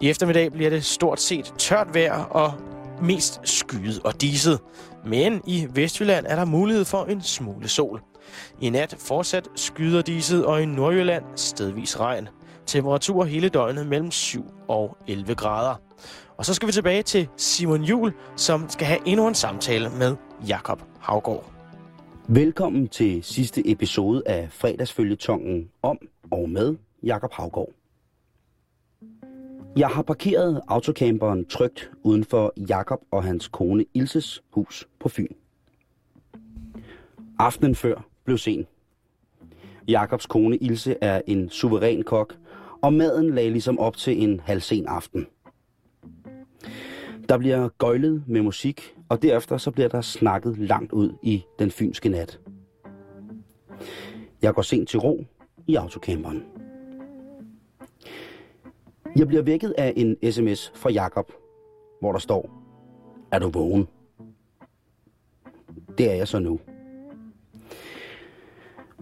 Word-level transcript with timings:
I 0.00 0.08
eftermiddag 0.08 0.52
bliver 0.52 0.70
det 0.70 0.84
stort 0.84 1.20
set 1.20 1.54
tørt 1.58 1.94
vejr 1.94 2.24
og 2.24 2.52
mest 3.02 3.40
skyet 3.44 4.00
og 4.04 4.20
diset. 4.20 4.60
Men 5.04 5.42
i 5.46 5.66
Vestjylland 5.74 6.26
er 6.28 6.36
der 6.36 6.44
mulighed 6.44 6.84
for 6.84 7.04
en 7.04 7.22
smule 7.22 7.68
sol. 7.68 8.00
I 8.60 8.70
nat 8.70 8.96
fortsat 8.98 9.48
skyder 9.54 10.02
diset, 10.02 10.46
og 10.46 10.62
i 10.62 10.66
Nordjylland 10.66 11.24
stedvis 11.36 12.00
regn. 12.00 12.28
Temperatur 12.66 13.24
hele 13.24 13.48
døgnet 13.48 13.86
mellem 13.86 14.10
7 14.10 14.44
og 14.68 14.96
11 15.06 15.34
grader. 15.34 15.74
Og 16.36 16.44
så 16.44 16.54
skal 16.54 16.66
vi 16.66 16.72
tilbage 16.72 17.02
til 17.02 17.28
Simon 17.36 17.82
Jul, 17.82 18.12
som 18.36 18.68
skal 18.68 18.86
have 18.86 19.00
endnu 19.06 19.28
en 19.28 19.34
samtale 19.34 19.90
med 19.90 20.16
Jakob 20.48 20.82
Havgård. 21.00 21.52
Velkommen 22.28 22.88
til 22.88 23.24
sidste 23.24 23.70
episode 23.70 24.22
af 24.26 24.48
fredagsfølgetongen 24.50 25.68
om 25.82 25.98
og 26.30 26.50
med 26.50 26.76
Jakob 27.02 27.32
Havgård. 27.32 27.72
Jeg 29.76 29.88
har 29.88 30.02
parkeret 30.02 30.60
autocamperen 30.68 31.44
trygt 31.44 31.90
uden 32.02 32.24
for 32.24 32.52
Jakob 32.68 33.00
og 33.10 33.24
hans 33.24 33.48
kone 33.48 33.84
Ilses 33.94 34.42
hus 34.50 34.88
på 35.00 35.08
Fyn. 35.08 35.32
Aftenen 37.38 37.74
før 37.74 38.06
blev 38.24 38.38
sen. 38.38 38.66
Jakobs 39.88 40.26
kone 40.26 40.56
Ilse 40.56 40.96
er 41.00 41.20
en 41.26 41.50
suveræn 41.50 42.02
kok, 42.02 42.34
og 42.82 42.92
maden 42.92 43.34
lagde 43.34 43.50
ligesom 43.50 43.78
op 43.78 43.96
til 43.96 44.22
en 44.22 44.40
halvsen 44.40 44.86
aften. 44.86 45.26
Der 47.28 47.38
bliver 47.38 47.68
gøjlet 47.68 48.22
med 48.26 48.42
musik, 48.42 48.94
og 49.08 49.22
derefter 49.22 49.56
så 49.56 49.70
bliver 49.70 49.88
der 49.88 50.00
snakket 50.00 50.58
langt 50.58 50.92
ud 50.92 51.12
i 51.22 51.44
den 51.58 51.70
fynske 51.70 52.08
nat. 52.08 52.40
Jeg 54.42 54.54
går 54.54 54.62
sent 54.62 54.88
til 54.88 54.98
ro 54.98 55.24
i 55.66 55.74
autocamperen. 55.74 56.44
Jeg 59.16 59.28
bliver 59.28 59.42
vækket 59.42 59.74
af 59.78 59.92
en 59.96 60.32
sms 60.32 60.72
fra 60.74 60.90
Jakob, 60.90 61.32
hvor 62.00 62.12
der 62.12 62.18
står, 62.18 62.50
er 63.32 63.38
du 63.38 63.48
vågen? 63.48 63.88
Det 65.98 66.10
er 66.10 66.14
jeg 66.14 66.28
så 66.28 66.38
nu. 66.38 66.60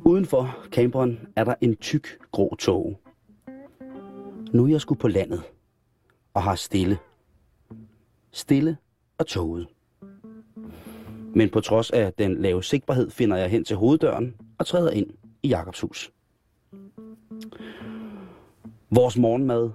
Udenfor 0.05 0.57
camperen 0.71 1.29
er 1.37 1.45
der 1.45 1.55
en 1.61 1.77
tyk 1.77 2.19
grå 2.33 2.57
tog. 2.59 3.01
Nu 4.53 4.65
er 4.65 4.69
jeg 4.69 4.81
sgu 4.81 4.95
på 4.95 5.09
landet 5.09 5.43
og 6.35 6.43
har 6.43 6.55
stille. 6.55 6.99
Stille 8.31 8.77
og 9.19 9.27
toget. 9.27 9.69
Men 11.35 11.51
på 11.51 11.61
trods 11.61 11.91
af 11.91 12.13
den 12.13 12.43
lave 12.43 12.63
sigtbarhed 12.63 13.11
finder 13.11 13.37
jeg 13.37 13.51
hen 13.51 13.65
til 13.65 13.77
hoveddøren 13.77 14.35
og 14.59 14.67
træder 14.67 14.91
ind 14.91 15.11
i 15.43 15.49
Jakobs 15.49 15.81
hus. 15.81 16.13
Vores 18.91 19.19
morgenmad 19.19 19.71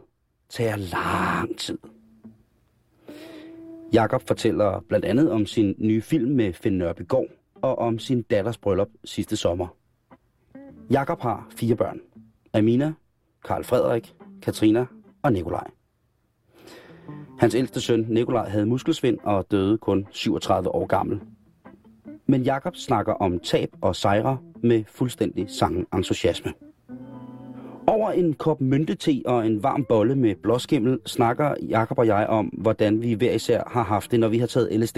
tager 0.51 0.75
lang 0.75 1.57
tid. 1.57 1.77
Jakob 3.93 4.27
fortæller 4.27 4.79
blandt 4.87 5.05
andet 5.05 5.31
om 5.31 5.45
sin 5.45 5.75
nye 5.77 6.01
film 6.01 6.31
med 6.31 6.53
Finn 6.53 6.77
Nørbegaard 6.77 7.25
og 7.61 7.77
om 7.77 7.99
sin 7.99 8.21
datters 8.21 8.57
bryllup 8.57 8.89
sidste 9.03 9.35
sommer. 9.35 9.67
Jakob 10.89 11.21
har 11.21 11.47
fire 11.55 11.75
børn. 11.75 11.99
Amina, 12.53 12.93
Karl 13.45 13.63
Frederik, 13.63 14.13
Katrina 14.41 14.85
og 15.21 15.33
Nikolaj. 15.33 15.67
Hans 17.39 17.55
ældste 17.55 17.81
søn, 17.81 18.05
Nikolaj, 18.09 18.49
havde 18.49 18.65
muskelsvind 18.65 19.19
og 19.23 19.51
døde 19.51 19.77
kun 19.77 20.07
37 20.11 20.69
år 20.69 20.85
gammel. 20.85 21.21
Men 22.25 22.43
Jakob 22.43 22.75
snakker 22.75 23.13
om 23.13 23.39
tab 23.39 23.69
og 23.81 23.95
sejre 23.95 24.37
med 24.63 24.83
fuldstændig 24.87 25.49
sangen 25.49 25.87
entusiasme. 25.93 26.53
Over 27.91 28.11
en 28.11 28.33
kop 28.33 28.61
myntete 28.61 29.21
og 29.25 29.45
en 29.45 29.63
varm 29.63 29.85
bolle 29.85 30.15
med 30.15 30.35
blåskimmel 30.35 30.99
snakker 31.05 31.55
Jakob 31.61 31.99
og 31.99 32.07
jeg 32.07 32.27
om, 32.27 32.45
hvordan 32.45 33.01
vi 33.01 33.13
hver 33.13 33.31
især 33.31 33.63
har 33.67 33.83
haft 33.83 34.11
det, 34.11 34.19
når 34.19 34.27
vi 34.27 34.37
har 34.37 34.47
taget 34.47 34.79
LSD. 34.79 34.97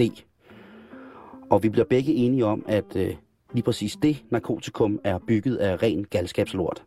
Og 1.50 1.62
vi 1.62 1.68
bliver 1.68 1.84
begge 1.84 2.12
enige 2.12 2.44
om, 2.44 2.64
at 2.68 2.96
øh, 2.96 3.14
lige 3.52 3.62
præcis 3.64 3.96
det 4.02 4.24
narkotikum 4.30 5.00
er 5.04 5.18
bygget 5.18 5.56
af 5.56 5.82
ren 5.82 6.04
galskabslort. 6.04 6.84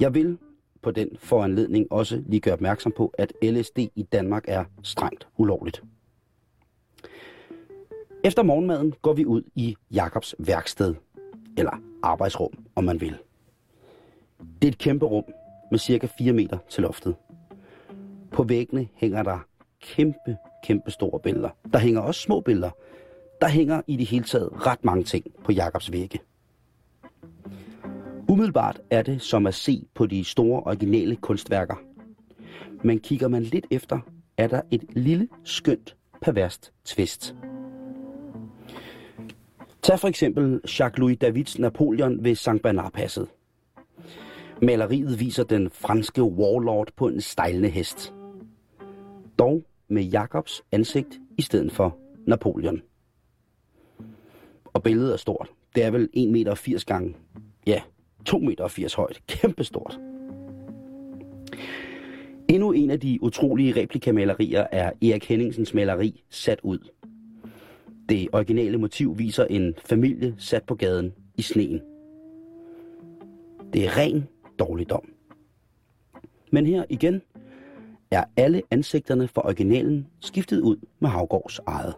Jeg 0.00 0.14
vil 0.14 0.38
på 0.82 0.90
den 0.90 1.08
foranledning 1.18 1.86
også 1.90 2.22
lige 2.26 2.40
gøre 2.40 2.54
opmærksom 2.54 2.92
på, 2.96 3.12
at 3.18 3.32
LSD 3.42 3.78
i 3.78 4.06
Danmark 4.12 4.44
er 4.48 4.64
strengt 4.82 5.28
ulovligt. 5.36 5.82
Efter 8.24 8.42
morgenmaden 8.42 8.94
går 9.02 9.12
vi 9.12 9.26
ud 9.26 9.42
i 9.54 9.76
Jakobs 9.90 10.34
værksted, 10.38 10.94
eller 11.58 11.82
arbejdsrum, 12.02 12.52
om 12.74 12.84
man 12.84 13.00
vil. 13.00 13.16
Det 14.62 14.68
er 14.68 14.72
et 14.72 14.78
kæmpe 14.78 15.06
rum 15.06 15.24
med 15.70 15.78
cirka 15.78 16.06
4 16.18 16.32
meter 16.32 16.58
til 16.68 16.82
loftet. 16.82 17.14
På 18.32 18.42
væggene 18.42 18.88
hænger 18.94 19.22
der 19.22 19.38
kæmpe, 19.82 20.36
kæmpe 20.64 20.90
store 20.90 21.20
billeder. 21.20 21.50
Der 21.72 21.78
hænger 21.78 22.00
også 22.00 22.20
små 22.20 22.40
billeder. 22.40 22.70
Der 23.40 23.48
hænger 23.48 23.82
i 23.86 23.96
det 23.96 24.06
hele 24.06 24.24
taget 24.24 24.66
ret 24.66 24.84
mange 24.84 25.04
ting 25.04 25.24
på 25.44 25.52
Jakobs 25.52 25.92
vægge. 25.92 26.18
Umiddelbart 28.28 28.80
er 28.90 29.02
det 29.02 29.22
som 29.22 29.46
at 29.46 29.54
se 29.54 29.86
på 29.94 30.06
de 30.06 30.24
store 30.24 30.62
originale 30.62 31.16
kunstværker. 31.16 31.74
Men 32.84 32.98
kigger 32.98 33.28
man 33.28 33.42
lidt 33.42 33.66
efter, 33.70 34.00
er 34.36 34.46
der 34.46 34.60
et 34.70 34.84
lille, 34.90 35.28
skønt, 35.44 35.96
perverst 36.22 36.72
twist. 36.84 37.34
Tag 39.82 40.00
for 40.00 40.08
eksempel 40.08 40.60
Jacques-Louis 40.68 41.14
Davids 41.14 41.58
Napoleon 41.58 42.24
ved 42.24 42.34
St. 42.34 42.62
Bernard-passet. 42.62 43.28
Maleriet 44.62 45.20
viser 45.20 45.44
den 45.44 45.70
franske 45.70 46.22
warlord 46.22 46.92
på 46.96 47.08
en 47.08 47.20
stejlende 47.20 47.68
hest. 47.68 48.14
Dog 49.38 49.64
med 49.88 50.02
Jakobs 50.02 50.62
ansigt 50.72 51.20
i 51.38 51.42
stedet 51.42 51.72
for 51.72 51.98
Napoleon. 52.26 52.82
Og 54.64 54.82
billedet 54.82 55.12
er 55.12 55.16
stort. 55.16 55.48
Det 55.74 55.84
er 55.84 55.90
vel 55.90 56.08
1,80 56.16 56.30
meter 56.30 56.84
gange, 56.86 57.16
ja, 57.66 57.82
2,80 58.28 58.38
meter 58.38 58.96
højt. 58.96 59.22
Kæmpestort. 59.26 59.98
Endnu 62.48 62.72
en 62.72 62.90
af 62.90 63.00
de 63.00 63.18
utrolige 63.22 63.80
replikamalerier 63.80 64.66
er 64.72 64.92
Erik 65.02 65.28
Henningsens 65.28 65.74
maleri 65.74 66.22
Sat 66.30 66.60
ud. 66.62 66.78
Det 68.08 68.28
originale 68.32 68.78
motiv 68.78 69.18
viser 69.18 69.44
en 69.44 69.74
familie 69.84 70.34
sat 70.38 70.62
på 70.64 70.74
gaden 70.74 71.12
i 71.34 71.42
sneen. 71.42 71.80
Det 73.72 73.84
er 73.84 73.98
ren 73.98 74.28
dårligdom. 74.62 75.08
Men 76.52 76.66
her 76.66 76.84
igen 76.88 77.22
er 78.10 78.24
alle 78.36 78.62
ansigterne 78.70 79.28
fra 79.28 79.44
originalen 79.44 80.06
skiftet 80.20 80.60
ud 80.60 80.76
med 81.00 81.08
Havgårds 81.08 81.60
eget. 81.66 81.94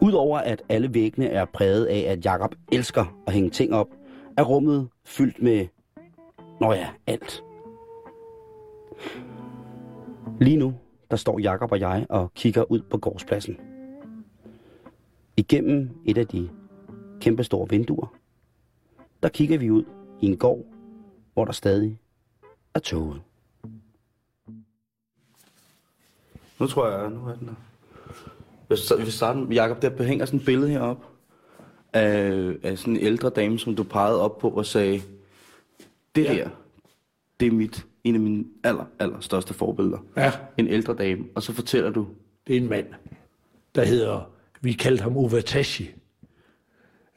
Udover 0.00 0.38
at 0.38 0.62
alle 0.68 0.94
væggene 0.94 1.26
er 1.26 1.44
præget 1.44 1.86
af, 1.86 1.98
at 1.98 2.24
Jakob 2.24 2.54
elsker 2.72 3.22
at 3.26 3.32
hænge 3.32 3.50
ting 3.50 3.74
op, 3.74 3.88
er 4.36 4.42
rummet 4.42 4.88
fyldt 5.04 5.42
med, 5.42 5.66
nå 6.60 6.72
ja, 6.72 6.88
alt. 7.06 7.44
Lige 10.40 10.56
nu, 10.56 10.74
der 11.10 11.16
står 11.16 11.38
Jakob 11.38 11.72
og 11.72 11.80
jeg 11.80 12.06
og 12.08 12.34
kigger 12.34 12.70
ud 12.70 12.80
på 12.90 12.98
gårdspladsen. 12.98 13.56
Igennem 15.36 15.90
et 16.04 16.18
af 16.18 16.26
de 16.26 16.50
kæmpestore 17.20 17.68
vinduer, 17.68 18.14
der 19.22 19.28
kigger 19.28 19.58
vi 19.58 19.70
ud 19.70 19.84
i 20.20 20.26
en 20.26 20.36
gård, 20.36 20.73
hvor 21.34 21.44
der 21.44 21.52
stadig 21.52 21.98
er 22.74 22.78
toget. 22.78 23.22
Nu 26.60 26.66
tror 26.66 26.88
jeg, 26.88 27.10
nu 27.10 27.26
er 27.26 27.34
den 27.34 27.46
der. 27.48 29.04
Vi 29.04 29.10
starter, 29.10 29.46
Jacob, 29.52 29.82
der 29.82 30.02
hænger 30.02 30.26
sådan 30.26 30.40
et 30.40 30.46
billede 30.46 30.70
heroppe 30.70 31.06
af, 31.92 32.56
af 32.62 32.78
sådan 32.78 32.96
en 32.96 33.00
ældre 33.00 33.30
dame, 33.30 33.58
som 33.58 33.76
du 33.76 33.82
pegede 33.82 34.20
op 34.20 34.38
på 34.38 34.50
og 34.50 34.66
sagde, 34.66 35.02
det 36.14 36.24
ja. 36.24 36.34
der, 36.34 36.48
det 37.40 37.46
er 37.46 37.52
mit, 37.52 37.86
en 38.04 38.14
af 38.14 38.20
mine 38.20 38.44
aller, 38.64 38.84
aller 38.98 39.20
største 39.20 39.54
forbilleder. 39.54 39.98
Ja. 40.16 40.32
En 40.56 40.68
ældre 40.68 40.94
dame. 40.94 41.24
Og 41.34 41.42
så 41.42 41.52
fortæller 41.52 41.90
du... 41.90 42.08
Det 42.46 42.56
er 42.56 42.60
en 42.60 42.68
mand, 42.68 42.86
der 43.74 43.84
hedder, 43.84 44.30
vi 44.60 44.72
kaldte 44.72 45.02
ham 45.02 45.16
Ovatashi. 45.16 45.94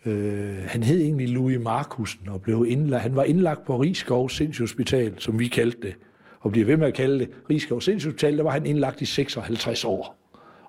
Øh, 0.07 0.57
han 0.67 0.83
hed 0.83 1.01
egentlig 1.01 1.29
Louis 1.29 1.59
Markusen 1.59 2.29
og 2.29 2.41
blev 2.41 2.65
indlagt, 2.67 3.03
han 3.03 3.15
var 3.15 3.23
indlagt 3.23 3.65
på 3.65 3.77
Rigskov 3.77 4.29
Sindshospital, 4.29 5.13
som 5.17 5.39
vi 5.39 5.47
kaldte 5.47 5.81
det, 5.81 5.95
og 6.39 6.51
bliver 6.51 6.65
ved 6.65 6.77
med 6.77 6.87
at 6.87 6.93
kalde 6.93 7.19
det 7.19 7.29
Rigskov 7.49 7.81
Sindshospital, 7.81 8.37
der 8.37 8.43
var 8.43 8.51
han 8.51 8.65
indlagt 8.65 9.01
i 9.01 9.05
56 9.05 9.85
år. 9.85 10.15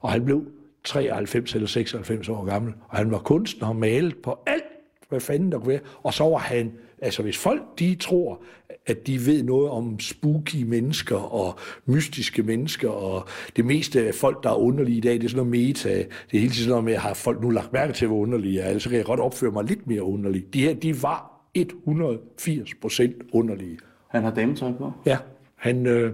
Og 0.01 0.13
han 0.13 0.25
blev 0.25 0.45
93 0.85 1.55
eller 1.55 1.69
96 1.69 2.29
år 2.29 2.45
gammel, 2.45 2.75
og 2.89 2.97
han 2.97 3.11
var 3.11 3.19
kunstner 3.19 3.69
og 3.69 3.77
malet 3.77 4.17
på 4.17 4.39
alt, 4.47 4.65
hvad 5.09 5.21
fanden 5.21 5.53
der 5.53 5.59
kunne 5.59 5.69
være. 5.69 5.81
Og 6.03 6.15
så 6.15 6.25
var 6.25 6.39
han, 6.39 6.73
altså 7.03 7.23
hvis 7.23 7.39
folk 7.39 7.63
de 7.79 7.95
tror, 7.95 8.43
at 8.87 9.07
de 9.07 9.27
ved 9.27 9.43
noget 9.43 9.71
om 9.71 10.01
spooky 10.01 10.63
mennesker 10.63 11.17
og 11.17 11.59
mystiske 11.87 12.43
mennesker, 12.43 12.89
og 12.89 13.29
det 13.57 13.65
meste 13.65 14.07
af 14.07 14.15
folk, 14.15 14.43
der 14.43 14.51
er 14.51 14.55
underlige 14.55 14.97
i 14.97 15.01
dag, 15.01 15.15
det 15.15 15.25
er 15.25 15.29
sådan 15.29 15.47
noget 15.47 15.67
meta. 15.67 15.89
Det 15.99 16.07
er 16.33 16.39
hele 16.39 16.43
tiden 16.43 16.55
sådan 16.55 16.71
noget 16.71 16.85
med, 16.85 16.93
at 16.93 17.01
har 17.01 17.15
folk 17.15 17.43
nu 17.43 17.51
lagt 17.51 17.73
mærke 17.73 17.93
til, 17.93 18.07
hvor 18.07 18.17
underlige 18.17 18.65
jeg 18.65 18.75
er, 18.75 18.79
så 18.79 18.89
kan 18.89 18.99
jeg 18.99 19.07
godt 19.07 19.21
opføre 19.21 19.51
mig 19.51 19.65
lidt 19.65 19.87
mere 19.87 20.03
underlig. 20.03 20.55
De 20.55 20.61
her, 20.61 20.75
de 20.75 21.03
var 21.03 21.33
180 21.55 22.75
procent 22.75 23.17
underlige. 23.33 23.79
Han 24.09 24.23
har 24.23 24.35
dametøj 24.35 24.73
på? 24.73 24.93
Ja. 25.07 25.19
Han, 25.57 25.87
øh, 25.87 26.13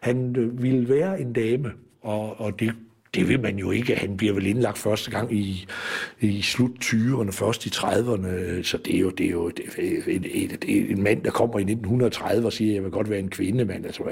han 0.00 0.36
øh, 0.36 0.62
ville 0.62 0.88
være 0.88 1.20
en 1.20 1.32
dame, 1.32 1.72
og, 2.02 2.40
og 2.40 2.60
det 2.60 2.72
det 3.14 3.28
vil 3.28 3.40
man 3.40 3.58
jo 3.58 3.70
ikke. 3.70 3.94
Han 3.94 4.16
bliver 4.16 4.32
vel 4.32 4.46
indlagt 4.46 4.78
første 4.78 5.10
gang 5.10 5.32
i, 5.32 5.66
i 6.20 6.42
slut 6.42 6.70
20'erne, 6.84 7.30
først 7.30 7.66
i 7.66 7.68
30'erne. 7.68 8.62
Så 8.62 8.78
det 8.84 8.96
er 8.96 9.00
jo, 9.00 9.10
det 9.10 9.26
er 9.26 9.30
jo 9.30 9.50
det 9.50 9.64
er 9.78 10.02
en, 10.06 10.24
en, 10.24 10.50
en 10.68 11.02
mand, 11.02 11.22
der 11.22 11.30
kommer 11.30 11.58
i 11.58 11.62
1930 11.62 12.46
og 12.46 12.52
siger, 12.52 12.74
jeg 12.74 12.82
vil 12.82 12.90
godt 12.90 13.10
være 13.10 13.18
en 13.18 13.30
kvinde, 13.30 13.64
men 13.64 13.84
altså, 13.84 14.02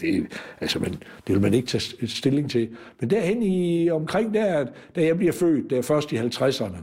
det, 0.00 0.26
altså, 0.60 0.78
man, 0.78 0.90
det 1.26 1.34
vil 1.34 1.40
man 1.40 1.54
ikke 1.54 1.68
tage 1.68 2.08
stilling 2.08 2.50
til. 2.50 2.68
Men 3.00 3.10
derhen 3.10 3.42
i 3.42 3.90
omkring 3.90 4.34
der, 4.34 4.66
da 4.96 5.04
jeg 5.04 5.16
bliver 5.16 5.32
født, 5.32 5.70
der 5.70 5.82
først 5.82 6.12
i 6.12 6.16
50'erne, 6.16 6.76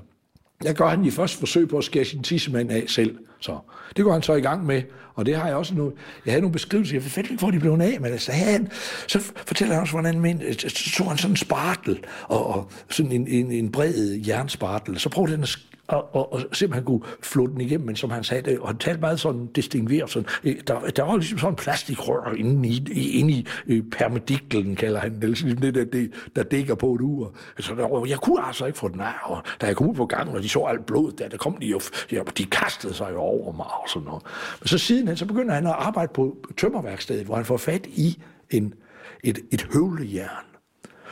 der 0.63 0.73
gør 0.73 0.87
han 0.87 1.05
i 1.05 1.11
første 1.11 1.37
forsøg 1.37 1.67
på 1.67 1.77
at 1.77 1.83
skære 1.83 2.05
sin 2.05 2.23
tissemand 2.23 2.71
af 2.71 2.83
selv. 2.87 3.17
Så 3.39 3.57
det 3.95 4.05
går 4.05 4.13
han 4.13 4.21
så 4.21 4.33
i 4.33 4.41
gang 4.41 4.65
med, 4.65 4.81
og 5.15 5.25
det 5.25 5.35
har 5.35 5.47
jeg 5.47 5.55
også 5.55 5.73
nu. 5.75 5.93
Jeg 6.25 6.31
havde 6.31 6.41
nogle 6.41 6.53
beskrivelser, 6.53 6.95
jeg 6.95 7.03
fandt 7.03 7.29
ikke, 7.29 7.39
hvor 7.39 7.51
de 7.51 7.59
blev 7.59 7.71
af, 7.71 7.97
men 8.01 8.11
altså, 8.11 8.31
han, 8.31 8.71
så 9.07 9.19
fortæller 9.19 9.73
han 9.73 9.81
også, 9.81 9.93
hvordan 9.93 10.25
han 10.25 10.41
så 10.41 10.65
øh, 10.65 10.71
tog 10.71 11.07
han 11.07 11.17
sådan 11.17 11.31
en 11.31 11.37
spartel, 11.37 12.03
og, 12.23 12.47
og 12.47 12.71
sådan 12.89 13.11
en, 13.11 13.27
en, 13.27 13.51
en 13.51 13.71
bred 13.71 14.21
jernspartel, 14.27 14.99
så 14.99 15.09
prøvede 15.09 15.31
han 15.31 15.43
at 15.43 15.59
og, 15.89 16.15
og, 16.15 16.33
og 16.33 16.41
simpelthen 16.51 16.85
kunne 16.85 17.01
flå 17.21 17.47
den 17.47 17.61
igennem, 17.61 17.85
men 17.85 17.95
som 17.95 18.09
han 18.09 18.23
sagde 18.23 18.51
det, 18.51 18.59
og 18.59 18.67
han 18.67 18.77
talte 18.77 19.01
meget 19.01 19.19
sådan 19.19 19.47
distingueret, 19.47 20.09
sådan, 20.09 20.29
øh, 20.43 20.55
der, 20.67 20.79
der 20.79 21.03
var 21.03 21.17
ligesom 21.17 21.37
sådan 21.37 21.53
en 21.53 21.55
plastikrør 21.55 22.33
inde 22.37 22.69
i, 22.69 23.19
inde 23.19 23.33
i 23.33 23.47
øh, 23.67 23.83
permediklen, 23.91 24.75
kalder 24.75 24.99
han 24.99 25.21
det, 25.21 25.23
ligesom 25.23 25.51
det, 25.51 25.75
der, 25.75 25.85
det, 25.85 26.11
der 26.35 26.43
dækker 26.43 26.75
på 26.75 26.95
et 26.95 27.01
ur. 27.01 27.33
Altså, 27.57 27.75
der, 27.75 28.05
jeg 28.07 28.17
kunne 28.17 28.45
altså 28.45 28.65
ikke 28.65 28.79
få 28.79 28.87
den 28.87 28.99
af, 28.99 29.13
og 29.23 29.43
da 29.61 29.65
jeg 29.65 29.75
kom 29.75 29.89
ud 29.89 29.95
på 29.95 30.05
gangen, 30.05 30.35
og 30.35 30.43
de 30.43 30.49
så 30.49 30.59
alt 30.59 30.85
blod 30.85 31.11
der, 31.11 31.29
der 31.29 31.37
kom 31.37 31.57
de 31.61 31.67
jo, 31.67 31.79
de 32.37 32.45
kastede 32.45 32.93
sig 32.93 33.09
jo 33.13 33.21
over 33.29 33.51
mig 33.51 33.65
og 33.65 33.89
sådan 33.89 34.05
noget. 34.05 34.23
Men 34.59 34.67
så 34.67 34.77
siden 34.77 35.07
han, 35.07 35.17
så 35.17 35.25
begynder 35.25 35.53
han 35.53 35.67
at 35.67 35.75
arbejde 35.77 36.11
på 36.13 36.37
tømmerværkstedet, 36.57 37.25
hvor 37.25 37.35
han 37.35 37.45
får 37.45 37.57
fat 37.57 37.85
i 37.85 38.21
en, 38.49 38.73
et, 39.23 39.39
et 39.51 39.67
høvlejern 39.73 40.49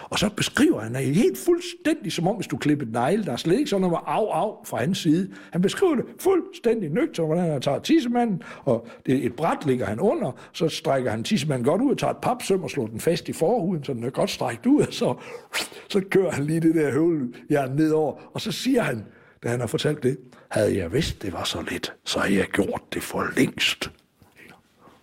og 0.10 0.20
så 0.20 0.30
beskriver 0.30 0.80
han 0.80 0.94
det 0.94 1.16
helt 1.16 1.38
fuldstændig, 1.38 2.12
som 2.12 2.28
om 2.28 2.36
hvis 2.36 2.48
du 2.48 2.58
klippede 2.58 2.92
negle. 2.92 3.26
Der 3.26 3.32
er 3.32 3.36
slet 3.36 3.58
ikke 3.58 3.70
sådan 3.70 3.82
noget 3.82 3.98
af 4.08 4.42
af 4.44 4.66
fra 4.66 4.78
hans 4.78 4.98
side. 4.98 5.30
Han 5.52 5.62
beskriver 5.62 5.96
det 5.96 6.06
fuldstændig 6.20 6.90
nøgter, 6.90 7.26
hvordan 7.26 7.52
han 7.52 7.62
tager 7.62 7.80
tissemanden, 7.80 8.42
og 8.64 8.88
det, 9.06 9.26
et 9.26 9.34
bræt 9.34 9.66
ligger 9.66 9.86
han 9.86 10.00
under, 10.00 10.32
så 10.54 10.70
strækker 10.70 11.12
han 11.12 11.24
tissemanden 11.24 11.66
godt 11.66 11.82
ud 11.82 11.92
og 11.92 11.98
tager 11.98 12.12
et 12.12 12.18
papsøm 12.22 12.64
og 12.64 12.70
slår 12.70 12.88
den 12.88 13.00
fast 13.00 13.30
i 13.30 13.34
forhuden, 13.34 13.84
så 13.84 13.94
den 13.94 14.04
er 14.04 14.10
godt 14.10 14.30
strækt 14.30 14.66
ud, 14.66 14.82
og 14.82 14.94
så, 14.94 15.16
så 15.90 16.02
kører 16.10 16.32
han 16.32 16.44
lige 16.44 16.60
det 16.60 16.76
der 16.76 16.92
høvlejern 16.92 17.76
nedover, 17.76 18.14
og 18.34 18.42
så 18.42 18.52
siger 18.52 18.82
han, 18.82 19.06
da 19.44 19.50
han 19.50 19.60
har 19.60 19.68
fortalt 19.68 20.04
det, 20.04 20.18
havde 20.50 20.78
jeg 20.78 20.94
vidst, 20.94 21.22
det 21.22 21.34
var 21.34 21.44
så 21.44 21.62
lidt, 21.70 21.94
så 22.06 22.20
havde 22.20 22.38
jeg 22.38 22.48
gjort 22.48 22.82
det 22.94 23.04
for 23.04 23.28
længst. 23.36 23.92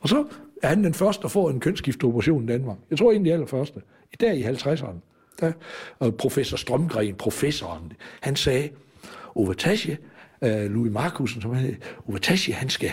Og 0.00 0.08
så 0.08 0.24
er 0.62 0.68
han 0.68 0.84
den 0.84 0.94
første, 0.94 1.22
der 1.22 1.28
får 1.28 1.50
en 1.50 1.60
kønsskifteoperation 1.60 2.44
i 2.44 2.46
Danmark. 2.46 2.76
Jeg 2.90 2.98
tror 2.98 3.12
egentlig 3.12 3.32
allerførste. 3.32 3.82
I 4.12 4.16
dag 4.16 4.36
i 4.36 4.44
50'erne. 4.44 4.96
Der, 5.40 5.52
og 5.98 6.14
professor 6.14 6.56
Strømgren, 6.56 7.14
professoren, 7.14 7.92
han 8.20 8.36
sagde, 8.36 8.70
Ove 9.34 9.54
Tasje, 9.54 9.98
uh, 10.42 10.48
øh, 10.48 10.70
Louis 10.70 10.92
Markusen, 10.92 11.42
som 11.42 11.54
han 11.54 11.76
Ove 12.06 12.18
Tasje, 12.18 12.54
han 12.54 12.68
skal, 12.68 12.90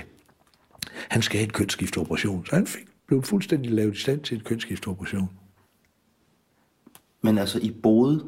han 1.09 1.21
skal 1.21 1.37
have 1.37 1.45
en 1.45 1.53
kønsskifteoperation. 1.53 2.45
Så 2.45 2.55
han 2.55 2.67
fik, 2.67 2.85
blev 3.07 3.23
fuldstændig 3.23 3.71
lavet 3.71 3.95
i 3.95 3.99
stand 3.99 4.21
til 4.21 4.37
en 4.37 4.43
kønsskifteoperation. 4.43 5.29
Men 7.21 7.37
altså, 7.37 7.59
I 7.59 7.71
boede, 7.71 8.25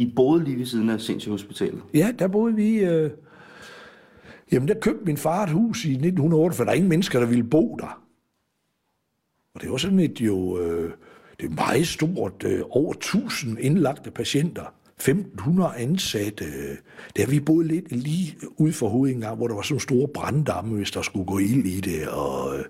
i 0.00 0.12
boede 0.16 0.44
lige 0.44 0.58
ved 0.58 0.66
siden 0.66 0.90
af 0.90 1.00
Sindssyge 1.00 1.32
Hospitalet? 1.32 1.82
Ja, 1.94 2.12
der 2.18 2.28
boede 2.28 2.54
vi... 2.54 2.78
Øh, 2.78 3.10
jamen, 4.52 4.68
der 4.68 4.74
købte 4.74 5.04
min 5.04 5.16
far 5.16 5.42
et 5.42 5.50
hus 5.50 5.84
i 5.84 5.90
1908, 5.90 6.56
for 6.56 6.64
der 6.64 6.70
er 6.70 6.74
ingen 6.74 6.88
mennesker, 6.88 7.20
der 7.20 7.26
ville 7.26 7.44
bo 7.44 7.76
der. 7.80 8.02
Og 9.54 9.62
det 9.62 9.70
var 9.70 9.76
sådan 9.76 10.00
et 10.00 10.20
jo... 10.20 10.60
Øh, 10.60 10.92
det 11.40 11.46
er 11.50 11.54
meget 11.54 11.86
stort. 11.86 12.44
Øh, 12.46 12.62
over 12.70 12.92
1000 12.92 13.58
indlagte 13.60 14.10
patienter. 14.10 14.74
1500 14.98 15.72
ansatte. 15.76 16.44
Der 17.16 17.26
vi 17.26 17.40
boede 17.40 17.68
lidt 17.68 17.92
lige 17.92 18.36
ud 18.56 18.72
for 18.72 18.88
hovedet 18.88 19.36
hvor 19.36 19.48
der 19.48 19.54
var 19.54 19.62
sådan 19.62 19.80
store 19.80 20.08
branddamme, 20.08 20.76
hvis 20.76 20.90
der 20.90 21.02
skulle 21.02 21.26
gå 21.26 21.38
ild 21.38 21.66
i 21.66 21.80
det. 21.80 22.08
Og 22.08 22.58
øh, 22.58 22.64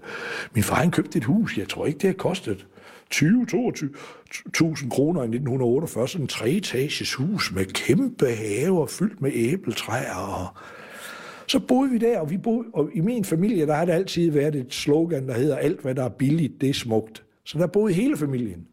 min 0.55 0.65
far 0.65 0.77
han 0.77 0.91
købte 0.91 1.19
et 1.19 1.25
hus. 1.25 1.59
Jeg 1.59 1.69
tror 1.69 1.87
ikke, 1.87 1.99
det 1.99 2.09
har 2.09 2.15
kostet 2.15 2.67
20-22.000 3.15 4.89
kroner 4.89 5.21
i 5.21 5.25
1948. 5.25 6.09
Sådan 6.09 6.25
en 6.25 6.29
treetages 6.29 7.15
hus 7.15 7.53
med 7.55 7.65
kæmpe 7.65 8.27
haver 8.27 8.87
fyldt 8.87 9.21
med 9.21 9.31
æbletræer. 9.35 10.15
Og 10.15 10.47
så 11.47 11.61
boede 11.61 11.91
vi 11.91 11.99
der, 11.99 12.21
og, 12.21 12.31
vi 12.31 12.37
boede, 12.37 12.67
og 12.73 12.91
i 12.95 13.01
min 13.01 13.25
familie, 13.25 13.67
der 13.67 13.75
har 13.75 13.85
det 13.85 13.93
altid 13.93 14.31
været 14.31 14.55
et 14.55 14.75
slogan, 14.75 15.29
der 15.29 15.35
hedder, 15.35 15.57
alt 15.57 15.81
hvad 15.81 15.95
der 15.95 16.05
er 16.05 16.09
billigt, 16.09 16.61
det 16.61 16.69
er 16.69 16.75
smukt. 16.75 17.25
Så 17.45 17.59
der 17.59 17.67
boede 17.67 17.95
hele 17.95 18.17
familien. 18.17 18.67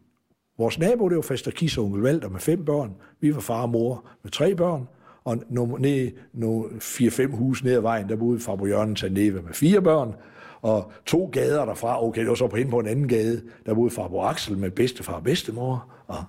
Vores 0.58 0.78
nabo, 0.78 1.08
det 1.08 1.16
var 1.16 1.22
Fester 1.22 1.50
Kis 1.50 1.78
og 1.78 1.84
onkel 1.84 2.02
Valter 2.02 2.28
med 2.28 2.40
fem 2.40 2.64
børn. 2.64 2.94
Vi 3.20 3.34
var 3.34 3.40
far 3.40 3.62
og 3.62 3.70
mor 3.70 4.08
med 4.22 4.30
tre 4.30 4.54
børn. 4.54 4.88
Og 5.24 5.42
nogle 5.50 6.12
no, 6.32 6.64
fire-fem 6.80 7.32
hus 7.32 7.64
ned 7.64 7.72
ad 7.72 7.80
vejen, 7.80 8.08
der 8.08 8.16
boede 8.16 8.40
Fabio 8.40 8.66
Jørgen 8.66 8.94
Taneve 8.94 9.42
med 9.42 9.52
fire 9.52 9.82
børn. 9.82 10.14
Og 10.62 10.92
to 11.06 11.30
gader 11.32 11.64
derfra, 11.64 12.04
okay, 12.04 12.20
det 12.20 12.28
var 12.28 12.34
så 12.34 12.46
på 12.46 12.56
hen 12.56 12.70
på 12.70 12.78
en 12.78 12.86
anden 12.86 13.08
gade, 13.08 13.42
der 13.66 13.74
boede 13.74 13.90
far 13.90 14.28
Axel 14.28 14.58
med 14.58 14.70
bedstefar 14.70 15.12
og 15.12 15.22
bedstemor. 15.22 15.86
Og, 16.06 16.24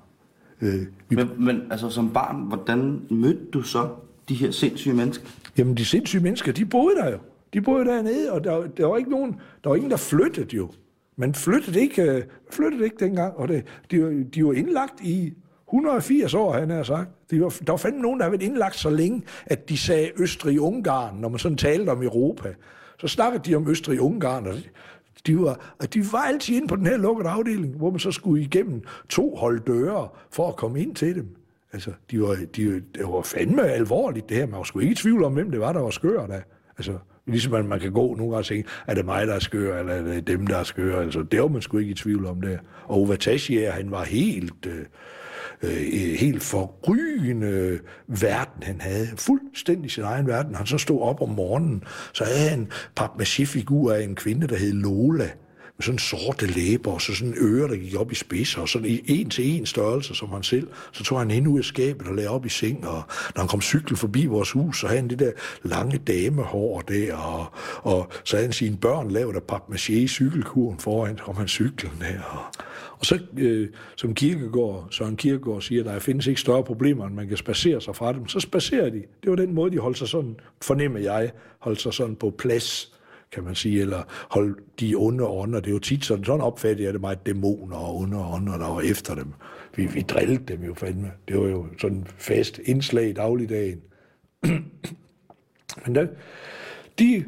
øh, 0.62 0.82
vi... 1.10 1.16
men, 1.16 1.30
men 1.38 1.62
altså 1.72 1.90
som 1.90 2.14
barn, 2.14 2.36
hvordan 2.36 3.02
mødte 3.10 3.46
du 3.54 3.62
så 3.62 3.90
de 4.30 4.36
her 4.36 4.52
sindssyge 4.52 4.94
mennesker? 4.94 5.26
Jamen 5.58 5.78
de 5.78 5.86
sindssyge 5.86 6.24
mennesker, 6.24 6.52
de 6.52 6.66
boede 6.66 6.96
der 6.96 7.12
jo. 7.12 7.18
De 7.54 7.62
boede 7.62 7.86
dernede, 7.86 8.32
og 8.32 8.44
der, 8.44 8.68
der 8.68 8.86
var 8.86 8.98
ikke 8.98 9.10
nogen, 9.10 9.36
der 9.64 9.70
var 9.70 9.76
ingen, 9.76 9.92
der 9.92 9.98
flyttede 9.98 10.56
jo. 10.56 10.72
Man 11.16 11.34
flyttede 11.34 11.80
ikke, 11.80 12.02
øh, 12.02 12.24
flyttede 12.52 12.84
ikke 12.84 12.96
dengang, 13.00 13.38
og 13.38 13.48
det, 13.48 13.64
de, 13.92 14.24
de 14.24 14.46
var 14.46 14.54
indlagt 14.54 15.02
i 15.02 15.34
180 15.68 16.34
år, 16.34 16.54
han 16.54 16.70
har 16.70 16.84
sagt. 16.84 17.10
De 17.32 17.42
var, 17.42 17.50
der 17.50 17.72
var 17.72 17.78
fandme 17.78 18.02
nogen, 18.02 18.20
der 18.20 18.26
havde 18.26 18.40
været 18.40 18.50
indlagt 18.50 18.76
så 18.76 18.90
længe, 18.90 19.24
at 19.46 19.70
de 19.70 19.78
sagde 19.78 20.12
Østrig-Ungarn, 20.16 21.16
når 21.16 21.30
man 21.30 21.40
sådan 21.40 21.58
talte 21.58 21.90
om 21.90 22.04
Europa. 22.04 22.54
Så 23.00 23.08
snakkede 23.08 23.44
de 23.50 23.56
om 23.56 23.68
Østrig-Ungarn, 23.68 24.48
og 24.48 24.56
de 25.28 25.40
var, 25.40 25.76
de 25.94 26.04
var 26.12 26.20
altid 26.20 26.56
inde 26.56 26.68
på 26.68 26.76
den 26.76 26.86
her 26.86 26.98
lukkede 26.98 27.30
afdeling, 27.30 27.76
hvor 27.76 27.90
man 27.90 28.00
så 28.00 28.12
skulle 28.12 28.44
igennem 28.44 28.82
to 29.10 29.36
hold 29.36 29.60
døre 29.60 30.08
for 30.32 30.48
at 30.48 30.56
komme 30.56 30.82
ind 30.82 30.96
til 30.96 31.16
dem. 31.16 31.36
Altså, 31.74 31.92
de 32.12 32.22
var, 32.22 32.38
de, 32.56 32.82
det 32.96 33.04
var 33.04 33.22
fandme 33.22 33.64
alvorligt 33.64 34.30
det 34.30 34.38
her. 34.38 34.46
Man 34.46 34.58
var 34.58 34.64
sgu 34.64 34.80
ikke 34.80 34.92
i 34.92 34.96
tvivl 34.96 35.24
om, 35.24 35.34
hvem 35.34 35.52
det 35.52 35.60
var, 35.60 35.74
der 35.74 35.80
var 35.80 35.90
skør 35.90 36.28
da. 36.28 36.42
Altså, 36.78 36.98
Ligesom 37.30 37.52
man, 37.52 37.68
man 37.68 37.80
kan 37.80 37.92
gå 37.92 38.02
nogle 38.02 38.18
gange 38.18 38.36
og 38.38 38.46
tænke, 38.46 38.70
er 38.88 38.94
det 38.94 39.06
mig, 39.06 39.28
der 39.28 39.34
er 39.34 39.40
skør, 39.40 39.80
eller 39.80 39.94
er 39.94 40.02
det 40.02 40.28
dem, 40.28 40.48
der 40.48 40.58
er 40.58 40.64
skør? 40.64 41.02
Altså, 41.02 41.24
det 41.24 41.42
var 41.42 41.48
man 41.48 41.62
sgu 41.62 41.78
ikke 41.78 41.92
i 41.92 41.94
tvivl 41.94 42.26
om 42.26 42.42
det. 42.42 42.60
Og 42.84 42.98
Ove 42.98 43.18
han 43.72 43.92
var 43.92 44.04
helt... 44.04 44.66
Øh, 44.66 44.86
øh, 45.64 46.14
helt 46.20 46.44
forrygende 46.44 47.80
verden, 48.08 48.64
han 48.64 48.82
havde. 48.82 49.08
Fuldstændig 49.18 49.92
sin 49.92 50.04
egen 50.04 50.28
verden. 50.28 50.56
Han 50.56 50.66
så 50.66 50.78
stod 50.78 51.02
op 51.02 51.22
om 51.22 51.30
morgenen, 51.30 51.84
så 52.14 52.24
havde 52.24 52.50
han 52.50 52.60
en 52.60 52.72
papmaché-figur 52.96 53.94
af 53.94 54.04
en 54.04 54.16
kvinde, 54.16 54.48
der 54.48 54.56
hed 54.56 54.74
Lola 54.74 55.30
med 55.80 55.84
sådan 55.84 56.00
sorte 56.00 56.46
læber, 56.46 56.92
og 56.92 57.02
så 57.02 57.16
sådan 57.16 57.36
ører, 57.38 57.68
der 57.68 57.76
gik 57.76 57.96
op 57.96 58.12
i 58.12 58.16
spidser, 58.16 58.62
og 58.62 58.70
sådan 58.70 58.88
i 58.88 59.02
en 59.08 59.30
til 59.30 59.46
en 59.46 59.66
størrelse 59.66 60.16
som 60.16 60.30
han 60.30 60.44
selv. 60.44 60.68
Så 60.92 61.04
tog 61.04 61.20
han 61.20 61.32
hende 61.32 61.50
ud 61.50 61.58
af 61.60 61.66
skabet 61.66 62.08
og 62.08 62.16
lagde 62.16 62.30
op 62.30 62.46
i 62.46 62.50
seng, 62.50 62.88
og 62.88 63.04
når 63.36 63.40
han 63.40 63.48
kom 63.48 63.62
cykel 63.62 63.98
forbi 63.98 64.26
vores 64.26 64.52
hus, 64.52 64.80
så 64.80 64.88
havde 64.88 65.00
han 65.00 65.10
det 65.10 65.20
der 65.20 65.32
lange 65.64 65.98
damehår 65.98 66.82
der, 66.82 67.16
og, 67.16 67.46
og 67.84 68.12
så 68.24 68.36
havde 68.36 68.48
han 68.48 68.54
sine 68.54 68.78
børn 68.78 69.12
lavet 69.12 69.36
af 69.36 69.42
papmaché 69.52 69.94
i 69.94 70.08
cykelkuren 70.08 70.80
foran, 70.80 71.20
om 71.26 71.36
han 71.36 71.48
cyklen 71.48 71.94
der. 72.00 72.22
Og, 72.24 72.64
og 73.00 73.06
så, 73.06 73.20
øh, 73.38 73.70
som 73.96 74.14
Kirkegaard, 74.14 74.88
Søren 74.92 75.16
Kirkegaard 75.16 75.62
siger, 75.62 75.84
der 75.84 76.00
findes 76.00 76.28
ikke 76.28 76.42
større 76.42 76.64
problemer, 76.64 77.06
end 77.06 77.16
man 77.16 77.28
kan 77.28 77.38
spacere 77.38 77.82
sig 77.82 77.96
fra 77.96 78.14
dem. 78.14 78.28
Så 78.28 78.40
spacerer 78.40 78.90
de. 78.90 79.04
Det 79.24 79.30
var 79.30 79.36
den 79.36 79.54
måde, 79.54 79.72
de 79.72 79.80
holdt 79.80 79.98
sig 79.98 80.08
sådan, 80.08 80.36
fornemmer 80.62 81.00
jeg, 81.00 81.32
holdt 81.60 81.82
sig 81.82 81.94
sådan 81.94 82.16
på 82.16 82.34
plads 82.38 82.99
kan 83.32 83.44
man 83.44 83.56
sige, 83.56 83.82
eller 83.82 84.04
holde 84.30 84.56
de 84.80 84.96
onde 84.96 85.28
ånder. 85.28 85.60
Det 85.60 85.68
er 85.68 85.74
jo 85.74 85.80
tit 85.80 86.06
sådan, 86.06 86.26
sådan 86.26 86.42
opfattede 86.42 86.86
jeg 86.86 86.94
det 86.94 87.02
meget 87.02 87.26
dæmoner 87.26 87.78
og 87.78 87.98
onde 87.98 88.18
ånder, 88.18 88.58
der 88.58 88.74
var 88.74 88.82
efter 88.82 89.16
dem. 89.16 89.34
Vi, 89.76 89.86
vi 89.86 90.02
drillede 90.02 90.44
dem 90.48 90.64
jo 90.64 90.74
fandme. 90.74 91.12
Det 91.28 91.38
var 91.38 91.48
jo 91.48 91.66
sådan 91.82 92.08
fast 92.18 92.60
indslag 92.66 93.10
i 93.10 93.14
dagligdagen. 93.14 93.82
Men 95.86 95.96
der, 95.96 96.08
de, 97.00 97.26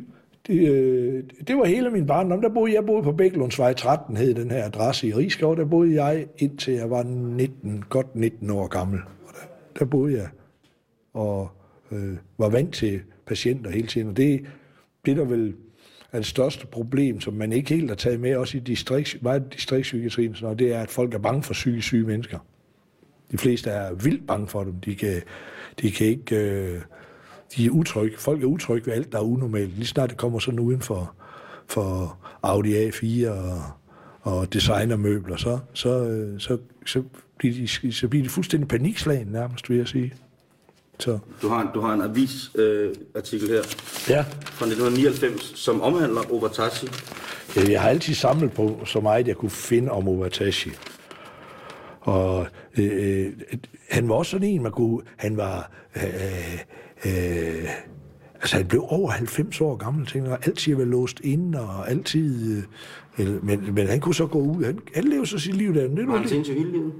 de, 0.48 0.66
øh, 0.66 1.24
det 1.48 1.58
var 1.58 1.66
hele 1.66 1.90
min 1.90 2.08
barndom. 2.08 2.42
Der 2.42 2.50
boede 2.50 2.74
jeg 2.74 2.86
boede 2.86 3.04
på 3.04 3.12
Bækkelundsvej 3.12 3.74
13, 3.74 4.18
hed 4.18 4.34
den 4.34 4.52
her 4.52 4.66
adresse 4.66 5.08
i 5.08 5.14
Rigskov. 5.14 5.58
Der 5.58 5.66
boede 5.66 6.04
jeg 6.04 6.28
indtil 6.38 6.74
jeg 6.74 6.90
var 6.90 7.04
19, 7.04 7.84
godt 7.90 8.16
19 8.16 8.50
år 8.50 8.68
gammel. 8.68 9.00
Og 9.28 9.34
der, 9.34 9.48
der 9.80 9.86
boede 9.86 10.18
jeg 10.18 10.28
og 11.14 11.50
øh, 11.92 12.18
var 12.38 12.50
vant 12.50 12.74
til 12.74 13.02
patienter 13.26 13.72
hele 13.72 13.88
tiden. 13.88 14.08
Og 14.08 14.18
det, 14.18 14.46
det 15.06 15.18
der 15.18 15.26
vel 15.26 15.56
er 16.12 16.18
det 16.18 16.26
største 16.26 16.68
problem, 16.68 17.22
som 17.22 17.34
man 17.34 17.52
ikke 17.54 17.70
helt 17.76 17.90
har 17.90 17.96
taget 17.96 18.20
med, 18.20 18.36
også 18.36 18.58
i 18.58 18.60
distrikt, 18.60 19.18
meget 19.22 19.54
distriktspsykiatrien, 19.54 20.36
og 20.44 20.60
det 20.60 20.74
er, 20.74 20.80
at 20.80 20.90
folk 20.90 21.14
er 21.14 21.20
bange 21.20 21.44
for 21.44 21.54
psykisk 21.54 21.88
syge 21.88 22.08
mennesker. 22.08 22.40
De 23.32 23.38
fleste 23.38 23.70
er 23.70 23.94
vildt 23.94 24.28
bange 24.28 24.48
for 24.48 24.64
dem. 24.64 24.74
De 24.74 24.96
kan, 24.96 25.22
de 25.82 25.92
kan 25.92 26.08
ikke... 26.08 26.36
Øh, 26.36 26.82
de 27.56 27.66
er 27.66 27.70
utrygge. 27.70 28.18
Folk 28.18 28.44
er 28.44 28.48
utrygge 28.48 28.88
ved 28.88 28.94
alt, 28.94 29.12
der 29.12 29.18
er 29.18 29.24
unormalt. 29.24 29.76
Lige 29.76 29.88
snart 29.88 30.10
det 30.10 30.18
kommer 30.18 30.40
sådan 30.40 30.60
uden 30.60 30.82
for, 30.82 31.16
for 31.68 32.18
Audi 32.44 32.90
A4 32.90 33.30
og, 33.30 33.62
og 34.22 34.54
designermøbler, 34.54 35.38
så, 35.38 35.60
så, 35.74 36.08
øh, 36.08 36.40
så, 36.40 36.58
så, 36.86 37.04
bliver 37.38 37.56
de, 37.56 37.92
så 37.92 38.08
bliver 38.08 38.24
de 38.24 38.30
fuldstændig 38.30 38.68
panikslagen 38.68 39.28
nærmest, 39.28 39.70
vil 39.70 39.78
jeg 39.78 39.88
sige. 39.88 40.14
Så. 41.02 41.20
Du 41.42 41.48
har 41.48 41.62
en, 41.62 41.68
du 41.74 41.80
har 41.80 41.94
en 41.94 42.02
avisartikel 42.02 43.50
øh, 43.50 43.56
her 43.56 43.64
Ja, 44.10 44.22
fra 44.44 44.66
1999, 44.66 45.52
som 45.56 45.82
omhandler 45.82 46.34
Obatashi. 46.34 46.88
Øh, 47.58 47.72
jeg 47.72 47.82
har 47.82 47.90
altid 47.90 48.14
samlet 48.14 48.52
på 48.52 48.80
så 48.86 49.00
meget, 49.00 49.28
jeg 49.28 49.36
kunne 49.36 49.50
finde 49.50 49.92
om 49.92 50.08
Ovatashi. 50.08 50.72
Og 52.02 52.48
øh, 52.78 53.26
øh, 53.26 53.34
han 53.90 54.10
var 54.10 54.16
også 54.16 54.32
sådan 54.32 54.48
en, 54.48 54.64
man 54.64 54.72
kunne... 54.72 55.02
Han 55.18 55.38
var... 55.38 55.72
Øh, 55.96 56.04
øh, 57.06 57.70
altså, 58.42 58.58
han 58.58 58.68
blev 58.68 58.86
over 58.88 59.10
90 59.10 59.62
år 59.62 59.76
gammel, 59.76 60.06
tænker 60.06 60.30
jeg. 60.30 60.40
Altid 60.46 60.76
var 60.76 60.86
låst 60.86 61.20
inde, 61.24 61.60
og 61.60 61.90
altid... 61.90 62.58
Øh, 62.58 62.64
øh, 63.28 63.46
men, 63.46 63.74
men 63.74 63.88
han 63.88 64.00
kunne 64.00 64.16
så 64.16 64.28
gå 64.28 64.40
ud. 64.40 64.64
Han, 64.64 64.80
han 64.96 65.04
levede 65.04 65.28
så 65.28 65.40
sit 65.40 65.56
liv 65.56 65.74
der. 65.74 65.88
Det 65.88 66.08
var 66.08 66.18
han 66.18 66.28
sindssygt 66.28 66.58
hele 66.58 66.72
livet? 66.72 66.94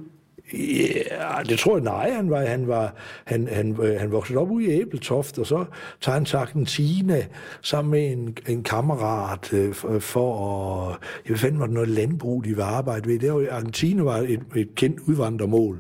Ja, 0.54 1.44
det 1.50 1.60
tror 1.60 1.76
jeg 1.76 1.84
nej. 1.84 2.12
Han 2.12 2.30
var, 2.30 2.46
han 2.46 2.68
var, 2.68 2.94
han, 3.26 3.48
han, 3.52 3.78
øh, 3.82 4.00
han 4.00 4.12
voksede 4.12 4.40
op 4.40 4.52
ude 4.52 4.66
i 4.66 4.82
Æbeltoft, 4.82 5.40
og 5.40 5.46
så 5.46 5.66
tager 6.02 6.14
han 6.14 6.26
til 6.26 6.38
Argentina 6.38 7.26
sammen 7.62 7.92
med 7.92 8.12
en, 8.12 8.38
en 8.48 8.64
kammerat 8.64 9.54
øh, 9.54 9.74
for, 10.00 10.90
at... 10.90 10.98
Jeg 11.30 11.40
fandt 11.40 11.58
mig 11.58 11.70
noget 11.70 11.90
landbrug, 11.90 12.44
de 12.44 12.58
var 12.58 12.66
arbejde 12.66 13.10
ved. 13.10 13.20
Det 13.20 13.34
var, 13.34 13.48
Argentina 13.52 14.04
var 14.04 14.18
et, 14.18 14.42
et 14.56 14.76
kendt 14.76 15.00
udvandrermål. 15.00 15.80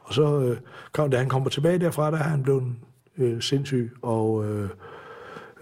Og 0.00 0.14
så, 0.14 0.40
øh, 0.40 0.56
kom, 0.92 1.10
da 1.10 1.16
han 1.16 1.28
kommer 1.28 1.50
tilbage 1.50 1.78
derfra, 1.78 2.10
der 2.10 2.18
er 2.18 2.22
han 2.22 2.42
blevet 2.42 2.64
øh, 3.18 3.42
sindssyg, 3.42 3.92
og 4.02 4.44
øh, 4.44 4.68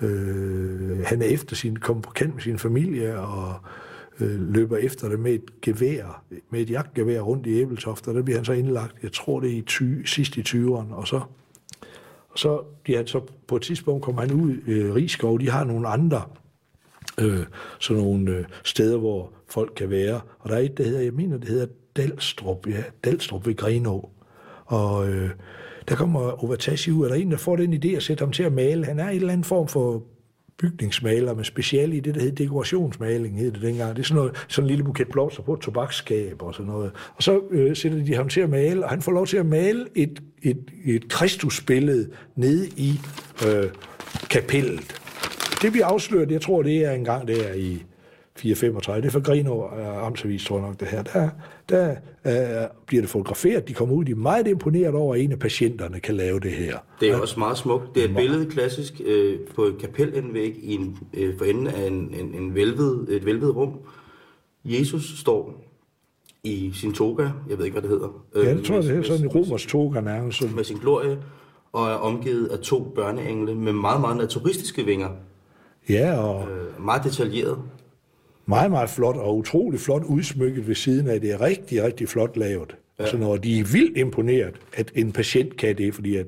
øh, 0.02 1.04
han 1.04 1.22
er 1.22 1.26
efter 1.26 1.56
sin, 1.56 1.76
kom 1.76 2.02
på 2.02 2.10
kant 2.10 2.34
med 2.34 2.42
sin 2.42 2.58
familie, 2.58 3.18
og 3.20 3.54
øh, 4.20 4.52
løber 4.52 4.76
efter 4.76 5.08
det 5.08 5.20
med 5.20 5.32
et 5.32 5.60
gevær, 5.62 6.24
med 6.50 6.60
et 6.60 6.70
jagtgevær 6.70 7.20
rundt 7.20 7.46
i 7.46 7.60
Æbeltoft, 7.60 8.08
og 8.08 8.14
der 8.14 8.22
bliver 8.22 8.38
han 8.38 8.44
så 8.44 8.52
indlagt, 8.52 8.96
jeg 9.02 9.12
tror 9.12 9.40
det 9.40 9.50
er 9.50 9.56
i 9.56 9.62
ty, 9.66 10.02
sidst 10.04 10.36
i 10.36 10.40
20'erne, 10.40 10.94
og 10.94 11.08
så, 11.08 11.20
og 12.28 12.38
så, 12.38 12.62
ja, 12.88 13.06
så 13.06 13.20
på 13.48 13.56
et 13.56 13.62
tidspunkt 13.62 14.04
kommer 14.04 14.20
han 14.20 14.32
ud, 14.32 14.56
øh, 14.66 14.94
Rigskov, 14.94 15.40
de 15.40 15.50
har 15.50 15.64
nogle 15.64 15.88
andre 15.88 16.22
øh, 17.20 17.46
sådan 17.80 18.02
nogle 18.02 18.30
øh, 18.30 18.44
steder, 18.64 18.98
hvor 18.98 19.32
folk 19.48 19.72
kan 19.76 19.90
være. 19.90 20.20
Og 20.38 20.50
der 20.50 20.56
er 20.56 20.60
et, 20.60 20.78
der 20.78 20.84
hedder, 20.84 21.00
jeg 21.00 21.12
mener, 21.12 21.38
det 21.38 21.48
hedder 21.48 21.66
Dalstrup, 21.96 22.66
ja, 22.66 22.82
Dalstrup 23.04 23.46
ved 23.46 23.56
Grenå. 23.56 24.10
Og 24.64 25.08
øh, 25.08 25.30
der 25.88 25.94
kommer 25.94 26.44
Ovatashi 26.44 26.90
ud, 26.90 27.04
og 27.04 27.10
der 27.10 27.16
er 27.16 27.20
en, 27.20 27.30
der 27.30 27.36
får 27.36 27.56
den 27.56 27.74
idé 27.74 27.88
at 27.96 28.02
sætte 28.02 28.22
ham 28.22 28.32
til 28.32 28.42
at 28.42 28.52
male. 28.52 28.84
Han 28.84 28.98
er 28.98 29.08
en 29.08 29.16
eller 29.16 29.32
anden 29.32 29.44
form 29.44 29.68
for 29.68 30.02
bygningsmaler 30.58 31.34
med 31.34 31.44
speciale 31.44 31.96
i 31.96 32.00
det, 32.00 32.14
der 32.14 32.20
hed 32.20 32.32
dekorationsmaling, 32.32 33.38
hed 33.38 33.52
det 33.52 33.62
dengang. 33.62 33.96
Det 33.96 34.02
er 34.02 34.06
sådan, 34.06 34.16
noget, 34.16 34.44
sådan 34.48 34.64
en 34.64 34.68
lille 34.68 34.84
buket 34.84 35.08
blomster 35.08 35.42
på 35.42 35.54
et 35.54 35.60
tobaksskab 35.60 36.42
og 36.42 36.54
sådan 36.54 36.66
noget. 36.66 36.92
Og 37.16 37.22
så 37.22 37.40
øh, 37.50 37.76
sætter 37.76 38.04
de 38.04 38.14
ham 38.14 38.28
til 38.28 38.40
at 38.40 38.50
male, 38.50 38.84
og 38.84 38.90
han 38.90 39.02
får 39.02 39.12
lov 39.12 39.26
til 39.26 39.36
at 39.36 39.46
male 39.46 39.86
et, 39.94 40.22
et, 40.42 40.70
et 40.84 41.08
kristusbillede 41.08 42.10
nede 42.36 42.68
i 42.68 43.00
øh, 43.46 43.70
kapellet. 44.30 44.80
Det 45.62 45.72
bliver 45.72 45.86
afsløret, 45.86 46.30
jeg 46.30 46.40
tror, 46.40 46.62
det 46.62 46.84
er 46.84 46.92
en 46.92 47.04
gang 47.04 47.28
der 47.28 47.52
i 47.54 47.82
435. 48.36 49.02
Det 49.02 49.08
er 49.08 49.12
for 49.12 49.20
Grino 49.20 49.64
uh, 49.64 50.06
Amtsavis, 50.06 50.44
tror 50.44 50.58
jeg 50.58 50.66
nok, 50.66 50.80
det 50.80 50.88
her. 50.88 51.02
Der, 51.02 51.28
der 51.68 51.90
uh, 52.24 52.76
bliver 52.86 53.02
det 53.02 53.10
fotograferet. 53.10 53.68
De 53.68 53.74
kommer 53.74 53.94
ud, 53.94 54.04
de 54.04 54.10
er 54.10 54.16
meget 54.16 54.46
imponeret 54.48 54.94
over, 54.94 55.14
at 55.14 55.20
en 55.20 55.32
af 55.32 55.38
patienterne 55.38 56.00
kan 56.00 56.14
lave 56.14 56.40
det 56.40 56.52
her. 56.52 56.78
Det 57.00 57.10
er 57.10 57.16
også 57.20 57.38
meget 57.38 57.58
smukt. 57.58 57.94
Det 57.94 58.04
er 58.04 58.08
et 58.08 58.16
billede 58.16 58.46
klassisk 58.50 59.00
øh, 59.06 59.38
på 59.54 59.62
et 59.62 59.78
kapelindvæg 59.78 60.56
i 60.62 60.74
en, 60.74 60.98
øh, 61.14 61.38
for 61.38 61.44
enden 61.44 61.66
af 61.66 61.86
en, 61.86 62.14
en, 62.20 62.34
en 62.34 62.54
velvet, 62.54 63.06
et 63.10 63.24
velvet 63.26 63.56
rum. 63.56 63.72
Jesus 64.64 65.18
står 65.20 65.62
i 66.44 66.72
sin 66.74 66.92
toga, 66.92 67.22
jeg 67.48 67.58
ved 67.58 67.64
ikke, 67.64 67.74
hvad 67.74 67.82
det 67.82 67.90
hedder. 67.90 68.24
Ja, 68.34 68.40
øh, 68.40 68.56
det 68.56 68.64
tror 68.64 68.74
jeg, 68.74 68.84
det 68.84 68.98
er 68.98 69.02
sådan 69.02 69.22
en 69.22 69.28
romersk 69.28 69.68
toga 69.68 70.00
nærmest. 70.00 70.54
med 70.54 70.64
sin 70.64 70.76
glorie, 70.76 71.18
og 71.72 71.86
er 71.86 71.94
omgivet 71.94 72.46
af 72.46 72.58
to 72.58 72.92
børneengle 72.94 73.54
med 73.54 73.72
meget, 73.72 74.00
meget 74.00 74.16
naturistiske 74.16 74.84
vinger. 74.84 75.08
Ja, 75.88 76.18
og 76.18 76.48
Øh, 76.48 76.84
meget 76.84 77.04
detaljeret. 77.04 77.58
Meget, 78.46 78.70
meget 78.70 78.90
flot, 78.90 79.16
og 79.16 79.36
utrolig 79.36 79.80
flot 79.80 80.02
udsmykket 80.04 80.68
ved 80.68 80.74
siden 80.74 81.08
af. 81.08 81.20
Det 81.20 81.30
er 81.32 81.40
rigtig, 81.40 81.82
rigtig 81.84 82.08
flot 82.08 82.36
lavet. 82.36 82.76
Ja. 83.00 83.06
Så 83.10 83.16
når 83.16 83.36
de 83.36 83.58
er 83.60 83.64
vildt 83.64 83.96
imponeret, 83.98 84.54
at 84.76 84.92
en 84.94 85.12
patient 85.12 85.56
kan 85.56 85.78
det, 85.78 85.94
fordi 85.94 86.16
at, 86.16 86.26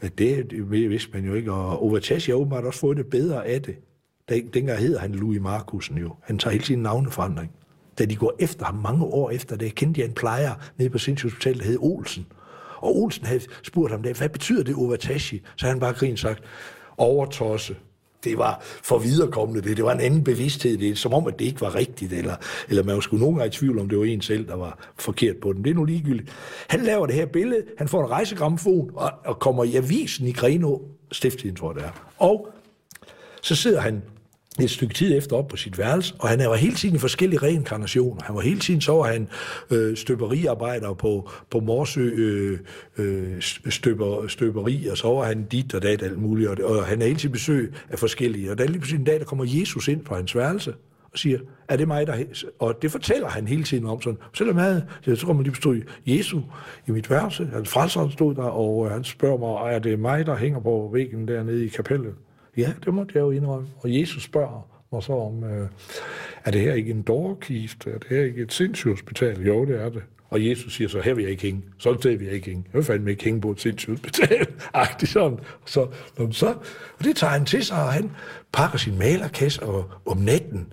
at 0.00 0.18
det, 0.18 0.50
det 0.50 0.70
vidste 0.70 1.10
man 1.14 1.24
jo 1.24 1.34
ikke. 1.34 1.52
Og 1.52 1.82
Ovatashi 1.82 2.30
har 2.30 2.38
åbenbart 2.38 2.64
også 2.64 2.80
fået 2.80 2.96
det 2.96 3.06
bedre 3.06 3.46
af 3.46 3.62
det. 3.62 3.76
Den- 4.28 4.46
Dengang 4.54 4.78
hedder 4.78 4.98
han 5.00 5.12
Louis 5.12 5.40
Markusen 5.40 5.98
jo. 5.98 6.14
Han 6.22 6.38
tager 6.38 6.52
hele 6.52 6.64
sin 6.64 6.78
navneforandring. 6.78 7.50
Da 7.98 8.04
de 8.04 8.16
går 8.16 8.34
efter 8.38 8.64
ham 8.64 8.74
mange 8.74 9.04
år 9.04 9.30
efter 9.30 9.56
det, 9.56 9.74
kendte 9.74 10.00
jeg 10.00 10.08
en 10.08 10.14
plejer 10.14 10.52
nede 10.78 10.90
på 10.90 10.98
Sindssygehospitalet, 10.98 11.60
der 11.60 11.66
hed 11.66 11.78
Olsen. 11.80 12.26
Og 12.78 12.96
Olsen 12.98 13.26
havde 13.26 13.40
spurgt 13.62 13.92
ham, 13.92 14.00
hvad 14.00 14.28
betyder 14.28 14.64
det 14.64 14.74
Ovatashi? 14.74 15.42
Så 15.56 15.66
han 15.66 15.80
bare 15.80 15.92
grint 15.92 16.20
sagt, 16.20 16.42
overtosse. 16.98 17.76
Det 18.24 18.38
var 18.38 18.60
for 18.62 18.98
viderekommende 18.98 19.68
det. 19.68 19.76
Det 19.76 19.84
var 19.84 19.92
en 19.92 20.00
anden 20.00 20.24
bevidsthed. 20.24 20.78
Det 20.78 20.88
er 20.88 20.94
som 20.94 21.14
om, 21.14 21.26
at 21.26 21.38
det 21.38 21.44
ikke 21.44 21.60
var 21.60 21.74
rigtigt. 21.74 22.12
Eller, 22.12 22.36
eller 22.68 22.82
man 22.82 23.02
skulle 23.02 23.20
nogle 23.20 23.38
gange 23.38 23.48
i 23.48 23.58
tvivl 23.58 23.78
om, 23.78 23.88
det 23.88 23.98
var 23.98 24.04
en 24.04 24.22
selv, 24.22 24.46
der 24.48 24.56
var 24.56 24.78
forkert 24.98 25.36
på 25.36 25.52
den. 25.52 25.64
Det 25.64 25.70
er 25.70 25.74
nu 25.74 25.84
ligegyldigt. 25.84 26.32
Han 26.68 26.80
laver 26.80 27.06
det 27.06 27.14
her 27.14 27.26
billede. 27.26 27.62
Han 27.78 27.88
får 27.88 28.04
en 28.04 28.10
rejsegramfon 28.10 28.90
og, 28.94 29.12
og 29.24 29.38
kommer 29.38 29.64
i 29.64 29.76
avisen 29.76 30.26
i 30.26 30.32
Greno 30.32 30.78
Stifttiden, 31.12 31.56
tror 31.56 31.72
jeg 31.72 31.76
det 31.76 31.84
er. 31.84 32.12
Og 32.18 32.48
så 33.42 33.54
sidder 33.54 33.80
han 33.80 34.02
et 34.58 34.70
stykke 34.70 34.94
tid 34.94 35.18
efter 35.18 35.36
op 35.36 35.48
på 35.48 35.56
sit 35.56 35.78
værelse, 35.78 36.14
og 36.18 36.28
han 36.28 36.38
var 36.38 36.54
hele 36.54 36.74
tiden 36.74 36.94
i 36.94 36.98
forskellige 36.98 37.42
reinkarnationer. 37.42 38.22
Han 38.22 38.34
var 38.34 38.40
hele 38.40 38.60
tiden, 38.60 38.80
så 38.80 38.92
var 38.92 39.02
han 39.02 39.28
øh, 39.70 39.96
støberiarbejder 39.96 40.94
på, 40.94 41.30
på 41.50 41.60
Morsø 41.60 42.00
øh, 42.00 42.58
øh, 42.98 43.42
støber, 43.68 44.28
støberi, 44.28 44.86
og 44.86 44.96
så 44.96 45.08
var 45.08 45.24
han 45.24 45.44
dit 45.44 45.74
og 45.74 45.82
dat 45.82 46.02
alt 46.02 46.18
muligt, 46.18 46.48
og, 46.48 46.76
og 46.76 46.84
han 46.84 47.02
er 47.02 47.06
hele 47.06 47.18
tiden 47.18 47.32
besøg 47.32 47.74
af 47.90 47.98
forskellige. 47.98 48.50
Og 48.50 48.58
der 48.58 48.64
er 48.64 48.68
lige 48.68 48.78
pludselig 48.78 48.98
en 48.98 49.04
dag, 49.04 49.18
der 49.18 49.24
kommer 49.24 49.44
Jesus 49.48 49.88
ind 49.88 50.04
på 50.04 50.14
hans 50.14 50.36
værelse, 50.36 50.74
og 51.12 51.18
siger, 51.18 51.38
er 51.68 51.76
det 51.76 51.88
mig, 51.88 52.06
der... 52.06 52.24
Og 52.58 52.82
det 52.82 52.90
fortæller 52.90 53.28
han 53.28 53.48
hele 53.48 53.64
tiden 53.64 53.86
om 53.86 54.02
sådan. 54.02 54.18
Selvom 54.34 54.58
jeg, 54.58 54.82
så 55.14 55.26
kommer 55.26 55.42
lige 55.42 55.54
stod 55.54 55.80
Jesus 56.06 56.42
i 56.86 56.90
mit 56.90 57.10
værelse, 57.10 57.48
han 57.52 57.66
frelseren 57.66 58.10
stod 58.10 58.34
der, 58.34 58.42
og 58.42 58.86
øh, 58.86 58.92
han 58.92 59.04
spørger 59.04 59.38
mig, 59.38 59.74
er 59.74 59.78
det 59.78 59.98
mig, 59.98 60.26
der 60.26 60.36
hænger 60.36 60.60
på 60.60 60.90
væggen 60.92 61.28
dernede 61.28 61.64
i 61.64 61.68
kapellet? 61.68 62.14
Ja, 62.56 62.72
det 62.84 62.94
måtte 62.94 63.12
jeg 63.14 63.20
jo 63.20 63.30
indrømme. 63.30 63.68
Og 63.78 64.00
Jesus 64.00 64.22
spørger 64.22 64.68
mig 64.92 65.02
så 65.02 65.12
om, 65.12 65.44
øh, 65.44 65.68
er 66.44 66.50
det 66.50 66.60
her 66.60 66.74
ikke 66.74 66.90
en 66.90 67.02
dårkiste? 67.02 67.90
Er 67.90 67.98
det 67.98 68.08
her 68.08 68.22
ikke 68.24 68.42
et 68.42 68.52
sindssygehospital? 68.52 69.46
Jo, 69.46 69.64
det 69.64 69.80
er 69.80 69.88
det. 69.88 70.02
Og 70.30 70.46
Jesus 70.46 70.74
siger 70.74 70.88
så, 70.88 71.00
her 71.00 71.14
vil 71.14 71.22
jeg 71.22 71.30
ikke 71.30 71.42
hænge. 71.42 71.62
Sådan 71.78 71.98
sted 71.98 72.16
vil 72.16 72.26
jeg 72.26 72.34
ikke 72.34 72.46
hænge. 72.46 72.64
Jeg 72.72 72.78
vil 72.78 72.84
fandme 72.84 73.10
ikke 73.10 73.24
hænge 73.24 73.40
på 73.40 73.50
et 73.50 73.60
sindssygehospital. 73.60 74.46
Agtig 74.74 75.08
sådan. 75.08 75.38
Så, 75.66 75.88
så, 76.30 76.46
og 76.98 77.04
det 77.04 77.16
tager 77.16 77.32
han 77.32 77.44
til 77.44 77.64
sig, 77.64 77.84
og 77.84 77.92
han 77.92 78.10
pakker 78.52 78.78
sin 78.78 78.98
malerkasse 78.98 79.62
og 79.62 79.90
om 80.06 80.16
natten, 80.16 80.72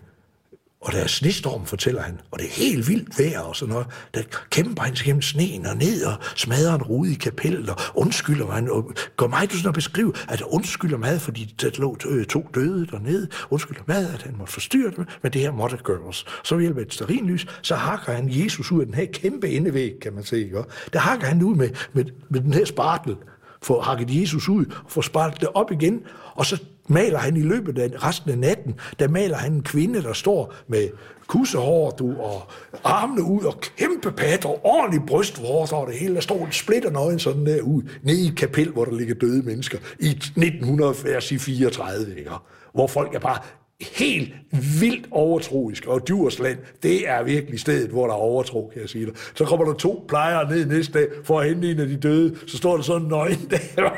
og 0.88 0.94
der 0.94 1.00
er 1.00 1.08
snestorm, 1.08 1.66
fortæller 1.66 2.02
han, 2.02 2.20
og 2.32 2.40
det 2.40 2.46
er 2.46 2.52
helt 2.52 2.88
vildt 2.88 3.20
vejr 3.20 3.40
og 3.40 3.56
sådan 3.56 3.74
noget. 3.74 3.88
Der 4.14 4.22
kæmper 4.50 4.84
han 4.84 4.96
sig 4.96 5.06
gennem 5.06 5.22
sneen 5.22 5.66
og 5.66 5.78
ned 5.78 6.06
og 6.06 6.14
smadrer 6.36 6.76
en 6.76 6.82
rude 6.82 7.12
i 7.12 7.16
kapellet 7.16 7.70
og 7.70 7.78
undskylder 7.96 8.48
han. 8.48 8.70
Og 8.70 8.92
går 9.18 9.28
mig 9.28 9.50
til 9.50 9.60
sådan 9.60 9.70
at 9.70 9.74
beskrive, 9.74 10.14
at 10.30 10.40
jeg 10.40 10.48
undskylder 10.48 10.98
mad, 10.98 11.20
fordi 11.20 11.56
der 11.62 11.70
lå 11.78 11.98
øh, 12.10 12.26
to 12.26 12.50
døde 12.56 12.88
dernede. 12.88 13.28
Undskylder 13.50 13.82
mad, 13.88 14.14
at 14.14 14.22
han 14.22 14.36
måtte 14.38 14.54
forstyrre 14.54 14.92
dem, 14.96 15.06
men 15.22 15.34
det 15.34 15.42
her 15.42 15.52
måtte 15.52 15.78
gøres. 15.78 16.26
Så 16.44 16.56
ved 16.56 16.62
hjælp 16.62 16.78
af 16.78 16.82
et 16.82 16.94
sterinlys, 16.94 17.48
så 17.62 17.76
hakker 17.76 18.12
han 18.12 18.30
Jesus 18.30 18.72
ud 18.72 18.80
af 18.80 18.86
den 18.86 18.96
her 18.96 19.06
kæmpe 19.06 19.50
indevæg, 19.50 19.94
kan 20.02 20.14
man 20.14 20.24
se. 20.24 20.40
Ikke? 20.40 20.64
Der 20.94 21.00
hakker 21.00 21.28
han 21.28 21.44
ud 21.44 21.56
med, 21.56 21.70
med, 21.94 22.06
med 22.30 22.42
den 22.42 22.54
her 22.54 22.66
spartel, 22.66 23.16
får 23.62 23.82
hakket 23.82 24.22
Jesus 24.22 24.50
ud 24.50 24.66
og 24.66 24.92
får 24.92 25.02
spartet 25.02 25.42
det 25.42 25.50
op 25.54 25.72
igen, 25.72 26.02
og 26.36 26.46
så 26.46 26.64
maler 26.88 27.18
han 27.18 27.38
i 27.38 27.42
løbet 27.42 27.80
af 27.80 28.04
resten 28.04 28.32
af 28.32 28.38
natten, 28.38 28.76
der 29.00 29.08
maler 29.08 29.38
han 29.38 29.54
en 29.54 29.64
kvinde, 29.64 30.04
der 30.04 30.14
står 30.14 30.54
med 30.68 30.90
kussehår, 31.28 31.92
du, 31.92 32.16
og 32.20 32.52
armene 32.84 33.24
ud, 33.24 33.44
og 33.44 33.62
kæmpe 33.78 34.12
patter, 34.12 34.66
ordentlig 34.66 35.02
brystvort, 35.08 35.74
og 35.74 35.88
det 35.88 35.96
hele. 35.96 36.16
Der 36.16 36.22
står 36.22 36.46
en 36.46 36.52
splitter 36.52 36.90
nøgen 36.90 37.20
sådan 37.20 37.46
der 37.46 37.62
ud, 37.62 37.82
nede 38.04 38.22
i 38.22 38.28
et 38.28 38.36
kapel, 38.36 38.70
hvor 38.70 38.86
der 38.86 38.92
ligger 38.92 39.16
døde 39.16 39.44
mennesker, 39.44 39.78
i 40.00 40.10
1934, 40.10 42.18
ikke? 42.18 42.32
hvor 42.74 42.88
folk 42.88 43.16
er 43.16 43.20
bare 43.20 43.38
helt 43.82 44.34
vildt 44.82 45.08
overtroisk, 45.12 45.86
og 45.86 46.08
Djursland, 46.08 46.58
det 46.84 47.10
er 47.10 47.24
virkelig 47.24 47.60
stedet, 47.60 47.90
hvor 47.90 48.08
der 48.08 48.14
er 48.14 48.18
overtro, 48.18 48.70
kan 48.74 48.82
jeg 48.82 48.90
sige 48.90 49.06
dig. 49.06 49.14
Så 49.36 49.46
kommer 49.46 49.66
der 49.66 49.74
to 49.74 50.06
plejere 50.08 50.50
ned 50.50 50.66
næste 50.66 50.94
dag 50.94 51.08
for 51.24 51.40
at 51.40 51.48
hente 51.48 51.72
en 51.72 51.80
af 51.80 51.88
de 51.88 51.98
døde, 51.98 52.36
så 52.48 52.58
står 52.58 52.76
der 52.76 52.84
sådan 52.84 53.02
en 53.02 53.08
nøgen 53.08 53.50
der. 53.50 53.58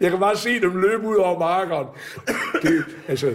Jeg 0.00 0.10
kan 0.10 0.18
bare 0.20 0.36
se 0.36 0.60
dem 0.60 0.76
løbe 0.76 1.06
ud 1.06 1.16
over 1.16 1.38
markeren. 1.38 1.86
Det, 2.62 2.84
altså, 3.08 3.34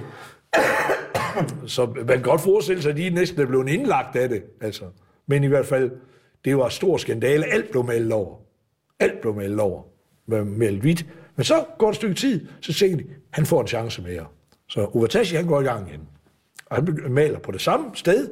så 1.75 1.85
man 1.85 2.07
kan 2.07 2.21
godt 2.21 2.41
forestille 2.41 2.81
sig, 2.81 2.91
at 2.91 2.97
de 2.97 3.09
næsten 3.09 3.41
er 3.41 3.45
blevet 3.45 3.69
indlagt 3.69 4.15
af 4.15 4.29
det. 4.29 4.43
Altså. 4.61 4.83
Men 5.27 5.43
i 5.43 5.47
hvert 5.47 5.65
fald, 5.65 5.91
det 6.45 6.57
var 6.57 6.69
stor 6.69 6.97
skandale. 6.97 7.45
Alt 7.45 7.71
blev 7.71 7.83
meldt 7.83 8.13
over. 8.13 8.35
Alt 8.99 9.21
blev 9.21 9.35
meldt 9.35 9.59
over. 9.59 9.83
Med 10.27 10.43
malet. 10.43 11.05
Men 11.35 11.43
så 11.43 11.65
går 11.79 11.89
et 11.89 11.95
stykke 11.95 12.15
tid, 12.15 12.47
så 12.61 12.73
tænker 12.73 12.97
de, 12.97 13.03
han 13.31 13.45
får 13.45 13.61
en 13.61 13.67
chance 13.67 14.01
mere. 14.01 14.25
Så 14.69 14.85
Uvatashi, 14.93 15.35
han 15.35 15.47
går 15.47 15.61
i 15.61 15.63
gang 15.63 15.89
igen. 15.89 16.01
Og 16.65 16.75
han 16.75 16.97
maler 17.09 17.39
på 17.39 17.51
det 17.51 17.61
samme 17.61 17.85
sted, 17.93 18.29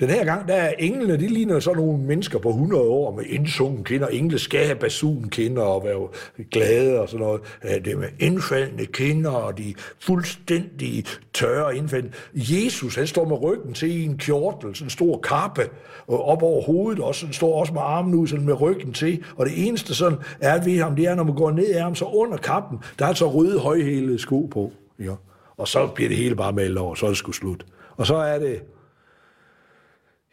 Den 0.00 0.10
her 0.10 0.24
gang, 0.24 0.48
der 0.48 0.54
er 0.54 0.72
englene, 0.78 1.12
de 1.12 1.28
ligner 1.28 1.60
sådan 1.60 1.82
nogle 1.82 1.98
mennesker 1.98 2.38
på 2.38 2.48
100 2.48 2.82
år 2.82 3.10
med 3.16 3.24
indsungen 3.24 3.84
kinder. 3.84 4.06
Engle 4.06 4.38
skal 4.38 4.64
have 4.66 4.78
basun 4.78 5.28
kinder 5.28 5.62
og 5.62 5.84
være 5.84 6.08
glade 6.50 7.00
og 7.00 7.08
sådan 7.08 7.26
noget. 7.26 7.40
Det 7.62 7.86
er 7.86 7.96
med 7.96 8.08
indfaldende 8.18 8.86
kinder, 8.86 9.30
og 9.30 9.58
de 9.58 9.74
fuldstændig 10.00 11.04
tørre 11.34 11.76
indfaldende. 11.76 12.16
Jesus, 12.34 12.94
han 12.96 13.06
står 13.06 13.28
med 13.28 13.42
ryggen 13.42 13.74
til 13.74 14.00
i 14.00 14.04
en 14.04 14.18
kjortel, 14.18 14.74
sådan 14.74 14.86
en 14.86 14.90
stor 14.90 15.18
kappe, 15.18 15.62
og 16.06 16.24
op 16.24 16.42
over 16.42 16.62
hovedet, 16.62 17.02
også. 17.02 17.20
sådan 17.20 17.32
står 17.32 17.60
også 17.60 17.72
med 17.72 17.82
armen 17.84 18.14
ud, 18.14 18.26
sådan 18.26 18.46
med 18.46 18.60
ryggen 18.60 18.92
til. 18.92 19.24
Og 19.36 19.46
det 19.46 19.66
eneste 19.66 19.94
sådan 19.94 20.18
er 20.40 20.64
ved 20.64 20.78
ham, 20.78 20.96
det 20.96 21.06
er, 21.06 21.14
når 21.14 21.24
man 21.24 21.34
går 21.34 21.50
ned 21.50 21.74
af 21.74 21.82
ham, 21.82 21.94
så 21.94 22.04
under 22.04 22.36
kappen, 22.36 22.78
der 22.98 23.06
er 23.06 23.14
så 23.14 23.30
røde 23.30 23.58
højhælede 23.58 24.18
sko 24.18 24.46
på. 24.46 24.72
Ja. 24.98 25.14
Og 25.56 25.68
så 25.68 25.86
bliver 25.86 26.08
det 26.08 26.16
hele 26.16 26.36
bare 26.36 26.52
malet 26.52 26.78
over, 26.78 26.94
så 26.94 27.06
er 27.06 27.10
det 27.10 27.18
sgu 27.18 27.32
slut. 27.32 27.66
Og 27.96 28.06
så 28.06 28.14
er 28.14 28.38
det 28.38 28.62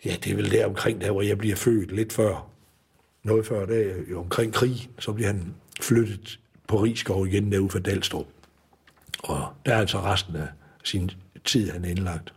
Ja, 0.05 0.15
det 0.23 0.31
er 0.31 0.35
vel 0.35 0.51
der 0.51 0.65
omkring 0.65 1.01
der, 1.01 1.11
hvor 1.11 1.21
jeg 1.21 1.37
bliver 1.37 1.55
født 1.55 1.91
lidt 1.91 2.13
før. 2.13 2.49
Noget 3.23 3.45
før 3.45 3.65
det, 3.65 4.05
jo 4.11 4.19
omkring 4.19 4.53
krigen, 4.53 4.91
så 4.99 5.13
bliver 5.13 5.27
han 5.27 5.55
flyttet 5.81 6.39
på 6.67 6.77
Rigskov 6.77 7.27
igen 7.27 7.51
derude 7.51 7.69
for 7.69 7.79
Dalstrup. 7.79 8.27
Og 9.23 9.47
der 9.65 9.73
er 9.73 9.79
altså 9.79 9.99
resten 9.99 10.35
af 10.35 10.47
sin 10.83 11.11
tid, 11.45 11.71
han 11.71 11.85
er 11.85 11.89
indlagt. 11.89 12.33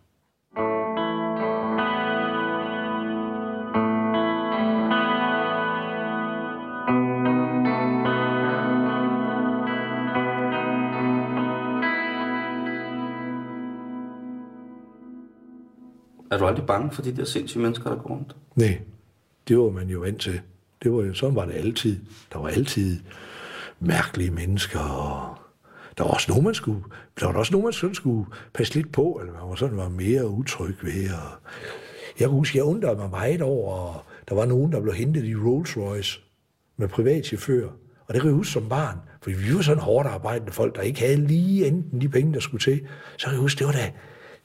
Er 16.35 16.39
du 16.39 16.47
aldrig 16.47 16.67
bange 16.67 16.91
for 16.91 17.03
de 17.03 17.17
der 17.17 17.25
sindssyge 17.25 17.63
mennesker, 17.63 17.91
der 17.91 17.97
går 17.97 18.11
rundt? 18.11 18.37
Nej, 18.55 18.79
det 19.49 19.59
var 19.59 19.71
man 19.71 19.89
jo 19.89 20.01
vant 20.01 20.21
til. 20.21 20.41
Det 20.83 20.93
var 20.93 21.03
jo, 21.03 21.15
sådan 21.15 21.37
var 21.37 21.45
det 21.45 21.55
altid. 21.55 22.01
Der 22.33 22.39
var 22.39 22.49
altid 22.49 23.01
mærkelige 23.81 24.31
mennesker, 24.31 24.81
og 24.81 25.37
der 25.99 26.05
var 26.05 26.11
også 26.11 26.31
nogen, 26.31 26.45
man 26.45 26.55
skulle, 26.55 26.83
der 27.21 27.27
var 27.27 27.35
også 27.35 27.53
nogen, 27.53 27.65
man 27.65 27.73
sådan 27.73 27.95
skulle 27.95 28.27
passe 28.55 28.75
lidt 28.75 28.93
på, 28.93 29.19
eller 29.21 29.33
man 29.33 29.49
var 29.49 29.55
sådan 29.55 29.77
var 29.77 29.89
mere 29.89 30.29
utryg 30.29 30.75
ved. 30.83 31.11
Og 31.11 31.51
jeg 32.19 32.29
kan 32.29 32.31
huske, 32.31 32.59
jeg 32.59 32.65
undrede 32.65 32.97
mig 32.97 33.11
meget 33.11 33.43
over, 33.43 33.73
og 33.73 34.05
der 34.29 34.35
var 34.35 34.45
nogen, 34.45 34.73
der 34.73 34.81
blev 34.81 34.95
hentet 34.95 35.25
i 35.25 35.37
Rolls 35.37 35.77
Royce 35.77 36.21
med 36.77 36.89
privatchauffør. 36.89 37.67
Og 38.07 38.15
det 38.15 38.21
kan 38.21 38.31
jeg 38.31 38.37
huske 38.37 38.53
som 38.53 38.69
barn, 38.69 38.99
for 39.23 39.31
vi 39.31 39.55
var 39.55 39.63
sådan 39.63 39.83
hårdt 39.83 40.09
arbejdende 40.09 40.53
folk, 40.53 40.77
der 40.77 40.83
ikke 40.83 41.01
havde 41.01 41.27
lige 41.27 41.67
enten 41.67 42.01
de 42.01 42.09
penge, 42.09 42.35
der 42.35 42.41
skulle 42.41 42.63
til. 42.63 42.81
Så 43.17 43.27
kan 43.27 43.33
jeg 43.33 43.41
huske, 43.41 43.59
det 43.59 43.67
var 43.67 43.73
da, 43.73 43.93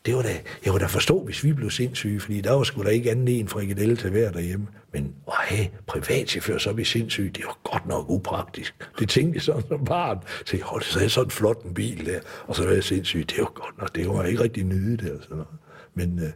det 0.06 0.16
var 0.16 0.22
da, 0.22 0.30
jeg 0.66 0.72
kunne 0.72 0.80
da 0.80 0.86
forstå, 0.86 1.24
hvis 1.24 1.44
vi 1.44 1.54
blev 1.54 1.70
sindssyge, 1.70 2.20
fordi 2.20 2.42
der 2.42 2.54
var 2.54 2.64
sgu 2.64 2.84
da 2.84 2.90
ikke 2.90 3.12
anden 3.12 3.28
en 3.28 3.48
frikadelle 3.48 3.96
til 3.96 4.10
hver 4.10 4.32
derhjemme. 4.32 4.68
Men 4.94 5.16
at 5.28 5.34
have 5.38 5.68
privatchauffør, 5.88 6.58
så 6.58 6.70
er 6.70 6.74
vi 6.74 6.84
sindssyge, 6.84 7.30
det 7.30 7.46
var 7.46 7.58
godt 7.64 7.88
nok 7.88 8.10
upraktisk. 8.10 8.76
Det 9.00 9.10
tænkte 9.10 9.36
jeg 9.36 9.42
sådan 9.42 9.64
som 9.68 9.86
barn. 9.86 10.20
Så 10.46 10.58
jeg 10.58 10.66
holdt 10.66 10.86
så 10.86 11.10
sådan 11.10 11.28
en 11.28 11.32
flot 11.32 11.64
en 11.64 11.74
bil 11.74 12.06
der, 12.06 12.20
og 12.48 12.56
så 12.56 12.66
var 12.66 12.72
jeg 12.72 12.84
sindssyg. 12.84 13.30
Det 13.30 13.38
var 13.40 13.52
godt 13.56 13.78
nok, 13.78 13.96
det 13.96 14.10
var 14.10 14.24
ikke 14.24 14.44
rigtig 14.44 14.64
nyde 14.64 14.98
der. 14.98 15.22
Sådan 15.22 15.38
noget. 15.38 15.48
Men 15.94 16.20
øh, 16.20 16.30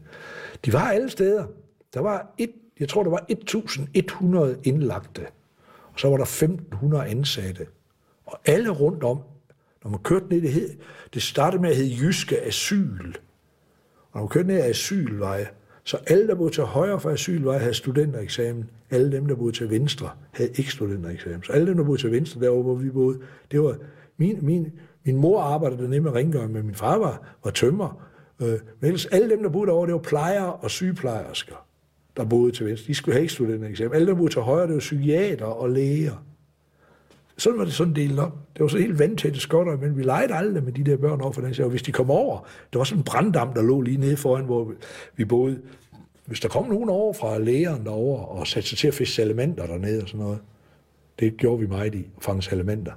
de 0.66 0.74
var 0.74 0.92
alle 0.92 1.10
steder. 1.10 1.46
Der 1.94 2.00
var 2.00 2.34
et, 2.38 2.52
jeg 2.80 2.90
tror, 2.90 3.04
der 3.04 3.10
var 3.10 3.26
1100 3.30 4.60
indlagte, 4.64 5.26
og 5.94 6.00
så 6.00 6.10
var 6.10 6.18
der 6.18 6.24
1500 6.24 7.06
ansatte. 7.06 7.68
Og 8.26 8.40
alle 8.46 8.70
rundt 8.70 9.04
om, 9.04 9.20
når 9.84 9.92
man 9.92 10.00
kørte 10.00 10.26
ned, 10.30 10.42
det, 10.42 10.52
hed, 10.52 10.70
det 11.14 11.22
startede 11.22 11.62
med 11.62 11.70
at 11.70 11.76
hedde 11.76 11.96
Jyske 11.96 12.42
Asyl. 12.42 13.14
Og 14.14 14.20
når 14.20 14.22
man 14.22 14.30
kørte 14.30 14.48
ned 14.48 14.58
ad 14.58 14.70
asylveje, 14.70 15.48
så 15.84 15.98
alle, 16.08 16.28
der 16.28 16.36
boede 16.36 16.54
til 16.54 16.64
højre 16.64 17.00
for 17.00 17.10
asylvej, 17.10 17.58
havde 17.58 17.74
studentereksamen. 17.74 18.70
Alle 18.90 19.12
dem, 19.12 19.28
der 19.28 19.36
boede 19.36 19.56
til 19.56 19.70
venstre, 19.70 20.10
havde 20.32 20.52
ikke 20.56 20.72
studentereksamen. 20.72 21.44
Så 21.44 21.52
alle 21.52 21.68
dem, 21.68 21.78
der 21.78 21.84
boede 21.84 22.02
til 22.02 22.12
venstre, 22.12 22.42
derovre, 22.42 22.64
hvor 22.64 22.76
vi 22.76 22.90
boede, 22.90 23.20
det 23.52 23.62
var... 23.62 23.76
Min, 24.18 24.40
min, 24.42 24.72
min 25.04 25.18
mor 25.18 25.42
arbejdede 25.42 25.82
dernede 25.82 26.02
med 26.02 26.12
rengøring, 26.12 26.52
men 26.52 26.66
min 26.66 26.76
far 26.76 26.98
var, 26.98 27.36
var 27.44 27.52
tømmer. 27.52 28.08
Øh, 28.42 28.48
men 28.48 28.88
ellers 28.88 29.06
alle 29.06 29.30
dem, 29.30 29.44
der 29.44 29.50
boede 29.50 29.68
derovre, 29.68 29.88
det 29.88 29.94
var 29.94 30.00
plejere 30.00 30.54
og 30.54 30.72
sygeplejersker, 30.72 31.66
der 32.18 32.26
boede 32.26 32.52
til 32.52 32.66
venstre. 32.66 32.88
De 32.88 32.96
skulle 32.96 33.14
have 33.14 33.22
ikke 33.22 33.34
studentereksamen. 33.34 33.94
Alle, 33.94 34.08
der 34.08 34.16
boede 34.16 34.34
til 34.34 34.42
højre, 34.42 34.68
det 34.68 34.74
var 34.74 34.80
psykiater 34.80 35.46
og 35.46 35.70
læger. 35.70 36.26
Sådan 37.38 37.60
var 37.60 37.66
det 37.66 37.74
sådan 37.74 37.96
delt 37.96 38.20
op. 38.20 38.38
Det 38.54 38.62
var 38.62 38.68
så 38.68 38.78
helt 38.78 39.00
vandtætte 39.00 39.40
skotter, 39.40 39.78
men 39.78 39.98
vi 39.98 40.04
legede 40.04 40.34
aldrig 40.34 40.64
med 40.64 40.74
de 40.74 40.84
der 40.84 40.98
børn 40.98 41.22
over 41.22 41.32
for 41.32 41.42
den 41.42 41.64
Og 41.64 41.70
hvis 41.70 41.82
de 41.82 41.92
kom 41.92 42.12
over, 42.12 42.48
der 42.74 42.80
var 42.80 42.84
sådan 42.84 43.00
en 43.00 43.04
branddam, 43.04 43.54
der 43.54 43.62
lå 43.62 43.82
lige 43.82 43.98
nede 43.98 44.18
foran, 44.18 44.46
hvor 44.46 44.74
vi 45.16 45.26
boede. 45.26 45.60
Hvis 46.26 46.40
der 46.40 46.50
kom 46.50 46.68
nogen 46.68 46.90
over 46.90 47.14
fra 47.14 47.40
lægeren 47.40 47.86
derover 47.86 48.24
og 48.24 48.48
satte 48.48 48.70
sig 48.70 48.78
til 48.78 48.88
at 48.88 48.94
fiske 48.94 49.16
salamander 49.16 49.66
dernede 49.66 50.02
og 50.02 50.08
sådan 50.08 50.26
noget, 50.26 50.40
det 51.20 51.38
gjorde 51.38 51.60
vi 51.60 51.68
meget 51.68 51.96
i, 51.96 52.08
at 52.18 52.24
fange 52.24 52.42
salamander. 52.42 52.92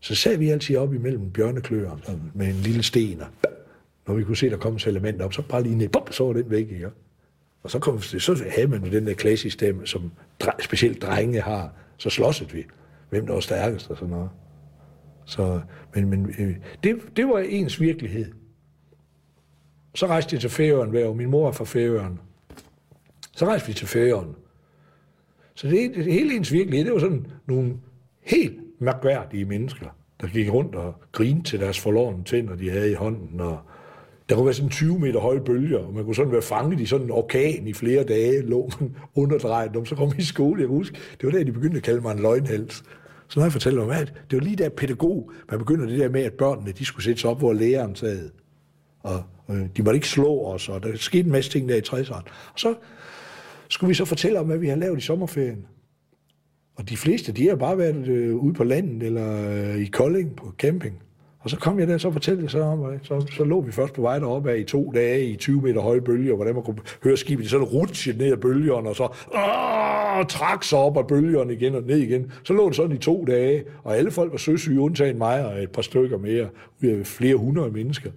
Så 0.00 0.14
sad 0.14 0.36
vi 0.36 0.50
altid 0.50 0.76
op 0.76 0.94
imellem 0.94 1.30
bjørnekløerne 1.30 2.02
med 2.34 2.46
en 2.46 2.54
lille 2.54 2.82
sten, 2.82 3.20
og 3.20 3.26
når 4.06 4.14
vi 4.14 4.24
kunne 4.24 4.36
se, 4.36 4.50
der 4.50 4.56
kom 4.56 4.72
en 4.72 4.78
salamander 4.78 5.24
op, 5.24 5.32
så 5.32 5.42
bare 5.42 5.62
lige 5.62 5.74
ned, 5.74 5.88
bop, 5.88 6.12
så 6.12 6.24
var 6.24 6.32
den 6.32 6.50
væk, 6.50 6.72
ikke? 6.72 6.88
Og 7.62 7.70
så, 7.70 7.78
kom, 7.78 8.00
så 8.00 8.44
havde 8.50 8.68
man 8.68 8.92
den 8.92 9.06
der 9.06 9.14
klassiske 9.14 9.50
stemme, 9.50 9.86
som 9.86 10.10
specielt 10.60 11.02
drenge 11.02 11.40
har, 11.40 11.72
så 11.96 12.10
slåsede 12.10 12.50
vi 12.50 12.64
hvem 13.10 13.26
der 13.26 13.32
var 13.32 13.40
stærkest 13.40 13.90
og 13.90 13.96
sådan 13.96 14.10
noget. 14.10 14.30
Så, 15.24 15.60
men 15.94 16.10
men 16.10 16.34
øh, 16.38 16.56
det, 16.84 16.96
det 17.16 17.28
var 17.28 17.38
ens 17.38 17.80
virkelighed. 17.80 18.32
Så 19.94 20.06
rejste 20.06 20.34
jeg 20.34 20.40
til 20.40 20.50
Færøen 20.50 20.90
hver 20.90 21.12
Min 21.12 21.30
mor 21.30 21.48
er 21.48 21.52
fra 21.52 21.64
Færøen. 21.64 22.20
Så 23.36 23.46
rejste 23.46 23.68
vi 23.68 23.74
til 23.74 23.86
Færøen. 23.86 24.36
Så 25.54 25.68
det, 25.68 25.94
det 25.94 26.12
hele 26.12 26.36
ens 26.36 26.52
virkelighed, 26.52 26.84
det 26.84 26.94
var 26.94 27.00
sådan 27.00 27.26
nogle 27.46 27.76
helt 28.22 28.60
mærkværdige 28.78 29.44
mennesker, 29.44 29.86
der 30.20 30.28
gik 30.28 30.52
rundt 30.52 30.74
og 30.74 30.94
grinte 31.12 31.50
til 31.50 31.60
deres 31.60 31.80
forlorene 31.80 32.24
tænder, 32.24 32.56
de 32.56 32.70
havde 32.70 32.90
i 32.90 32.94
hånden, 32.94 33.40
og 33.40 33.58
der 34.28 34.34
kunne 34.34 34.44
være 34.44 34.54
sådan 34.54 34.70
20 34.70 34.98
meter 34.98 35.20
høje 35.20 35.40
bølger, 35.40 35.78
og 35.78 35.94
man 35.94 36.04
kunne 36.04 36.14
sådan 36.14 36.32
være 36.32 36.42
fanget 36.42 36.80
i 36.80 36.86
sådan 36.86 37.06
en 37.06 37.10
orkan 37.10 37.66
i 37.66 37.72
flere 37.72 38.04
dage, 38.04 38.40
lå 38.40 38.70
man 38.80 38.96
underdrejet 39.14 39.76
om, 39.76 39.86
Så 39.86 39.94
kom 39.94 40.12
vi 40.16 40.18
i 40.18 40.24
skole, 40.24 40.60
jeg 40.60 40.68
husker, 40.68 40.96
det 41.20 41.26
var 41.26 41.30
der, 41.30 41.44
de 41.44 41.52
begyndte 41.52 41.76
at 41.76 41.82
kalde 41.82 42.00
mig 42.00 42.12
en 42.12 42.18
løgnhals. 42.18 42.84
Så 43.28 43.40
når 43.40 43.44
jeg 43.44 43.52
fortæller 43.52 43.82
om 43.82 43.90
at 43.90 44.12
det 44.30 44.36
var 44.36 44.44
lige 44.44 44.56
der 44.56 44.68
pædagog, 44.68 45.30
man 45.50 45.58
begynder 45.58 45.86
det 45.86 45.98
der 45.98 46.08
med, 46.08 46.22
at 46.22 46.32
børnene 46.32 46.72
de 46.72 46.84
skulle 46.84 47.04
sætte 47.04 47.20
sig 47.20 47.30
op, 47.30 47.38
hvor 47.38 47.52
læreren 47.52 47.96
sad. 47.96 48.30
Og 49.02 49.22
øh, 49.50 49.66
de 49.76 49.82
måtte 49.82 49.96
ikke 49.96 50.08
slå 50.08 50.44
os, 50.44 50.68
og 50.68 50.82
der 50.82 50.96
skete 50.96 51.24
en 51.24 51.32
masse 51.32 51.50
ting 51.50 51.68
der 51.68 51.76
i 51.76 51.80
60'erne. 51.80 52.30
Og 52.52 52.60
så 52.60 52.74
skulle 53.68 53.88
vi 53.88 53.94
så 53.94 54.04
fortælle 54.04 54.40
om, 54.40 54.46
hvad 54.46 54.58
vi 54.58 54.68
har 54.68 54.76
lavet 54.76 54.98
i 54.98 55.00
sommerferien. 55.00 55.66
Og 56.76 56.88
de 56.88 56.96
fleste, 56.96 57.32
de 57.32 57.48
har 57.48 57.56
bare 57.56 57.78
været 57.78 58.08
øh, 58.08 58.34
ude 58.34 58.54
på 58.54 58.64
landet 58.64 59.02
eller 59.02 59.50
øh, 59.50 59.76
i 59.76 59.86
Kolding 59.86 60.36
på 60.36 60.52
camping. 60.58 61.02
Og 61.40 61.50
så 61.50 61.56
kom 61.56 61.78
jeg 61.78 61.88
der, 61.88 61.98
så 61.98 62.10
fortalte 62.10 62.42
jeg 62.42 62.50
så 62.50 62.60
om, 62.62 62.84
så, 63.02 63.26
så 63.36 63.44
lå 63.44 63.60
vi 63.60 63.72
først 63.72 63.94
på 63.94 64.02
vej 64.02 64.18
deroppe 64.18 64.50
af 64.50 64.58
i 64.58 64.64
to 64.64 64.92
dage 64.94 65.24
i 65.24 65.36
20 65.36 65.62
meter 65.62 65.80
høje 65.80 66.00
bølger, 66.00 66.34
hvordan 66.34 66.54
man 66.54 66.62
kunne 66.62 66.78
høre 67.04 67.16
skibet 67.16 67.50
sådan 67.50 67.66
rutsche 67.66 68.12
ned 68.12 68.32
af 68.32 68.40
bølgerne, 68.40 68.88
og 68.88 68.96
så 68.96 69.04
åh, 69.34 70.26
trak 70.26 70.64
sig 70.64 70.78
op 70.78 70.96
af 70.96 71.06
bølgerne 71.06 71.52
igen 71.52 71.74
og 71.74 71.82
ned 71.82 71.98
igen. 71.98 72.32
Så 72.44 72.52
lå 72.52 72.68
det 72.68 72.76
sådan 72.76 72.96
i 72.96 72.98
to 72.98 73.24
dage, 73.24 73.64
og 73.84 73.96
alle 73.96 74.10
folk 74.10 74.32
var 74.32 74.38
søsyge, 74.38 74.80
undtagen 74.80 75.18
mig 75.18 75.46
og 75.46 75.62
et 75.62 75.70
par 75.70 75.82
stykker 75.82 76.18
mere, 76.18 76.48
ud 76.82 76.88
af 76.88 77.06
flere 77.06 77.36
hundrede 77.36 77.70
mennesker. 77.70 78.10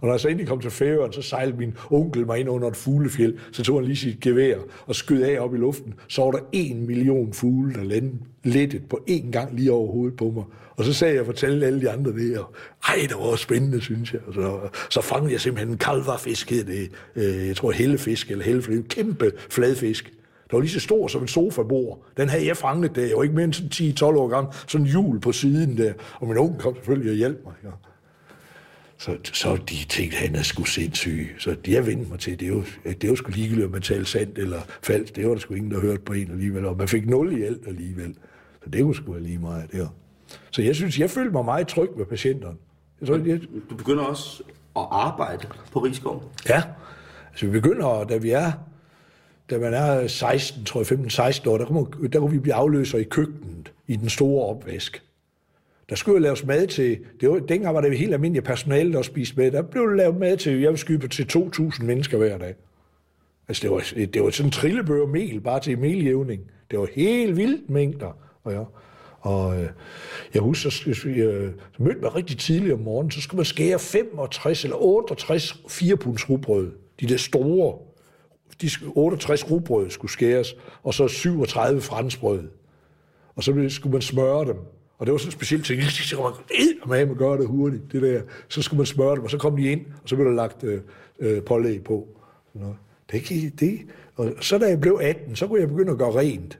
Og 0.00 0.06
når 0.06 0.12
jeg 0.12 0.20
så 0.20 0.28
endelig 0.28 0.48
kom 0.48 0.60
til 0.60 0.70
Færøen, 0.70 1.12
så 1.12 1.22
sejlede 1.22 1.56
min 1.56 1.74
onkel 1.90 2.26
mig 2.26 2.38
ind 2.38 2.48
under 2.48 2.68
et 2.68 2.76
fuglefjeld. 2.76 3.38
Så 3.52 3.62
tog 3.62 3.76
han 3.78 3.84
lige 3.84 3.96
sit 3.96 4.20
gevær 4.20 4.56
og 4.86 4.94
skød 4.94 5.22
af 5.22 5.40
op 5.40 5.54
i 5.54 5.58
luften. 5.58 5.94
Så 6.08 6.22
var 6.22 6.30
der 6.30 6.38
en 6.52 6.86
million 6.86 7.32
fugle, 7.32 7.74
der 7.74 8.10
lettet 8.44 8.82
på 8.88 9.00
én 9.10 9.30
gang 9.30 9.54
lige 9.54 9.72
over 9.72 9.92
hovedet 9.92 10.16
på 10.16 10.30
mig. 10.30 10.44
Og 10.76 10.84
så 10.84 10.92
sagde 10.92 11.14
jeg 11.14 11.20
og 11.20 11.26
fortalte 11.26 11.66
alle 11.66 11.80
de 11.80 11.90
andre 11.90 12.12
det, 12.12 12.38
og 12.38 12.54
ej, 12.88 12.94
det 13.08 13.16
var 13.16 13.36
spændende, 13.36 13.80
synes 13.80 14.12
jeg. 14.12 14.20
Og 14.26 14.34
så, 14.34 14.60
så 14.90 15.00
fangede 15.00 15.32
jeg 15.32 15.40
simpelthen 15.40 15.72
en 15.72 15.78
kalvarfisk, 15.78 16.50
hed 16.50 16.64
det. 16.64 16.90
Øh, 17.16 17.48
jeg 17.48 17.56
tror 17.56 17.70
hellefisk 17.70 18.30
eller 18.30 18.44
hellefisk. 18.44 18.78
En 18.78 18.84
kæmpe 18.84 19.32
fladfisk. 19.50 20.12
Der 20.50 20.56
var 20.56 20.60
lige 20.60 20.70
så 20.70 20.80
stor 20.80 21.08
som 21.08 21.22
en 21.22 21.28
sofabord. 21.28 22.04
Den 22.16 22.28
havde 22.28 22.46
jeg 22.46 22.56
fanget 22.56 22.96
der. 22.96 23.06
Jeg 23.06 23.16
var 23.16 23.22
ikke 23.22 23.34
mere 23.34 23.44
end 23.44 23.54
10-12 24.02 24.04
år 24.04 24.28
gammel. 24.28 24.54
Sådan 24.68 24.86
en 24.86 24.90
hjul 24.90 25.20
på 25.20 25.32
siden 25.32 25.76
der. 25.78 25.92
Og 26.14 26.28
min 26.28 26.38
onkel 26.38 26.60
kom 26.60 26.74
selvfølgelig 26.74 27.10
og 27.10 27.16
hjalp 27.16 27.44
mig. 27.44 27.54
Ja. 27.64 27.89
Så, 29.00 29.16
så 29.32 29.56
de 29.56 29.74
tænkte, 29.88 30.16
at 30.16 30.22
han 30.22 30.36
er 30.36 30.42
sgu 30.42 30.64
sindssyg. 30.64 31.36
Så 31.38 31.56
de 31.66 31.74
har 31.74 31.82
vendt 31.82 32.10
mig 32.10 32.18
til, 32.18 32.40
det 32.40 32.46
er 32.46 32.52
jo, 32.52 32.64
det 32.84 33.04
er 33.04 33.08
jo 33.08 33.16
sgu 33.16 33.30
ligegyldigt, 33.30 33.66
om 33.66 33.72
man 33.72 33.82
talte 33.82 34.04
sandt 34.04 34.38
eller 34.38 34.60
falsk. 34.82 35.16
Det 35.16 35.26
var 35.26 35.32
der 35.32 35.38
sgu 35.38 35.54
ingen, 35.54 35.70
der 35.70 35.80
hørte 35.80 36.00
på 36.00 36.12
en 36.12 36.30
alligevel. 36.30 36.64
Og 36.64 36.76
man 36.76 36.88
fik 36.88 37.08
nul 37.08 37.38
i 37.38 37.42
alt 37.42 37.66
alligevel. 37.66 38.14
Så 38.64 38.70
det 38.70 38.82
kunne 38.82 38.94
sgu 38.94 39.12
være 39.12 39.22
lige 39.22 39.38
meget 39.38 39.72
der. 39.72 39.88
Så 40.50 40.62
jeg 40.62 40.76
synes, 40.76 40.98
jeg 40.98 41.10
følte 41.10 41.30
mig 41.30 41.44
meget 41.44 41.68
tryg 41.68 41.88
med 41.96 42.06
patienterne. 42.06 42.56
Jeg 43.00 43.08
tror, 43.08 43.16
jeg... 43.16 43.40
Du 43.70 43.76
begynder 43.76 44.04
også 44.04 44.42
at 44.76 44.86
arbejde 44.90 45.48
på 45.72 45.78
Rigskov? 45.78 46.32
Ja. 46.48 46.62
Altså 47.30 47.46
vi 47.46 47.52
begynder, 47.52 48.04
da 48.04 48.16
vi 48.16 48.30
er, 48.30 48.52
da 49.50 49.58
man 49.58 49.74
er 49.74 50.06
16, 50.06 50.64
tror 50.64 50.80
jeg, 50.80 51.32
15-16 51.36 51.48
år, 51.50 51.58
der 51.58 51.64
kunne, 51.64 52.08
der 52.08 52.20
kunne 52.20 52.32
vi 52.32 52.38
blive 52.38 52.54
afløser 52.54 52.98
i 52.98 53.04
køkkenet, 53.04 53.72
i 53.86 53.96
den 53.96 54.08
store 54.08 54.46
opvask. 54.46 55.02
Der 55.90 55.96
skulle 55.96 56.16
jo 56.16 56.22
laves 56.22 56.44
mad 56.46 56.66
til, 56.66 56.98
det 57.20 57.30
var, 57.30 57.38
dengang 57.38 57.74
var 57.74 57.80
det 57.80 57.98
helt 57.98 58.14
almindeligt 58.14 58.46
personale, 58.46 58.92
der 58.92 59.02
spiste 59.02 59.36
med, 59.36 59.50
der 59.50 59.62
blev 59.62 59.86
lavet 59.86 60.16
mad 60.16 60.36
til, 60.36 60.60
jeg 60.60 60.70
vil 60.70 60.78
skyde 60.78 61.08
til 61.08 61.26
2.000 61.32 61.84
mennesker 61.84 62.18
hver 62.18 62.38
dag. 62.38 62.54
Altså, 63.48 63.62
det 63.62 63.70
var, 63.70 64.06
det 64.06 64.22
var 64.22 64.30
sådan 64.30 64.48
en 64.48 64.52
trillebør 64.52 65.06
mel, 65.06 65.40
bare 65.40 65.60
til 65.60 65.78
meljævning. 65.78 66.42
Det 66.70 66.78
var 66.78 66.88
helt 66.94 67.36
vildt 67.36 67.70
mængder. 67.70 68.16
Og, 68.44 68.52
ja. 68.52 68.62
og 69.20 69.62
øh, 69.62 69.68
jeg 70.34 70.42
husker, 70.42 70.70
så, 70.70 71.08
øh, 71.08 71.52
så 71.76 71.82
mødte 71.82 72.00
man 72.00 72.14
rigtig 72.14 72.38
tidligt 72.38 72.74
om 72.74 72.80
morgenen, 72.80 73.10
så 73.10 73.20
skulle 73.20 73.38
man 73.38 73.44
skære 73.44 73.78
65 73.78 74.64
eller 74.64 74.76
68 74.76 75.62
4 75.68 75.94
rugbrød. 75.94 76.72
De 77.00 77.06
der 77.06 77.16
store, 77.16 77.78
de 78.62 78.70
68 78.94 79.50
rugbrød 79.50 79.90
skulle 79.90 80.12
skæres, 80.12 80.54
og 80.82 80.94
så 80.94 81.08
37 81.08 81.80
franskbrød. 81.80 82.48
Og 83.36 83.44
så 83.44 83.66
skulle 83.68 83.92
man 83.92 84.02
smøre 84.02 84.46
dem. 84.46 84.56
Og 85.00 85.06
det 85.06 85.12
var 85.12 85.18
sådan 85.18 85.28
en 85.28 85.32
speciel 85.32 85.62
ting. 85.62 85.82
Så 85.82 86.16
kunne 86.16 86.32
man 86.86 87.06
med 87.06 87.10
at 87.10 87.18
gøre 87.18 87.38
det 87.38 87.46
hurtigt, 87.46 87.92
det 87.92 88.02
der. 88.02 88.20
Så 88.48 88.62
skulle 88.62 88.78
man 88.78 88.86
smøre 88.86 89.16
dem, 89.16 89.24
og 89.24 89.30
så 89.30 89.38
kom 89.38 89.56
de 89.56 89.72
ind, 89.72 89.80
og 90.02 90.08
så 90.08 90.16
blev 90.16 90.28
der 90.28 90.34
lagt 90.34 90.64
øh, 90.64 90.80
øh, 91.20 91.42
pålæg 91.42 91.84
på. 91.84 92.08
Sådan 92.52 92.74
det 93.12 93.22
gik, 93.22 93.60
det. 93.60 93.80
Og 94.16 94.32
så 94.40 94.58
da 94.58 94.66
jeg 94.66 94.80
blev 94.80 95.00
18, 95.02 95.36
så 95.36 95.46
kunne 95.46 95.60
jeg 95.60 95.68
begynde 95.68 95.92
at 95.92 95.98
gøre 95.98 96.18
rent. 96.18 96.58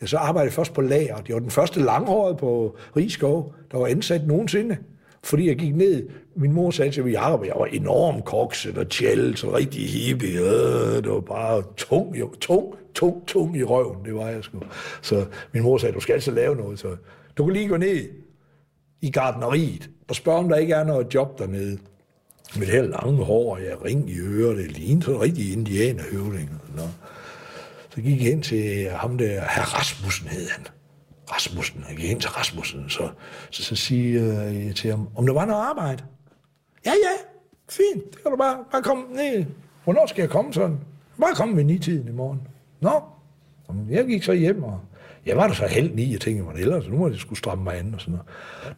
Jeg 0.00 0.08
så 0.08 0.16
arbejdede 0.16 0.44
jeg 0.44 0.52
først 0.52 0.74
på 0.74 0.80
lager. 0.80 1.16
Det 1.16 1.34
var 1.34 1.40
den 1.40 1.50
første 1.50 1.80
langhåret 1.80 2.36
på 2.36 2.76
Rigskov, 2.96 3.54
der 3.70 3.78
var 3.78 3.86
ansat 3.86 4.26
nogensinde. 4.26 4.76
Fordi 5.22 5.48
jeg 5.48 5.56
gik 5.56 5.76
ned, 5.76 6.08
min 6.36 6.52
mor 6.52 6.70
sagde 6.70 6.90
til 6.90 7.04
mig, 7.04 7.12
jeg 7.12 7.54
var 7.56 7.66
enorm 7.66 8.22
kokset 8.22 8.78
og 8.78 8.88
tjælt, 8.88 9.38
så 9.38 9.56
rigtig 9.56 9.88
hippie. 9.88 10.40
Øh, 10.40 11.02
det 11.02 11.10
var 11.10 11.20
bare 11.20 11.62
tung, 11.76 12.16
tung, 12.40 12.74
tung, 12.94 13.26
tung 13.26 13.56
i 13.56 13.64
røven, 13.64 14.04
det 14.04 14.14
var 14.14 14.28
jeg 14.28 14.44
sgu. 14.44 14.58
Så 15.02 15.24
min 15.52 15.62
mor 15.62 15.78
sagde, 15.78 15.94
du 15.94 16.00
skal 16.00 16.12
altså 16.12 16.30
lave 16.30 16.56
noget, 16.56 16.78
så 16.78 16.96
du 17.36 17.44
kan 17.44 17.52
lige 17.52 17.68
gå 17.68 17.76
ned 17.76 18.08
i 19.00 19.10
gardneriet 19.10 19.90
og 20.08 20.16
spørge, 20.16 20.38
om 20.38 20.48
der 20.48 20.56
ikke 20.56 20.74
er 20.74 20.84
noget 20.84 21.14
job 21.14 21.38
dernede 21.38 21.78
med 22.56 22.66
det 22.66 22.74
her 22.74 22.82
lange 22.82 23.24
hår, 23.24 23.54
og 23.54 23.62
jeg 23.62 23.84
ring 23.84 24.10
i 24.10 24.18
øret, 24.18 24.56
det 24.56 24.72
lignede 24.72 25.04
sådan 25.04 25.16
en 25.16 25.22
rigtig 25.22 25.52
indianerhøvding. 25.52 26.50
Så 27.90 28.00
gik 28.00 28.22
jeg 28.22 28.32
ind 28.32 28.42
til 28.42 28.90
ham 28.90 29.18
der, 29.18 29.28
herr 29.28 29.78
Rasmussen 29.78 30.28
hed 30.28 30.48
han. 30.48 30.66
Rasmussen, 31.32 31.84
jeg 31.88 31.96
gik 31.96 32.10
ind 32.10 32.20
til 32.20 32.30
Rasmussen, 32.30 32.90
så, 32.90 33.08
så, 33.50 33.64
så 33.64 33.76
siger 33.76 34.42
jeg 34.50 34.76
til 34.76 34.90
ham, 34.90 35.08
om 35.16 35.26
der 35.26 35.32
var 35.32 35.44
noget 35.44 35.60
arbejde. 35.60 36.04
Ja, 36.86 36.90
ja, 36.90 37.16
fint, 37.68 38.04
det 38.12 38.22
kan 38.22 38.30
du 38.30 38.36
bare, 38.36 38.58
bare 38.72 38.82
komme 38.82 39.04
ned. 39.12 39.44
Hvornår 39.84 40.06
skal 40.06 40.22
jeg 40.22 40.30
komme 40.30 40.52
sådan? 40.52 40.78
Bare 41.20 41.34
komme 41.34 41.56
ved 41.56 41.64
ni-tiden 41.64 42.08
i 42.08 42.12
morgen. 42.12 42.40
Nå, 42.80 43.02
jeg 43.90 44.06
gik 44.06 44.22
så 44.22 44.32
hjem 44.32 44.62
og 44.62 44.80
jeg 45.26 45.36
var 45.36 45.46
der 45.46 45.54
så 45.54 45.66
heldig 45.66 46.06
i, 46.06 46.12
jeg 46.12 46.20
tænkte 46.20 46.44
mig 46.44 46.54
ellers, 46.54 46.88
nu 46.88 46.96
må 46.96 47.08
jeg 47.08 47.18
skulle 47.18 47.38
stramme 47.38 47.64
mig 47.64 47.78
an 47.78 47.94
og 47.94 48.00
sådan 48.00 48.12
noget. 48.12 48.26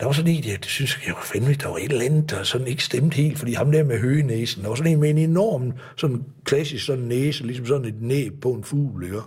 Der 0.00 0.06
var 0.06 0.12
sådan 0.12 0.30
en, 0.30 0.44
jeg 0.44 0.58
det 0.58 0.66
synes 0.66 1.00
jeg 1.06 1.14
var 1.14 1.22
fandme, 1.22 1.54
der 1.54 1.68
var 1.68 1.76
et 1.76 1.92
eller 1.92 2.04
andet, 2.04 2.30
der 2.30 2.42
sådan 2.42 2.66
ikke 2.66 2.84
stemte 2.84 3.16
helt, 3.16 3.38
fordi 3.38 3.52
ham 3.52 3.72
der 3.72 3.84
med 3.84 3.98
høgenæsen, 3.98 4.62
der 4.62 4.68
var 4.68 4.74
sådan 4.74 4.92
en 4.92 5.00
med 5.00 5.10
en 5.10 5.18
enorm, 5.18 5.72
sådan 5.96 6.24
klassisk 6.44 6.84
sådan 6.84 7.04
næse, 7.04 7.46
ligesom 7.46 7.66
sådan 7.66 7.84
et 7.84 8.02
næb 8.02 8.40
på 8.40 8.52
en 8.52 8.64
fugl, 8.64 9.04
ikke? 9.04 9.20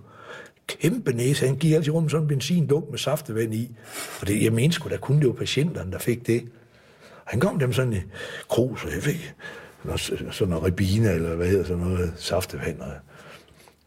Kæmpe 0.68 1.14
næse, 1.14 1.46
han 1.46 1.56
gik 1.56 1.74
altid 1.74 1.94
rundt 1.94 2.06
med 2.06 2.10
sådan 2.10 2.24
en 2.24 2.28
benzindunk 2.28 2.90
med 2.90 3.00
saftevand 3.00 3.54
i. 3.54 3.72
Og 4.22 4.28
det, 4.28 4.44
jeg 4.44 4.54
mente 4.54 4.76
sgu, 4.76 4.90
der 4.90 4.98
kunne 4.98 5.18
det 5.18 5.24
jo 5.24 5.32
patienterne, 5.32 5.92
der 5.92 6.00
fik 6.00 6.28
det. 6.28 6.44
Og 7.26 7.32
han 7.32 7.40
kom 7.40 7.60
dem 7.60 7.74
sådan 7.74 7.94
i 7.94 8.02
krus, 8.50 8.84
og 8.84 8.92
jeg 8.92 9.04
fik 9.04 9.34
sådan 9.98 10.50
noget 10.50 10.64
ribine, 10.64 11.12
eller 11.12 11.36
hvad 11.36 11.48
hedder 11.48 11.66
sådan 11.66 11.84
noget, 11.84 12.14
saftevand. 12.18 12.80
Og 12.80 12.92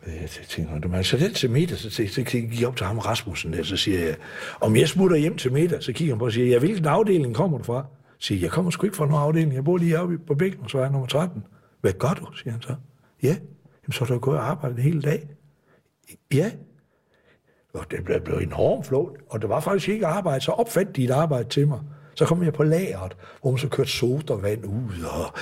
Øh, 0.09 0.21
jeg 0.21 0.29
tænkte, 0.29 0.89
du 0.89 1.03
så 1.03 1.17
det 1.17 1.35
til 1.35 1.51
middag, 1.51 1.79
så, 1.79 1.91
så, 1.91 2.03
så 2.09 2.23
gik 2.23 2.61
jeg 2.61 2.69
op 2.69 2.77
til 2.77 2.87
ham 2.87 2.99
Rasmussen 2.99 3.53
der, 3.53 3.63
så 3.63 3.77
siger 3.77 4.05
jeg, 4.05 4.17
om 4.61 4.77
jeg 4.77 4.89
smutter 4.89 5.17
hjem 5.17 5.37
til 5.37 5.53
middag, 5.53 5.83
så 5.83 5.93
kigger 5.93 6.15
han 6.15 6.19
på 6.19 6.25
og 6.25 6.33
siger, 6.33 6.47
ja, 6.47 6.59
hvilken 6.59 6.87
afdeling 6.87 7.35
kommer 7.35 7.59
du 7.59 7.65
fra? 7.65 7.87
Så 8.19 8.27
siger 8.27 8.39
jeg, 8.39 8.43
jeg 8.43 8.51
kommer 8.51 8.71
sgu 8.71 8.87
ikke 8.87 8.97
fra 8.97 9.07
nogen 9.07 9.23
afdeling, 9.23 9.55
jeg 9.55 9.65
bor 9.65 9.77
lige 9.77 10.01
oppe 10.01 10.19
på 10.19 10.35
Bækken, 10.35 10.69
så 10.69 10.79
er 10.79 10.83
jeg 10.83 10.93
nummer 10.93 11.07
13. 11.07 11.43
Hvad 11.81 11.93
gør 11.93 12.09
du, 12.09 12.27
siger 12.35 12.53
han 12.53 12.63
så. 12.63 12.75
Ja, 13.23 13.37
Jamen, 13.89 13.93
så 13.93 14.05
er 14.05 14.09
du 14.09 14.19
gået 14.19 14.39
og 14.39 14.51
arbejdet 14.51 14.79
hele 14.83 15.03
dag. 15.03 15.29
Ja. 16.35 16.51
Og 17.75 17.91
det 17.91 18.05
blev, 18.05 18.21
blev 18.21 18.39
enormt 18.39 18.87
flot, 18.87 19.13
og 19.31 19.43
det 19.43 19.49
var 19.49 19.61
faktisk 19.61 19.89
ikke 19.89 20.07
arbejde, 20.07 20.41
så 20.41 20.53
opfandt 20.53 20.97
de 20.97 21.05
et 21.05 21.11
arbejde 21.11 21.49
til 21.49 21.69
mig. 21.69 21.81
Så 22.19 22.25
kom 22.25 22.43
jeg 22.43 22.53
på 22.53 22.63
lageret, 22.63 23.17
hvor 23.41 23.51
man 23.51 23.59
så 23.59 23.69
kørte 23.69 23.91
sodavand 23.91 24.65
ud 24.65 25.05
og 25.05 25.35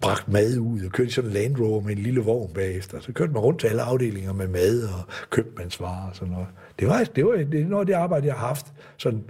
bragt 0.00 0.28
mad 0.28 0.58
ud 0.58 0.84
og 0.84 0.92
kørte 0.92 1.10
sådan 1.10 1.30
en 1.30 1.34
Land 1.34 1.60
Rover 1.60 1.80
med 1.80 1.96
en 1.96 2.02
lille 2.02 2.20
vogn 2.20 2.54
bagefter. 2.54 3.00
Så 3.00 3.12
kørte 3.12 3.32
man 3.32 3.42
rundt 3.42 3.60
til 3.60 3.66
alle 3.66 3.82
afdelinger 3.82 4.32
med 4.32 4.48
mad 4.48 4.82
og 4.82 5.00
købmandsvarer 5.30 6.08
og 6.08 6.16
sådan 6.16 6.32
noget. 6.32 6.46
Det 6.78 6.88
var, 6.88 7.04
det 7.04 7.26
var 7.26 7.32
det 7.32 7.60
er 7.60 7.66
noget 7.66 7.82
af 7.82 7.86
det 7.86 7.92
arbejde, 7.92 8.26
jeg 8.26 8.34
har 8.34 8.46
haft 8.46 8.66
sådan 8.96 9.24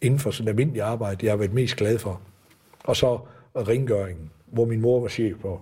inden 0.00 0.20
for 0.20 0.30
sådan 0.30 0.48
almindelig 0.48 0.82
arbejde, 0.82 1.26
jeg 1.26 1.32
har 1.32 1.36
været 1.36 1.52
mest 1.52 1.76
glad 1.76 1.98
for. 1.98 2.20
Og 2.84 2.96
så 2.96 3.18
rengøringen, 3.56 4.30
hvor 4.46 4.64
min 4.64 4.80
mor 4.80 5.00
var 5.00 5.08
chef 5.08 5.36
på. 5.40 5.60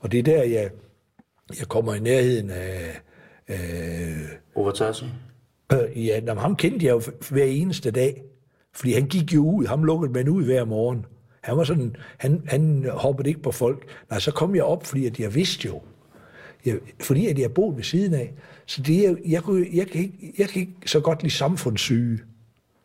Og 0.00 0.12
det 0.12 0.18
er 0.18 0.22
der, 0.22 0.42
jeg, 0.42 0.70
jeg 1.58 1.68
kommer 1.68 1.94
i 1.94 2.00
nærheden 2.00 2.50
af... 2.50 3.00
Øh, 3.48 3.56
Overtagelsen? 4.54 5.08
Øh, 5.72 6.06
ja, 6.06 6.34
ham 6.34 6.56
kendte 6.56 6.86
jeg 6.86 6.92
jo 6.92 7.02
hver 7.30 7.44
eneste 7.44 7.90
dag. 7.90 8.22
Fordi 8.74 8.92
han 8.92 9.06
gik 9.06 9.34
jo 9.34 9.44
ud, 9.44 9.66
ham 9.66 9.84
lukkede 9.84 10.12
man 10.12 10.28
ud 10.28 10.44
hver 10.44 10.64
morgen. 10.64 11.06
Han 11.40 11.56
var 11.56 11.64
sådan, 11.64 11.96
han, 12.18 12.42
han 12.46 12.86
hoppede 12.92 13.28
ikke 13.28 13.42
på 13.42 13.50
folk. 13.50 13.86
Nej, 14.10 14.18
så 14.18 14.32
kom 14.32 14.54
jeg 14.54 14.64
op, 14.64 14.86
fordi 14.86 15.06
at 15.06 15.20
jeg 15.20 15.34
vidste 15.34 15.68
jo, 15.68 15.80
jeg, 16.66 16.78
fordi 17.00 17.26
at 17.26 17.38
jeg 17.38 17.52
boede 17.52 17.76
ved 17.76 17.84
siden 17.84 18.14
af. 18.14 18.32
Så 18.66 18.82
det, 18.82 19.02
jeg, 19.02 19.16
jeg, 19.26 19.42
kunne, 19.42 19.66
jeg, 19.72 19.86
kan 19.86 20.00
ikke, 20.00 20.34
jeg 20.38 20.48
kan 20.48 20.60
ikke 20.60 20.74
så 20.86 21.00
godt 21.00 21.22
lide 21.22 21.34
samfundssyge. 21.34 22.18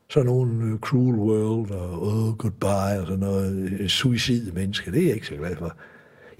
Sådan 0.09 0.25
nogle 0.25 0.73
uh, 0.73 0.79
cruel 0.79 1.15
world 1.15 1.71
og 1.71 2.01
oh, 2.01 2.37
goodbye 2.37 2.99
og 3.01 3.07
sådan 3.07 3.19
noget 3.19 3.79
uh, 3.81 3.87
suicide 3.87 4.51
mennesker. 4.51 4.91
Det 4.91 5.01
er 5.01 5.05
jeg 5.05 5.15
ikke 5.15 5.27
så 5.27 5.35
glad 5.35 5.55
for. 5.55 5.75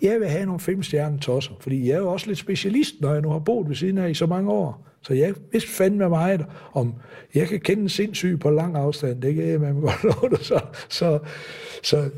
Jeg 0.02 0.20
vil 0.20 0.28
have 0.28 0.46
nogle 0.46 0.60
femstjerne 0.60 1.20
tosser, 1.20 1.54
fordi 1.60 1.88
jeg 1.88 1.94
er 1.94 2.00
jo 2.00 2.12
også 2.12 2.28
lidt 2.28 2.40
specialist, 2.40 2.96
når 3.02 3.14
jeg 3.14 3.22
nu 3.22 3.30
har 3.30 3.40
boet 3.40 3.70
ved 3.70 3.76
siden 3.76 3.98
af 3.98 4.10
i 4.10 4.14
så 4.14 4.26
mange 4.26 4.52
år. 4.52 4.88
Så 5.08 5.14
jeg 5.14 5.34
vidste 5.52 5.70
fandme 5.70 6.10
meget 6.10 6.46
om, 6.74 6.94
jeg 7.36 7.48
kan 7.48 7.60
kende 7.60 7.84
en 7.84 7.90
sindssyg 7.90 8.40
på 8.40 8.50
lang 8.50 8.76
afstand, 8.76 9.22
det 9.22 9.36
kan 9.36 9.48
jeg 9.48 9.62
man 9.62 9.82
godt 9.82 10.04
love 10.22 10.30
det, 10.30 10.46
så, 10.46 10.60
så, 10.90 11.20
så, 11.84 12.10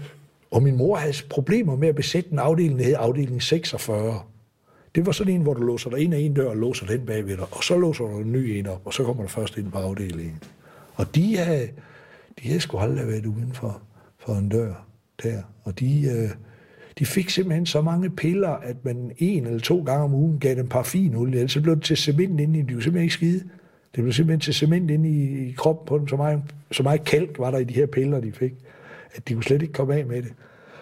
og 0.52 0.64
min 0.64 0.78
mor 0.78 0.96
havde 0.96 1.14
problemer 1.30 1.76
med 1.76 1.88
at 1.88 1.96
besætte 1.96 2.32
en 2.32 2.40
afdeling, 2.40 2.80
der 2.80 2.86
hed 2.86 2.96
afdeling 2.98 3.44
46. 3.44 4.22
Det 4.96 5.06
var 5.06 5.12
sådan 5.12 5.34
en, 5.34 5.42
hvor 5.42 5.54
du 5.54 5.62
låser 5.62 5.90
dig 5.90 6.00
ind 6.00 6.14
af 6.14 6.20
en 6.20 6.34
dør 6.34 6.50
og 6.50 6.58
låser 6.58 6.86
den 6.86 7.06
bagved 7.06 7.38
dig, 7.38 7.46
og 7.52 7.64
så 7.64 7.78
låser 7.78 8.06
du 8.06 8.20
en 8.20 8.32
ny 8.32 8.38
en 8.38 8.68
op, 8.68 8.82
og 8.86 8.94
så 8.94 9.04
kommer 9.04 9.24
du 9.24 9.30
først 9.30 9.58
ind 9.58 9.72
på 9.72 9.78
afdelingen. 9.78 10.44
Og 10.96 11.16
de 11.16 11.38
havde, 11.38 11.70
de 12.40 12.48
havde 12.48 12.60
sgu 12.60 12.78
aldrig 12.78 13.08
været 13.08 13.26
uden 13.26 13.54
for, 13.54 13.82
for 14.18 14.34
en 14.34 14.50
dør 14.50 14.86
der, 15.24 15.42
og 15.64 15.80
de, 15.80 16.02
øh, 16.02 16.30
de 17.00 17.06
fik 17.06 17.30
simpelthen 17.30 17.66
så 17.66 17.82
mange 17.82 18.10
piller, 18.10 18.50
at 18.50 18.86
man 18.86 19.12
en 19.18 19.46
eller 19.46 19.60
to 19.60 19.84
gange 19.84 20.04
om 20.04 20.14
ugen 20.14 20.40
gav 20.40 20.56
dem 20.56 20.68
parfinolie, 20.68 21.36
ellers 21.36 21.52
så 21.52 21.62
blev 21.62 21.76
det 21.76 21.84
til 21.84 21.98
cement 21.98 22.40
inde 22.40 22.60
i, 22.60 22.62
de 22.62 22.76
var 22.76 22.82
simpelthen 22.82 23.04
ikke 23.04 23.14
skide. 23.14 23.40
Det 23.96 24.04
blev 24.04 24.14
simpelthen 24.14 24.40
til 24.40 24.54
cement 24.54 24.92
inde 24.92 25.10
i, 25.10 25.50
i 25.50 25.52
kroppen 25.52 25.86
på 25.86 25.98
dem, 25.98 26.08
så 26.08 26.16
meget, 26.16 26.42
så 26.72 26.84
meget 26.84 27.04
kalk 27.04 27.40
var 27.40 27.52
der 27.52 27.58
i 27.58 27.64
de 27.64 27.74
her 27.74 27.86
piller, 27.86 28.20
de 28.20 28.32
fik, 28.32 28.54
at 29.16 29.28
de 29.28 29.34
kunne 29.34 29.44
slet 29.44 29.62
ikke 29.62 29.74
komme 29.74 29.96
af 29.96 30.06
med 30.06 30.22
det. 30.22 30.34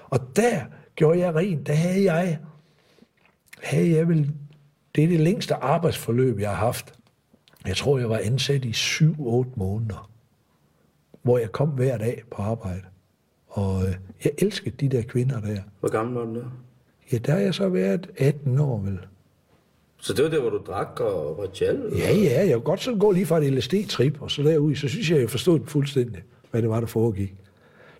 Og 0.09 0.19
der 0.35 0.61
gjorde 0.95 1.19
jeg 1.19 1.35
rent, 1.35 1.67
der 1.67 1.73
havde 1.73 2.13
jeg, 2.13 2.37
havde 3.63 3.89
jeg 3.89 4.07
vel, 4.07 4.31
det 4.95 5.03
er 5.03 5.07
det 5.07 5.19
længste 5.19 5.55
arbejdsforløb, 5.55 6.39
jeg 6.39 6.49
har 6.49 6.55
haft. 6.55 6.93
Jeg 7.67 7.77
tror, 7.77 7.99
jeg 7.99 8.09
var 8.09 8.19
ansat 8.23 8.65
i 8.65 8.71
7-8 8.71 9.13
måneder, 9.55 10.11
hvor 11.21 11.37
jeg 11.37 11.51
kom 11.51 11.69
hver 11.69 11.97
dag 11.97 12.21
på 12.31 12.41
arbejde. 12.41 12.81
Og 13.55 13.87
øh, 13.87 13.93
jeg 14.23 14.31
elskede 14.37 14.75
de 14.79 14.89
der 14.89 15.01
kvinder 15.01 15.39
der. 15.41 15.61
Hvor 15.79 15.89
gammel 15.89 16.15
var 16.15 16.25
du 16.25 16.35
der? 16.35 16.45
Ja, 17.11 17.17
der 17.17 17.31
har 17.31 17.39
jeg 17.39 17.53
så 17.53 17.69
været 17.69 18.09
18 18.17 18.59
år, 18.59 18.79
vel. 18.79 18.99
Så 20.01 20.13
det 20.13 20.23
var 20.23 20.29
der, 20.29 20.41
hvor 20.41 20.49
du 20.49 20.61
drak 20.67 20.99
og 20.99 21.37
var 21.37 21.47
tjal? 21.53 21.81
Ja, 21.97 22.13
ja, 22.13 22.47
jeg 22.47 22.53
kunne 22.53 22.63
godt 22.63 22.81
sådan 22.81 22.99
gå 22.99 23.11
lige 23.11 23.25
fra 23.25 23.37
et 23.37 23.53
LSD-trip, 23.53 24.21
og 24.21 24.31
så 24.31 24.43
derud, 24.43 24.75
så 24.75 24.87
synes 24.87 25.11
jeg, 25.11 25.19
jeg 25.19 25.29
forstod 25.29 25.59
det 25.59 25.69
fuldstændig, 25.69 26.23
hvad 26.51 26.61
det 26.61 26.69
var, 26.69 26.79
der 26.79 26.87
foregik. 26.87 27.33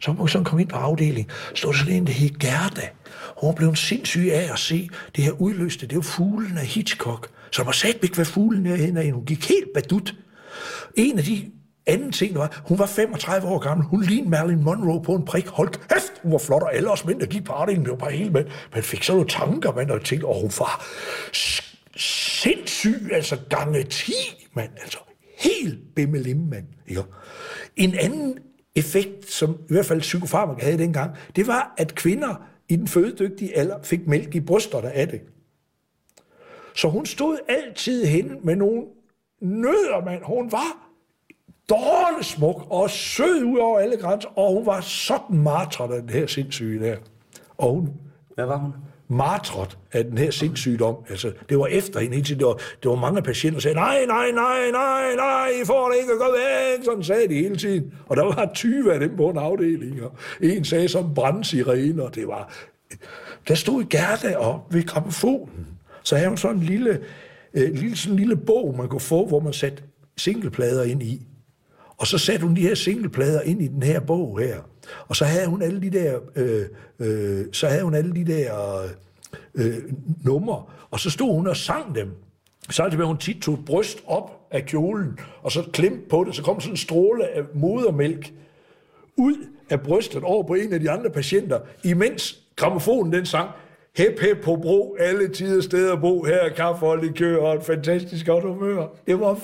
Så 0.02 0.14
må 0.14 0.24
jeg 0.24 0.30
sådan 0.30 0.46
komme 0.46 0.62
ind 0.62 0.70
på 0.70 0.76
afdelingen, 0.76 1.30
stod 1.56 1.74
sådan 1.74 1.94
en, 1.94 2.08
der 2.08 2.14
hed 2.14 2.30
Gerda. 2.30 2.90
Hun 3.42 3.56
blev 3.56 3.76
sindssyg 3.76 4.30
af 4.32 4.54
at 4.54 4.60
se 4.60 4.90
det 5.16 5.24
her 5.24 5.32
udløste. 5.32 5.88
Det 5.88 5.96
var 5.96 6.02
fuglen 6.02 6.58
af 6.58 6.66
Hitchcock. 6.66 7.30
Så 7.52 7.64
var 7.64 7.72
sat 7.72 7.98
ikke, 8.04 8.16
hvad 8.16 8.26
fuglen 8.26 8.66
er 8.66 8.76
hen 8.76 9.14
Hun 9.14 9.26
gik 9.26 9.50
helt 9.50 9.74
badut. 9.74 10.16
En 10.96 11.18
af 11.18 11.24
de 11.24 11.52
anden 11.88 12.12
ting 12.12 12.36
var, 12.36 12.62
hun 12.68 12.80
var 12.80 12.86
35 12.86 13.48
år 13.48 13.60
gammel. 13.60 13.88
Hun 13.88 14.04
lignede 14.04 14.30
Marilyn 14.30 14.64
Monroe 14.64 15.04
på 15.04 15.16
en 15.16 15.26
prik. 15.26 15.48
Hold 15.48 15.70
kæft, 15.70 16.22
hun 16.24 16.32
var 16.32 16.38
flot, 16.38 16.64
og 16.64 16.76
alle 16.76 16.92
os 16.92 17.06
mænd, 17.06 17.20
der 17.20 17.26
gik 17.26 17.44
på 17.44 17.54
afdelingen, 17.54 17.90
var 17.90 17.96
bare 17.96 18.12
helt 18.12 18.32
med. 18.32 18.46
Man 18.74 18.84
fik 18.84 19.04
sådan 19.04 19.18
nogle 19.18 19.30
tanker, 19.30 19.74
man, 19.74 19.92
og 19.92 20.04
tænkte, 20.04 20.26
og 20.26 20.42
hun 20.42 20.52
var 20.60 20.86
sindssyg, 21.98 23.10
altså 23.12 23.38
gange 23.50 23.84
10, 23.84 24.14
mand. 24.54 24.72
Altså 24.82 24.98
helt 25.40 25.96
bimmelim, 25.96 26.38
mand. 26.38 26.66
Ja. 26.90 27.02
En 27.76 27.96
anden 28.00 28.38
effekt, 28.76 29.32
som 29.32 29.58
i 29.70 29.74
hvert 29.74 29.86
fald 29.86 30.02
psykofarmaka 30.02 30.66
havde 30.66 30.78
dengang, 30.78 31.12
det 31.36 31.48
var, 31.48 31.74
at 31.78 31.96
kvinder 31.96 32.36
i 32.70 32.76
den 32.76 32.88
fødedygtige 32.88 33.58
alder 33.58 33.84
fik 33.84 34.08
mælk 34.08 34.36
i 34.36 34.40
brysterne 34.40 34.92
af 34.92 35.08
det. 35.08 35.22
Så 36.76 36.90
hun 36.90 37.06
stod 37.06 37.38
altid 37.48 38.06
hen 38.06 38.38
med 38.44 38.56
nogle 38.56 38.84
nødder, 39.42 40.06
mand. 40.06 40.24
Hun 40.24 40.52
var 40.52 40.85
dårlig 41.70 42.26
smuk 42.26 42.68
og 42.70 42.90
sød 42.90 43.44
ud 43.44 43.58
over 43.58 43.80
alle 43.80 43.98
grænser, 43.98 44.30
og 44.40 44.54
hun 44.54 44.66
var 44.66 44.82
sådan 44.82 45.38
martret 45.38 45.92
af 45.92 46.02
den 46.02 46.10
her 46.10 46.28
sindssyge 46.28 46.86
der. 46.86 46.96
Og 47.58 47.70
hun... 47.70 47.90
Hvad 48.36 48.46
var 48.46 48.58
hun? 48.58 48.72
martret 49.08 49.78
af 49.92 50.06
den 50.06 50.18
her 50.18 50.32
sindssygdom. 50.32 50.96
Altså, 51.10 51.32
det 51.50 51.60
var 51.60 51.66
efter 51.66 52.00
hende 52.00 52.22
tiden. 52.22 52.40
Det 52.40 52.48
var, 52.48 52.54
det 52.54 52.90
var 52.90 52.96
mange 52.96 53.22
patienter, 53.22 53.60
der 53.60 53.62
sagde, 53.62 53.76
nej, 53.76 54.06
nej, 54.08 54.32
nej, 54.32 54.72
nej, 54.72 55.16
nej, 55.16 55.48
I 55.62 55.66
får 55.66 55.90
det 55.90 55.98
ikke 56.02 56.14
at 56.14 56.20
gå 56.20 56.26
væk. 56.26 56.86
Sådan 56.86 57.04
sagde 57.04 57.28
de 57.28 57.34
hele 57.34 57.56
tiden. 57.56 57.94
Og 58.08 58.18
der 58.18 58.24
var 58.24 58.52
20 58.54 58.94
af 58.94 59.00
dem 59.00 59.18
på 59.18 59.30
en 59.30 59.38
afdeling. 59.38 60.04
Og 60.04 60.12
en 60.42 60.66
sagde 60.66 60.88
som 60.88 61.14
brandsirene, 61.14 62.04
og 62.04 62.16
det 62.16 62.28
var... 62.28 62.54
Der 63.48 63.56
stod 63.56 63.84
Gerda 63.84 64.36
op 64.36 64.74
ved 64.74 64.84
gramofonen. 64.84 65.68
Så 66.04 66.16
havde 66.16 66.30
hun 66.30 66.38
sådan 66.38 66.58
en 66.58 66.64
lille, 66.64 67.00
øh, 67.54 67.74
lille, 67.74 67.98
sådan 67.98 68.14
en 68.14 68.20
lille 68.20 68.36
bog, 68.36 68.76
man 68.78 68.88
kunne 68.88 69.00
få, 69.00 69.28
hvor 69.28 69.40
man 69.40 69.54
satte 69.54 69.84
singleplader 70.18 70.84
ind 70.84 71.04
i. 71.04 71.28
Og 71.98 72.08
så 72.08 72.18
satte 72.18 72.46
hun 72.46 72.56
de 72.56 72.62
her 72.62 72.76
singleplader 72.76 73.42
ind 73.42 73.62
i 73.62 73.68
den 73.68 73.84
her 73.84 74.00
bog 74.00 74.40
her. 74.40 74.58
Og 75.08 75.16
så 75.16 75.26
havde 75.26 75.48
hun 75.48 75.62
alle 75.62 75.82
de 75.82 75.90
der, 75.90 76.20
øh, 76.36 76.66
øh, 77.00 77.46
så 77.52 77.68
havde 77.68 77.84
hun 77.84 77.94
alle 77.94 78.16
de 78.16 78.26
der 78.26 78.82
øh, 79.56 79.78
numre, 80.24 80.64
og 80.92 81.00
så 81.00 81.10
stod 81.10 81.34
hun 81.34 81.48
og 81.48 81.58
sang 81.58 81.96
dem. 81.96 82.12
Så 82.70 82.84
er 82.84 82.98
var 82.98 83.06
hun 83.06 83.18
tit 83.18 83.42
tog 83.42 83.54
et 83.54 83.66
bryst 83.66 84.04
op 84.08 84.48
af 84.52 84.66
kjolen, 84.66 85.20
og 85.42 85.52
så 85.52 85.64
klemte 85.74 86.10
på 86.10 86.24
det, 86.24 86.36
så 86.36 86.44
kom 86.44 86.60
sådan 86.60 86.74
en 86.74 86.78
stråle 86.78 87.28
af 87.28 87.44
modermælk 87.54 88.34
ud 89.18 89.36
af 89.70 89.82
brystet 89.82 90.24
over 90.24 90.44
på 90.44 90.54
en 90.54 90.74
af 90.74 90.80
de 90.80 90.92
andre 90.92 91.10
patienter, 91.10 91.60
imens 91.84 92.40
gramofonen 92.56 93.14
den 93.14 93.26
sang, 93.26 93.50
Hep, 93.98 94.20
hep 94.20 94.44
på 94.44 94.56
bro, 94.56 94.96
alle 95.00 95.28
tider 95.28 95.62
steder 95.62 95.96
bo, 95.96 96.24
her 96.24 96.36
er 96.36 96.50
kaffe 96.50 96.86
og 96.86 96.98
likør 96.98 97.38
og 97.38 97.56
et 97.56 97.64
fantastisk 97.64 98.26
godt 98.26 98.44
humør. 98.44 98.88
Det 99.08 99.20
var 99.20 99.36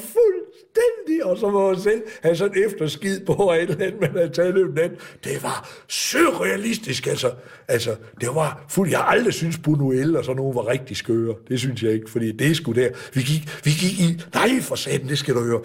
fuldstændig, 0.76 1.26
og 1.26 1.38
så 1.38 1.50
var 1.50 1.70
jeg 1.70 1.78
selv 1.78 2.02
have 2.22 2.36
sådan 2.36 2.64
efterskid 2.66 3.26
på, 3.26 3.48
at 3.48 3.64
et 3.64 3.70
eller 3.70 3.86
andet, 3.86 4.02
man 4.02 4.12
havde 4.12 4.30
taget 4.30 4.54
løbet 4.54 4.78
den. 4.78 4.92
Det 5.24 5.44
var 5.44 5.70
surrealistisk, 5.88 7.08
altså. 7.08 7.32
Altså, 7.68 7.96
det 8.22 8.30
var 8.34 8.66
fuldt. 8.70 8.92
Jeg 8.92 9.00
har 9.00 9.06
aldrig 9.06 9.34
synes 9.34 9.56
Buñuel 9.68 10.18
og 10.18 10.26
sådan 10.26 10.36
nogen 10.36 10.56
var 10.56 10.68
rigtig 10.68 10.98
skøre. 10.98 11.36
Det 11.48 11.60
synes 11.60 11.84
jeg 11.84 11.92
ikke, 11.92 12.10
fordi 12.10 12.32
det 12.32 12.58
skulle 12.58 12.82
der. 12.82 12.90
Vi 13.14 13.22
gik, 13.22 13.66
vi 13.66 13.72
gik 13.72 14.00
i, 14.00 14.22
nej 14.34 14.62
for 14.62 14.76
satan, 14.76 15.08
det 15.08 15.18
skal 15.18 15.36
du 15.36 15.44
høre. 15.44 15.62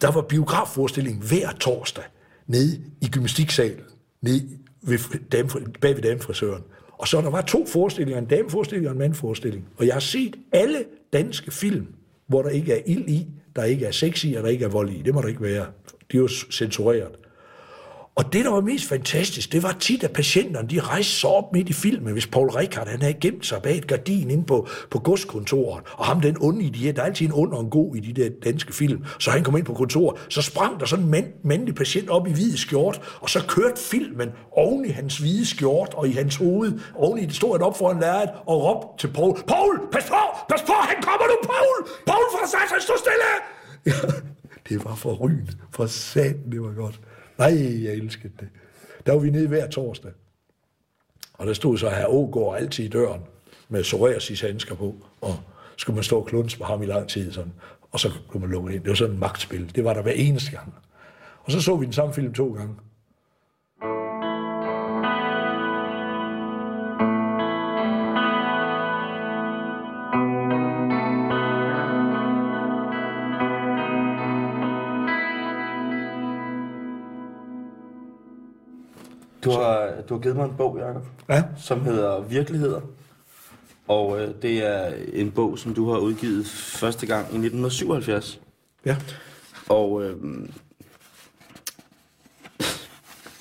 Der 0.00 0.12
var 0.12 0.22
biografforestilling 0.22 1.22
hver 1.28 1.50
torsdag 1.60 2.04
nede 2.46 2.80
i 3.02 3.08
gymnastiksalen, 3.08 3.84
nede 4.22 4.48
ved 4.82 4.98
dame, 5.32 5.48
bag 5.80 5.94
ved 5.94 6.02
damefrisøren. 6.02 6.62
Og 6.92 7.08
så 7.08 7.20
der 7.20 7.30
var 7.30 7.40
to 7.42 7.66
forestillinger, 7.66 8.20
en 8.20 8.26
dameforestilling 8.26 8.88
og 8.88 8.92
en 8.92 8.98
mandforestilling. 8.98 9.64
Og 9.76 9.86
jeg 9.86 9.94
har 9.94 10.00
set 10.00 10.36
alle 10.52 10.84
danske 11.12 11.50
film, 11.50 11.86
hvor 12.28 12.42
der 12.42 12.50
ikke 12.50 12.72
er 12.72 12.82
ild 12.86 13.08
i, 13.08 13.26
der 13.56 13.64
ikke 13.64 13.86
er 13.86 13.90
sex 13.90 14.24
i, 14.24 14.34
og 14.34 14.42
der 14.42 14.48
ikke 14.48 14.64
er 14.64 14.68
vold 14.68 14.90
i. 14.90 15.02
Det 15.02 15.14
må 15.14 15.22
der 15.22 15.28
ikke 15.28 15.42
være. 15.42 15.66
De 16.12 16.16
er 16.16 16.20
jo 16.20 16.28
censureret. 16.28 17.16
Og 18.16 18.32
det, 18.32 18.44
der 18.44 18.50
var 18.50 18.60
mest 18.60 18.88
fantastisk, 18.88 19.52
det 19.52 19.62
var 19.62 19.76
tit, 19.80 20.04
at 20.04 20.12
patienterne 20.12 20.68
de 20.68 20.80
rejste 20.80 21.12
sig 21.12 21.30
op 21.30 21.52
midt 21.52 21.68
i 21.68 21.72
filmen, 21.72 22.12
hvis 22.12 22.26
Paul 22.26 22.50
Rickard 22.50 22.88
han 22.88 23.02
havde 23.02 23.14
gemt 23.14 23.46
sig 23.46 23.62
bag 23.62 23.76
et 23.76 23.86
gardin 23.86 24.30
inde 24.30 24.44
på, 24.44 24.68
på 24.90 24.98
godskontoret, 24.98 25.84
og 25.92 26.06
ham 26.06 26.20
den 26.20 26.36
onde 26.40 26.64
idé, 26.64 26.92
der 26.92 27.02
er 27.02 27.06
altid 27.06 27.26
en 27.26 27.32
ond 27.32 27.52
og 27.52 27.60
en 27.60 27.70
god 27.70 27.96
i 27.96 28.00
de 28.00 28.22
der 28.22 28.30
danske 28.44 28.72
film, 28.72 29.04
så 29.18 29.30
han 29.30 29.44
kom 29.44 29.56
ind 29.56 29.64
på 29.64 29.74
kontoret, 29.74 30.26
så 30.28 30.42
sprang 30.42 30.80
der 30.80 30.86
sådan 30.86 31.04
en 31.04 31.10
mand, 31.10 31.26
mandlig 31.44 31.74
patient 31.74 32.10
op 32.10 32.26
i 32.26 32.32
hvide 32.32 32.58
skjort, 32.58 33.18
og 33.20 33.30
så 33.30 33.46
kørte 33.48 33.80
filmen 33.80 34.28
oven 34.52 34.84
i 34.84 34.90
hans 34.90 35.18
hvide 35.18 35.46
skjort 35.46 35.94
og 35.94 36.08
i 36.08 36.12
hans 36.12 36.36
hoved, 36.36 36.80
oven 36.94 37.18
i 37.18 37.26
det 37.26 37.36
stod 37.36 37.60
op 37.60 37.78
foran 37.78 38.00
lærret 38.00 38.30
og 38.46 38.62
råbte 38.64 39.06
til 39.06 39.14
Paul, 39.14 39.34
Paul, 39.46 39.80
pas 39.92 40.04
på, 40.04 40.22
pas 40.48 40.62
på, 40.62 40.72
han 40.72 41.02
kommer 41.02 41.26
nu, 41.26 41.36
Paul, 41.42 41.76
Paul 42.06 42.24
for 42.32 42.46
satan, 42.46 42.80
stå 42.80 42.92
stille! 42.98 43.32
Ja, 44.68 44.74
det 44.76 44.84
var 44.84 44.94
for 44.94 45.12
ryn, 45.12 45.46
for 45.70 45.86
satan, 45.86 46.50
det 46.52 46.62
var 46.62 46.72
godt. 46.72 47.00
Nej, 47.38 47.84
jeg 47.84 47.92
elskede 47.94 48.32
det. 48.40 48.48
Der 49.06 49.12
var 49.12 49.18
vi 49.18 49.30
nede 49.30 49.48
hver 49.48 49.68
torsdag. 49.68 50.12
Og 51.34 51.46
der 51.46 51.52
stod 51.52 51.78
så 51.78 51.90
her 51.90 52.06
Ågaard 52.06 52.56
altid 52.56 52.84
i 52.84 52.88
døren 52.88 53.20
med 53.68 53.82
psoriasis 53.82 54.40
handsker 54.40 54.74
på, 54.74 54.94
og 55.20 55.36
skulle 55.76 55.94
man 55.94 56.04
stå 56.04 56.18
og 56.18 56.26
klunse 56.26 56.58
på 56.58 56.64
ham 56.64 56.82
i 56.82 56.86
lang 56.86 57.08
tid, 57.08 57.32
sådan. 57.32 57.52
og 57.90 58.00
så 58.00 58.10
kunne 58.28 58.40
man 58.40 58.50
lukke 58.50 58.74
ind. 58.74 58.82
Det 58.82 58.88
var 58.88 58.94
sådan 58.94 59.14
et 59.14 59.20
magtspil. 59.20 59.74
Det 59.74 59.84
var 59.84 59.94
der 59.94 60.02
hver 60.02 60.12
eneste 60.12 60.50
gang. 60.50 60.74
Og 61.44 61.52
så 61.52 61.60
så 61.60 61.76
vi 61.76 61.84
den 61.84 61.92
samme 61.92 62.14
film 62.14 62.34
to 62.34 62.52
gange. 62.52 62.74
Du 79.46 79.50
har, 79.50 79.92
du 80.08 80.14
har 80.14 80.20
givet 80.20 80.36
mig 80.36 80.44
en 80.44 80.54
bog, 80.56 80.78
Jacob, 80.78 81.06
Ja, 81.28 81.42
som 81.58 81.84
hedder 81.84 82.20
Virkeligheder. 82.20 82.80
Og 83.88 84.20
øh, 84.20 84.28
det 84.42 84.66
er 84.66 84.92
en 85.12 85.30
bog, 85.30 85.58
som 85.58 85.74
du 85.74 85.90
har 85.90 85.98
udgivet 85.98 86.46
første 86.48 87.06
gang 87.06 87.20
i 87.20 87.36
1977. 87.36 88.40
ja. 88.86 88.96
Og 89.68 90.04
øh, 90.04 90.16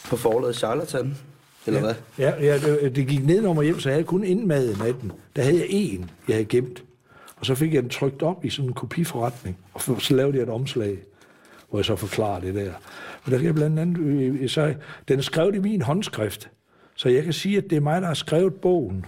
på 0.09 0.17
forlaget 0.17 0.55
Charlatan, 0.55 1.17
eller 1.65 1.79
hvad? 1.79 1.93
Ja, 2.19 2.33
ja 2.41 2.59
det, 2.59 2.95
det 2.95 3.07
gik 3.07 3.25
ned 3.25 3.45
over 3.45 3.63
hjem, 3.63 3.79
så 3.79 3.89
jeg 3.89 3.95
havde 3.95 4.07
kun 4.07 4.23
indmad 4.23 4.69
i 4.69 4.77
natten. 4.83 5.11
Der 5.35 5.43
havde 5.43 5.57
jeg 5.57 5.67
en, 5.69 6.11
jeg 6.27 6.35
havde 6.35 6.45
gemt. 6.45 6.83
Og 7.35 7.45
så 7.45 7.55
fik 7.55 7.73
jeg 7.73 7.81
den 7.81 7.89
trykt 7.89 8.23
op 8.23 8.45
i 8.45 8.49
sådan 8.49 8.69
en 8.69 8.73
kopiforretning. 8.73 9.57
Og 9.73 9.81
så 9.81 10.13
lavede 10.15 10.37
jeg 10.37 10.43
et 10.43 10.49
omslag, 10.49 10.97
hvor 11.75 11.79
jeg 11.79 11.85
så 11.85 11.95
forklarer 11.95 12.39
det 12.39 12.55
der. 12.55 12.71
Men 13.25 13.33
der 13.33 13.39
skal 13.39 13.53
blandt 13.53 13.79
andet, 13.79 13.97
øh, 13.99 14.49
så, 14.49 14.73
den 15.07 15.19
er 15.19 15.23
skrevet 15.23 15.55
i 15.55 15.59
min 15.59 15.81
håndskrift. 15.81 16.49
Så 16.95 17.09
jeg 17.09 17.23
kan 17.23 17.33
sige, 17.33 17.57
at 17.57 17.63
det 17.69 17.75
er 17.75 17.79
mig, 17.79 18.01
der 18.01 18.07
har 18.07 18.13
skrevet 18.13 18.53
bogen. 18.53 19.05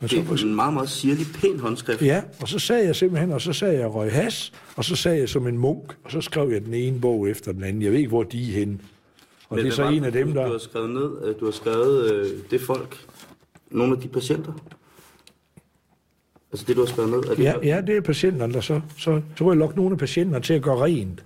Men 0.00 0.08
så, 0.08 0.16
Det 0.16 0.28
er 0.28 0.44
en 0.44 0.54
meget, 0.54 0.74
meget 0.74 0.90
sirlig, 0.90 1.26
pæn 1.34 1.58
håndskrift. 1.58 2.02
Ja, 2.02 2.22
og 2.40 2.48
så 2.48 2.58
sagde 2.58 2.86
jeg 2.86 2.96
simpelthen, 2.96 3.32
og 3.32 3.40
så 3.40 3.52
sagde 3.52 3.78
jeg 3.78 3.94
røg 3.94 4.12
has, 4.12 4.52
og 4.76 4.84
så 4.84 4.96
sagde 4.96 5.18
jeg 5.18 5.28
som 5.28 5.46
en 5.46 5.58
munk, 5.58 5.96
og 6.04 6.10
så 6.10 6.20
skrev 6.20 6.50
jeg 6.50 6.64
den 6.64 6.74
ene 6.74 7.00
bog 7.00 7.30
efter 7.30 7.52
den 7.52 7.64
anden. 7.64 7.82
Jeg 7.82 7.90
ved 7.90 7.98
ikke, 7.98 8.08
hvor 8.08 8.22
de 8.22 8.42
er 8.42 8.58
henne. 8.58 8.78
Og 9.48 9.56
Men 9.56 9.64
det 9.64 9.70
er 9.70 9.74
så 9.74 9.88
en 9.88 10.04
af 10.04 10.12
dem, 10.12 10.34
der... 10.34 10.46
Du 10.46 10.52
har 10.52 10.58
skrevet 10.58 10.90
ned, 10.90 11.10
øh, 11.24 11.40
du 11.40 11.44
har 11.44 11.52
skrevet 11.52 12.12
øh, 12.12 12.26
det 12.50 12.60
folk, 12.60 13.06
nogle 13.70 13.96
af 13.96 14.02
de 14.02 14.08
patienter. 14.08 14.52
Altså 16.52 16.66
det, 16.68 16.76
du 16.76 16.80
har 16.80 16.86
skrevet 16.86 17.10
ned, 17.10 17.18
er 17.18 17.34
det 17.34 17.42
Ja, 17.42 17.54
ja, 17.62 17.80
det 17.80 17.96
er 17.96 18.00
patienterne, 18.00 18.52
der 18.52 18.60
så, 18.60 18.80
så, 18.98 19.20
så 19.36 19.44
kunne 19.44 19.50
jeg 19.50 19.58
lokke 19.58 19.76
nogle 19.76 19.92
af 19.92 19.98
patienterne 19.98 20.44
til 20.44 20.54
at 20.54 20.62
gøre 20.62 20.84
rent. 20.84 21.24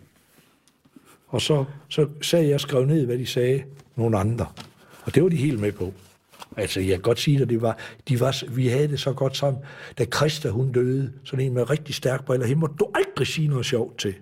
Og 1.34 1.42
så, 1.42 1.64
så 1.88 2.06
sad 2.22 2.42
jeg, 2.42 2.60
skrev 2.60 2.84
ned, 2.84 3.06
hvad 3.06 3.18
de 3.18 3.26
sagde, 3.26 3.62
nogle 3.96 4.18
andre. 4.18 4.46
Og 5.02 5.14
det 5.14 5.22
var 5.22 5.28
de 5.28 5.36
helt 5.36 5.60
med 5.60 5.72
på. 5.72 5.92
Altså, 6.56 6.80
jeg 6.80 6.90
kan 6.90 7.00
godt 7.00 7.18
sige 7.18 7.42
at 7.42 7.48
det 7.48 7.62
var, 7.62 7.78
de 8.08 8.20
var, 8.20 8.44
vi 8.50 8.68
havde 8.68 8.88
det 8.88 9.00
så 9.00 9.12
godt 9.12 9.36
sammen. 9.36 9.62
Da 9.98 10.04
Christa, 10.04 10.48
hun 10.48 10.72
døde, 10.72 11.12
sådan 11.24 11.46
en 11.46 11.54
med 11.54 11.70
rigtig 11.70 11.94
stærk 11.94 12.24
briller, 12.24 12.46
hende 12.46 12.60
måtte 12.60 12.74
du 12.78 12.86
aldrig 12.94 13.26
sige 13.26 13.48
noget 13.48 13.66
sjovt 13.66 13.98
til. 13.98 14.14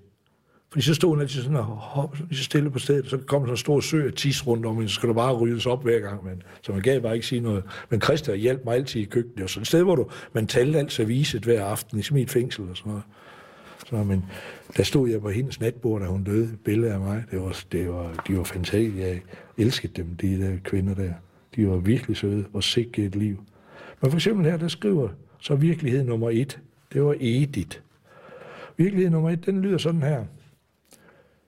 Fordi 0.70 0.84
så 0.84 0.94
stod 0.94 1.10
hun 1.10 1.20
altid 1.20 1.42
sådan 1.42 1.56
og 1.56 1.64
hop, 1.64 2.16
så 2.32 2.44
stille 2.44 2.70
på 2.70 2.78
stedet, 2.78 3.10
så 3.10 3.18
kom 3.18 3.42
sådan 3.42 3.52
en 3.52 3.56
stor 3.56 3.80
sø 3.80 4.06
af 4.06 4.12
tis 4.12 4.46
rundt 4.46 4.66
om, 4.66 4.88
så 4.88 4.94
skulle 4.94 5.08
der 5.08 5.20
bare 5.20 5.34
ryddes 5.34 5.66
op 5.66 5.82
hver 5.82 5.98
gang. 5.98 6.24
Men, 6.24 6.42
så 6.62 6.72
man 6.72 6.82
gav 6.82 7.00
bare 7.00 7.14
ikke 7.14 7.26
sige 7.26 7.40
noget. 7.40 7.64
Men 7.90 8.00
Christa 8.00 8.34
hjalp 8.34 8.64
mig 8.64 8.74
altid 8.74 9.00
i 9.00 9.04
køkkenet. 9.04 9.34
Det 9.36 9.42
var 9.42 9.48
sådan 9.48 9.62
et 9.62 9.66
sted, 9.66 9.82
hvor 9.82 9.96
du, 9.96 10.06
man 10.32 10.46
talte 10.46 10.78
alt 10.78 10.92
serviset 10.92 11.42
hver 11.42 11.64
aften, 11.64 11.96
ligesom 11.96 12.16
i 12.16 12.22
et 12.22 12.30
fængsel 12.30 12.70
og 12.70 12.76
sådan 12.76 12.90
noget. 12.90 13.04
Så, 13.86 13.96
men 13.96 14.24
der 14.76 14.82
stod 14.82 15.08
jeg 15.08 15.20
på 15.20 15.30
hendes 15.30 15.60
natbord, 15.60 16.00
da 16.00 16.06
hun 16.06 16.24
døde, 16.24 16.44
et 16.44 16.60
billede 16.64 16.92
af 16.92 17.00
mig. 17.00 17.24
Det 17.30 17.40
var, 17.40 17.64
det 17.72 17.88
var, 17.88 18.24
de 18.28 18.36
var 18.36 18.44
fantastiske. 18.44 19.00
Jeg 19.00 19.20
elskede 19.58 19.92
dem, 20.02 20.16
de 20.16 20.40
der 20.40 20.56
kvinder 20.64 20.94
der. 20.94 21.12
De 21.56 21.68
var 21.68 21.76
virkelig 21.76 22.16
søde 22.16 22.44
og 22.52 22.64
sikke 22.64 23.04
et 23.04 23.16
liv. 23.16 23.44
Men 24.00 24.10
for 24.10 24.16
eksempel 24.18 24.46
her, 24.46 24.56
der 24.56 24.68
skriver 24.68 25.08
så 25.40 25.54
virkelighed 25.54 26.04
nummer 26.04 26.30
et. 26.30 26.60
Det 26.92 27.02
var 27.02 27.16
Edith. 27.20 27.78
Virkelighed 28.76 29.10
nummer 29.10 29.30
et, 29.30 29.46
den 29.46 29.60
lyder 29.60 29.78
sådan 29.78 30.02
her. 30.02 30.24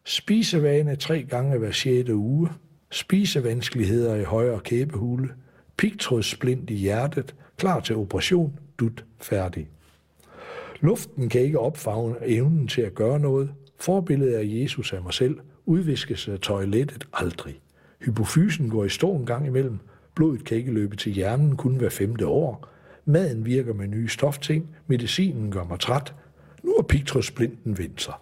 Spisevane 0.05 0.97
tre 0.97 1.23
gange 1.23 1.59
hver 1.59 1.71
sjette 1.71 2.15
uge. 2.15 2.49
Spisevanskeligheder 2.91 4.15
i 4.15 4.25
højre 4.25 4.61
kæbehule. 4.61 5.29
Pigtrådsplint 5.77 6.71
i 6.71 6.75
hjertet. 6.75 7.35
Klar 7.57 7.81
til 7.81 7.97
operation. 7.97 8.59
Dut 8.79 9.05
færdig. 9.21 9.69
Luften 10.85 11.29
kan 11.29 11.41
ikke 11.41 11.59
opfagne 11.59 12.15
evnen 12.23 12.69
til 12.69 12.83
at 12.83 12.95
gøre 12.95 13.21
noget. 13.21 13.55
Forbilledet 13.81 14.35
af 14.35 14.45
Jesus 14.47 14.93
af 14.93 15.03
mig 15.03 15.15
selv 15.15 15.37
udviskes 15.67 16.29
af 16.29 16.39
toilettet 16.39 17.05
aldrig. 17.13 17.61
Hypofysen 18.01 18.71
går 18.71 18.85
i 18.85 18.89
stå 18.89 19.15
en 19.15 19.27
gang 19.27 19.47
imellem. 19.47 19.79
Blodet 20.15 20.45
kan 20.45 20.57
ikke 20.57 20.73
løbe 20.73 20.97
til 20.97 21.13
hjernen 21.13 21.57
kun 21.57 21.77
hver 21.77 21.89
femte 21.89 22.27
år. 22.27 22.69
Maden 23.05 23.47
virker 23.47 23.75
med 23.75 23.87
nye 23.87 24.09
stofting. 24.09 24.77
Medicinen 24.87 25.51
gør 25.51 25.65
mig 25.65 25.81
træt. 25.81 26.15
Nu 26.63 26.75
er 26.75 26.83
pigtrådsplinten 26.83 27.79
vendt 27.79 28.03
sig. 28.03 28.15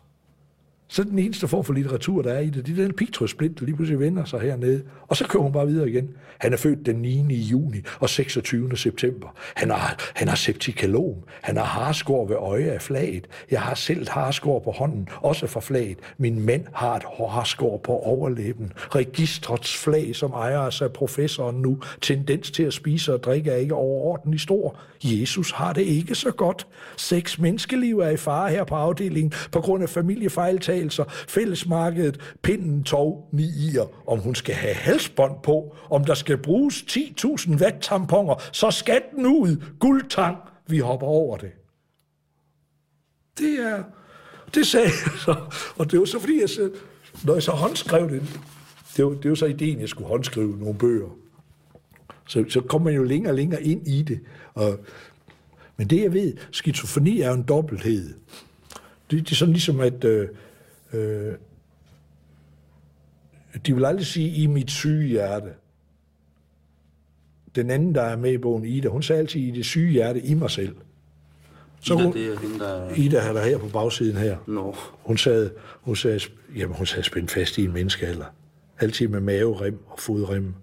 Så 0.93 1.03
er 1.03 1.07
den 1.07 1.19
eneste 1.19 1.49
form 1.49 1.65
for 1.65 1.73
litteratur, 1.73 2.23
der 2.23 2.33
er 2.33 2.41
i 2.41 2.51
det, 2.51 2.67
det 2.67 2.79
er 2.79 2.83
den 2.83 2.93
pigtrådsplint, 2.93 3.61
der 3.61 3.65
lige 3.65 3.77
pludselig 3.77 4.01
vender 4.01 4.25
sig 4.25 4.41
hernede. 4.41 4.83
Og 5.09 5.17
så 5.17 5.29
kører 5.29 5.43
hun 5.43 5.53
bare 5.53 5.67
videre 5.67 5.89
igen. 5.89 6.11
Han 6.39 6.53
er 6.53 6.57
født 6.57 6.87
den 6.87 6.97
9. 6.97 7.35
juni 7.35 7.77
og 8.01 8.09
26. 8.09 8.77
september. 8.77 9.29
Han 9.55 9.71
har, 9.71 9.97
han 10.15 10.29
har 10.29 10.37
septikalom. 10.37 11.15
Han 11.43 11.57
har 11.57 11.65
harskår 11.65 12.27
ved 12.27 12.37
øje 12.37 12.71
af 12.71 12.83
flaget. 12.83 13.29
Jeg 13.51 13.61
har 13.61 13.75
selv 13.75 14.09
harskår 14.09 14.59
på 14.59 14.71
hånden, 14.71 15.09
også 15.17 15.47
fra 15.47 15.61
flaget. 15.61 15.99
Min 16.19 16.41
mænd 16.41 16.65
har 16.73 16.97
et 16.97 17.05
harskår 17.31 17.81
på 17.85 17.93
overlæben. 17.93 18.73
Registrets 18.77 19.77
flag, 19.77 20.17
som 20.17 20.31
ejer 20.31 20.71
sig 20.71 20.93
professoren 20.93 21.63
nu. 21.63 21.79
Tendens 22.01 22.51
til 22.51 22.63
at 22.63 22.73
spise 22.73 23.15
og 23.15 23.23
drikke 23.23 23.51
er 23.51 23.57
ikke 23.57 23.75
overordentlig 23.75 24.41
stor. 24.41 24.77
Jesus 25.05 25.51
har 25.51 25.73
det 25.73 25.83
ikke 25.83 26.15
så 26.15 26.31
godt. 26.31 26.67
Seks 26.97 27.39
menneskeliv 27.39 27.99
er 27.99 28.09
i 28.09 28.17
fare 28.17 28.51
her 28.51 28.65
på 28.65 28.75
afdelingen 28.75 29.33
på 29.53 29.61
grund 29.61 29.83
af 29.83 29.89
familiefejltagelser, 29.89 31.05
fællesmarkedet, 31.09 32.37
pinden, 32.43 32.85
tog, 32.85 33.29
nier, 33.33 34.11
om 34.11 34.19
hun 34.19 34.35
skal 34.35 34.55
have 34.55 34.75
halsbånd 34.75 35.35
på, 35.43 35.77
om 35.91 36.05
der 36.05 36.15
skal 36.15 36.39
bruges 36.39 36.75
10.000 36.83 37.55
watt 37.57 37.81
tamponer, 37.81 38.35
så 38.53 38.71
skat 38.71 39.03
den 39.17 39.27
ud, 39.27 39.65
guldtang, 39.81 40.37
vi 40.67 40.79
hopper 40.79 41.07
over 41.07 41.37
det. 41.37 41.51
Det 43.39 43.61
er, 43.61 43.83
det 44.55 44.67
sagde 44.67 44.87
jeg 44.87 45.19
så, 45.19 45.37
og 45.77 45.91
det 45.91 45.99
var 45.99 46.05
så 46.05 46.21
fordi, 46.21 46.41
jeg 46.41 46.49
så, 46.49 46.71
når 47.25 47.35
jeg 47.35 47.43
så 47.43 47.53
håndskrev 47.53 48.11
det, 48.11 48.23
det 48.97 49.05
var, 49.05 49.11
det 49.11 49.29
var 49.29 49.35
så 49.35 49.47
ideen, 49.47 49.81
jeg 49.81 49.89
skulle 49.89 50.09
håndskrive 50.09 50.59
nogle 50.59 50.79
bøger. 50.79 51.09
Så, 52.29 52.45
så 52.49 52.61
kom 52.61 52.83
man 52.83 52.95
jo 52.95 53.03
længere 53.03 53.33
og 53.33 53.37
længere 53.37 53.63
ind 53.63 53.89
i 53.89 54.03
det. 54.03 54.21
Og, 54.55 54.79
men 55.77 55.87
det 55.87 56.03
jeg 56.03 56.13
ved, 56.13 56.37
skizofreni 56.51 57.21
er 57.21 57.33
en 57.33 57.43
dobbelthed. 57.43 58.15
Det, 59.11 59.21
det 59.21 59.31
er 59.31 59.35
sådan 59.35 59.53
ligesom, 59.53 59.81
at 59.81 60.05
øh, 60.05 60.29
øh, 60.93 61.35
de 63.67 63.75
vil 63.75 63.85
aldrig 63.85 64.07
sige, 64.07 64.43
i 64.43 64.47
mit 64.47 64.71
syge 64.71 65.09
hjerte. 65.09 65.49
Den 67.55 67.71
anden, 67.71 67.95
der 67.95 68.03
er 68.03 68.17
med 68.17 68.33
i 68.33 68.39
bogen, 68.39 68.65
Ida, 68.65 68.89
hun 68.89 69.03
sagde 69.03 69.21
altid, 69.21 69.41
i 69.41 69.51
det 69.51 69.65
syge 69.65 69.91
hjerte, 69.91 70.21
i 70.21 70.35
mig 70.35 70.51
selv. 70.51 70.77
Så 71.81 71.95
Ida, 71.95 72.03
hun, 72.03 72.13
det 72.13 72.27
er 72.27 72.39
hende, 72.39 72.59
der... 72.59 72.95
Ida 72.95 73.19
er 73.19 73.33
der 73.33 73.45
her 73.45 73.59
på 73.59 73.69
bagsiden 73.69 74.17
her. 74.17 74.37
No. 74.47 74.73
Hun 75.03 75.19
sad, 75.19 75.51
hun 75.81 75.97
sad, 75.97 76.21
jamen, 76.57 76.77
hun 76.77 76.87
sad 76.87 77.03
spændt 77.03 77.31
fast 77.31 77.59
i 77.59 77.65
en 77.65 77.73
menneskealder. 77.73 78.25
Altid 78.79 79.09
med 79.09 79.21
maverem 79.21 79.79
og 79.87 79.99
fodrem. 79.99 80.55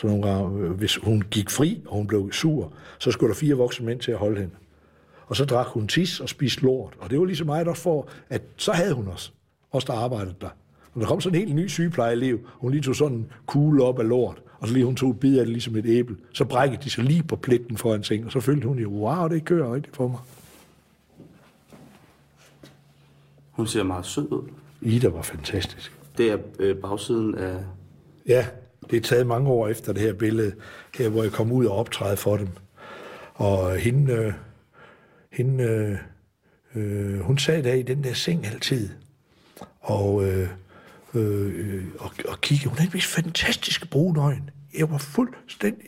Så 0.00 0.06
nogle 0.06 0.28
gange, 0.28 0.68
hvis 0.68 0.96
hun 0.96 1.22
gik 1.30 1.50
fri, 1.50 1.82
og 1.86 1.96
hun 1.96 2.06
blev 2.06 2.32
sur, 2.32 2.72
så 2.98 3.10
skulle 3.10 3.28
der 3.28 3.38
fire 3.38 3.54
voksne 3.54 3.86
mænd 3.86 4.00
til 4.00 4.12
at 4.12 4.18
holde 4.18 4.40
hende. 4.40 4.54
Og 5.26 5.36
så 5.36 5.44
drak 5.44 5.66
hun 5.66 5.88
tis 5.88 6.20
og 6.20 6.28
spiste 6.28 6.62
lort. 6.62 6.94
Og 6.98 7.10
det 7.10 7.18
var 7.18 7.24
ligesom 7.24 7.46
meget 7.46 7.68
også 7.68 7.82
for, 7.82 8.08
at 8.28 8.42
så 8.56 8.72
havde 8.72 8.94
hun 8.94 9.08
os. 9.08 9.32
Os, 9.72 9.84
der 9.84 9.92
arbejdede 9.92 10.34
der. 10.40 10.48
Og 10.94 11.00
der 11.00 11.06
kom 11.06 11.20
sådan 11.20 11.40
en 11.40 11.46
helt 11.46 11.56
ny 11.56 11.68
sygeplejeelev. 11.68 12.38
Hun 12.46 12.70
lige 12.70 12.82
tog 12.82 12.96
sådan 12.96 13.16
en 13.16 13.26
kugle 13.46 13.84
op 13.84 13.98
af 13.98 14.08
lort. 14.08 14.42
Og 14.58 14.68
så 14.68 14.74
lige 14.74 14.84
hun 14.84 14.96
tog 14.96 15.10
et 15.10 15.20
bid 15.20 15.38
af 15.38 15.44
det 15.44 15.52
ligesom 15.52 15.76
et 15.76 15.86
æble. 15.86 16.16
Så 16.32 16.44
brækkede 16.44 16.82
de 16.84 16.90
sig 16.90 17.04
lige 17.04 17.22
på 17.22 17.36
pletten 17.36 17.76
foran 17.76 18.02
seng. 18.02 18.26
Og 18.26 18.32
så 18.32 18.40
følte 18.40 18.68
hun 18.68 18.78
jo, 18.78 18.88
wow, 18.88 19.28
det 19.28 19.44
kører 19.44 19.74
rigtigt 19.74 19.96
for 19.96 20.08
mig. 20.08 20.20
Hun 23.50 23.66
ser 23.66 23.82
meget 23.82 24.06
sød 24.06 24.32
ud. 24.32 24.48
Ida 24.80 25.08
var 25.08 25.22
fantastisk. 25.22 25.92
Det 26.18 26.30
er 26.30 26.38
øh, 26.58 26.76
bagsiden 26.76 27.34
af... 27.34 27.64
Ja, 28.26 28.46
det 28.90 28.96
er 28.96 29.00
taget 29.00 29.26
mange 29.26 29.50
år 29.50 29.68
efter 29.68 29.92
det 29.92 30.02
her 30.02 30.12
billede, 30.12 30.54
her 30.98 31.08
hvor 31.08 31.22
jeg 31.22 31.32
kom 31.32 31.52
ud 31.52 31.66
og 31.66 31.76
optræde 31.76 32.16
for 32.16 32.36
dem. 32.36 32.48
Og 33.34 33.76
hende, 33.76 34.12
øh, 34.12 34.32
hende 35.32 35.64
øh, 35.64 35.98
øh, 36.74 37.20
hun 37.20 37.38
sad 37.38 37.62
der 37.62 37.74
i 37.74 37.82
den 37.82 38.04
der 38.04 38.12
seng 38.12 38.46
altid, 38.46 38.88
og, 39.80 40.24
øh, 40.24 40.48
øh, 41.14 41.84
og, 41.98 42.10
og 42.28 42.40
kiggede. 42.40 42.68
Hun 42.68 42.78
havde 42.78 42.90
en 42.94 43.00
fantastiske 43.00 43.86
brune 43.86 44.20
øjne. 44.20 44.50
Jeg 44.78 44.90
var 44.90 44.98
fuldstændig... 44.98 45.86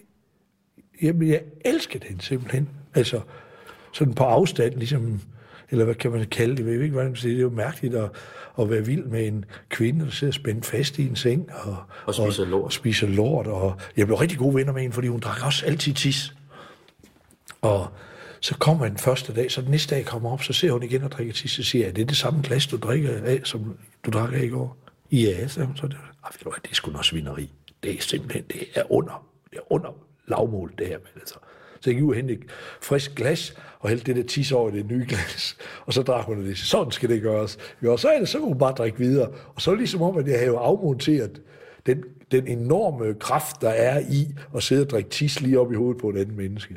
Jamen, 1.02 1.28
jeg 1.28 1.42
elskede 1.64 2.04
hende 2.04 2.22
simpelthen. 2.22 2.68
Altså, 2.94 3.20
sådan 3.92 4.14
på 4.14 4.24
afstand, 4.24 4.74
ligesom 4.74 5.20
eller 5.72 5.84
hvad 5.84 5.94
kan 5.94 6.10
man 6.10 6.26
kalde 6.26 6.56
det, 6.56 6.58
jeg 6.58 6.66
ved 6.66 6.82
ikke, 6.82 6.94
hvad 6.94 7.04
man 7.04 7.16
siger, 7.16 7.32
det 7.32 7.38
er 7.38 7.42
jo 7.42 7.50
mærkeligt 7.50 7.94
at, 7.94 8.10
at 8.60 8.70
være 8.70 8.86
vild 8.86 9.04
med 9.04 9.26
en 9.26 9.44
kvinde, 9.68 10.04
der 10.04 10.10
sidder 10.10 10.32
spændt 10.32 10.66
fast 10.66 10.98
i 10.98 11.08
en 11.08 11.16
seng 11.16 11.50
og, 11.64 11.76
og 12.06 12.14
spiser 12.14 12.44
lort. 12.44 12.64
Og 12.64 12.72
spiser 12.72 13.06
lort, 13.06 13.46
og 13.46 13.76
jeg 13.96 14.06
blev 14.06 14.16
rigtig 14.16 14.38
gode 14.38 14.54
venner 14.54 14.72
med 14.72 14.82
hende, 14.82 14.94
fordi 14.94 15.08
hun 15.08 15.20
drak 15.20 15.46
også 15.46 15.66
altid 15.66 15.94
tis. 15.94 16.34
Og 17.62 17.88
så 18.40 18.58
kommer 18.58 18.88
den 18.88 18.98
første 18.98 19.34
dag, 19.34 19.50
så 19.50 19.60
den 19.60 19.70
næste 19.70 19.94
dag 19.94 20.04
kommer 20.04 20.32
op, 20.32 20.42
så 20.42 20.52
ser 20.52 20.72
hun 20.72 20.82
igen 20.82 21.02
og 21.02 21.12
drikker 21.12 21.34
tis, 21.34 21.50
så 21.50 21.62
siger 21.62 21.84
jeg, 21.84 21.96
det 21.96 22.02
er 22.02 22.06
det 22.06 22.16
samme 22.16 22.42
glas, 22.42 22.66
du 22.66 22.76
drikker 22.76 23.10
af, 23.24 23.40
som 23.44 23.76
du 24.06 24.10
drak 24.10 24.32
af 24.32 24.42
i 24.42 24.48
går? 24.48 24.76
Ja, 25.12 25.46
hun 25.64 25.76
så, 25.76 25.86
det, 25.86 25.96
ah, 26.24 26.32
ved 26.32 26.38
du 26.44 26.50
hvad, 26.50 26.60
det 26.62 26.70
er 26.70 26.74
sgu 26.74 26.90
noget 26.90 27.06
svineri. 27.06 27.50
Det 27.82 27.96
er 27.96 28.00
simpelthen, 28.00 28.44
det 28.52 28.66
er 28.74 28.92
under, 28.92 29.26
det 29.50 29.56
er 29.56 29.72
under 29.72 29.90
lavmål, 30.28 30.72
det 30.78 30.86
her. 30.86 30.98
Men 30.98 31.20
altså, 31.20 31.34
så 31.80 31.90
jeg 31.90 31.94
gik 31.94 32.04
ud 32.04 32.14
og 32.14 32.30
et 32.30 32.44
frisk 32.80 33.14
glas, 33.14 33.56
og 33.82 33.88
hældte 33.88 34.06
det 34.06 34.16
der 34.16 34.28
tis 34.28 34.52
over 34.52 34.70
i 34.70 34.76
det 34.76 34.86
nye 34.86 35.06
glas. 35.08 35.56
Og 35.86 35.92
så 35.92 36.02
drak 36.02 36.24
hun 36.24 36.44
det. 36.44 36.58
Sådan 36.58 36.90
skal 36.90 37.08
det 37.08 37.22
gøres. 37.22 37.58
Jo, 37.84 37.92
og 37.92 37.98
så 37.98 38.08
er 38.08 38.18
det, 38.18 38.28
så 38.28 38.38
kunne 38.38 38.48
hun 38.48 38.58
bare 38.58 38.72
drikke 38.72 38.98
videre. 38.98 39.28
Og 39.54 39.62
så 39.62 39.74
ligesom 39.74 40.02
om, 40.02 40.18
at 40.18 40.28
jeg 40.28 40.38
havde 40.38 40.56
afmonteret 40.56 41.42
den, 41.86 42.04
den 42.30 42.46
enorme 42.46 43.14
kraft, 43.14 43.60
der 43.60 43.68
er 43.68 44.00
i 44.10 44.34
at 44.56 44.62
sidde 44.62 44.82
og 44.82 44.90
drikke 44.90 45.10
tis 45.10 45.40
lige 45.40 45.60
op 45.60 45.72
i 45.72 45.76
hovedet 45.76 46.00
på 46.00 46.10
et 46.10 46.16
andet 46.16 46.36
menneske. 46.36 46.74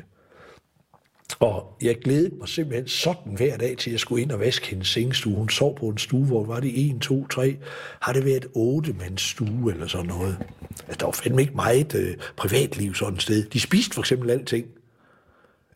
Og 1.40 1.76
jeg 1.82 1.96
glædede 2.04 2.36
mig 2.36 2.48
simpelthen 2.48 2.88
sådan 2.88 3.32
hver 3.36 3.56
dag 3.56 3.76
til, 3.76 3.90
at 3.90 3.92
jeg 3.92 4.00
skulle 4.00 4.22
ind 4.22 4.30
og 4.30 4.40
vaske 4.40 4.66
hendes 4.66 4.88
sengestue. 4.88 5.36
Hun 5.36 5.48
sov 5.48 5.78
på 5.78 5.88
en 5.88 5.98
stue, 5.98 6.26
hvor 6.26 6.44
var 6.44 6.60
det 6.60 6.90
1, 6.90 7.00
2, 7.00 7.26
3. 7.26 7.56
Har 8.00 8.12
det 8.12 8.24
været 8.24 8.46
otte 8.54 8.92
mands 8.92 9.22
stue 9.22 9.72
eller 9.72 9.86
sådan 9.86 10.06
noget? 10.06 10.36
Altså, 10.70 10.96
der 11.00 11.04
var 11.04 11.12
fandme 11.12 11.42
ikke 11.42 11.54
meget 11.54 11.94
øh, 11.94 12.16
privatliv 12.36 12.94
sådan 12.94 13.14
et 13.14 13.22
sted. 13.22 13.44
De 13.44 13.60
spiste 13.60 13.94
for 13.94 14.02
eksempel 14.02 14.30
alting. 14.30 14.66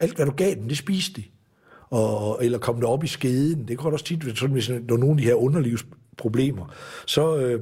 Alt, 0.01 0.17
hvad 0.17 0.27
du 0.27 0.33
gav 0.33 0.55
dem, 0.55 0.69
det 0.69 0.79
spiste 0.79 1.21
de. 1.21 1.25
Og, 1.91 2.45
eller 2.45 2.59
kom 2.59 2.77
det 2.77 2.85
op 2.85 3.05
i 3.05 3.07
skeden. 3.07 3.69
Det 3.69 3.79
kan 3.79 3.93
også 3.93 4.05
tit 4.05 4.39
sådan, 4.39 4.53
hvis 4.53 4.67
der 4.67 4.81
var 4.89 4.97
nogle 4.97 5.13
af 5.13 5.17
de 5.17 5.25
her 5.25 5.35
underlivsproblemer. 5.35 6.75
Så, 7.07 7.37
øh, 7.37 7.61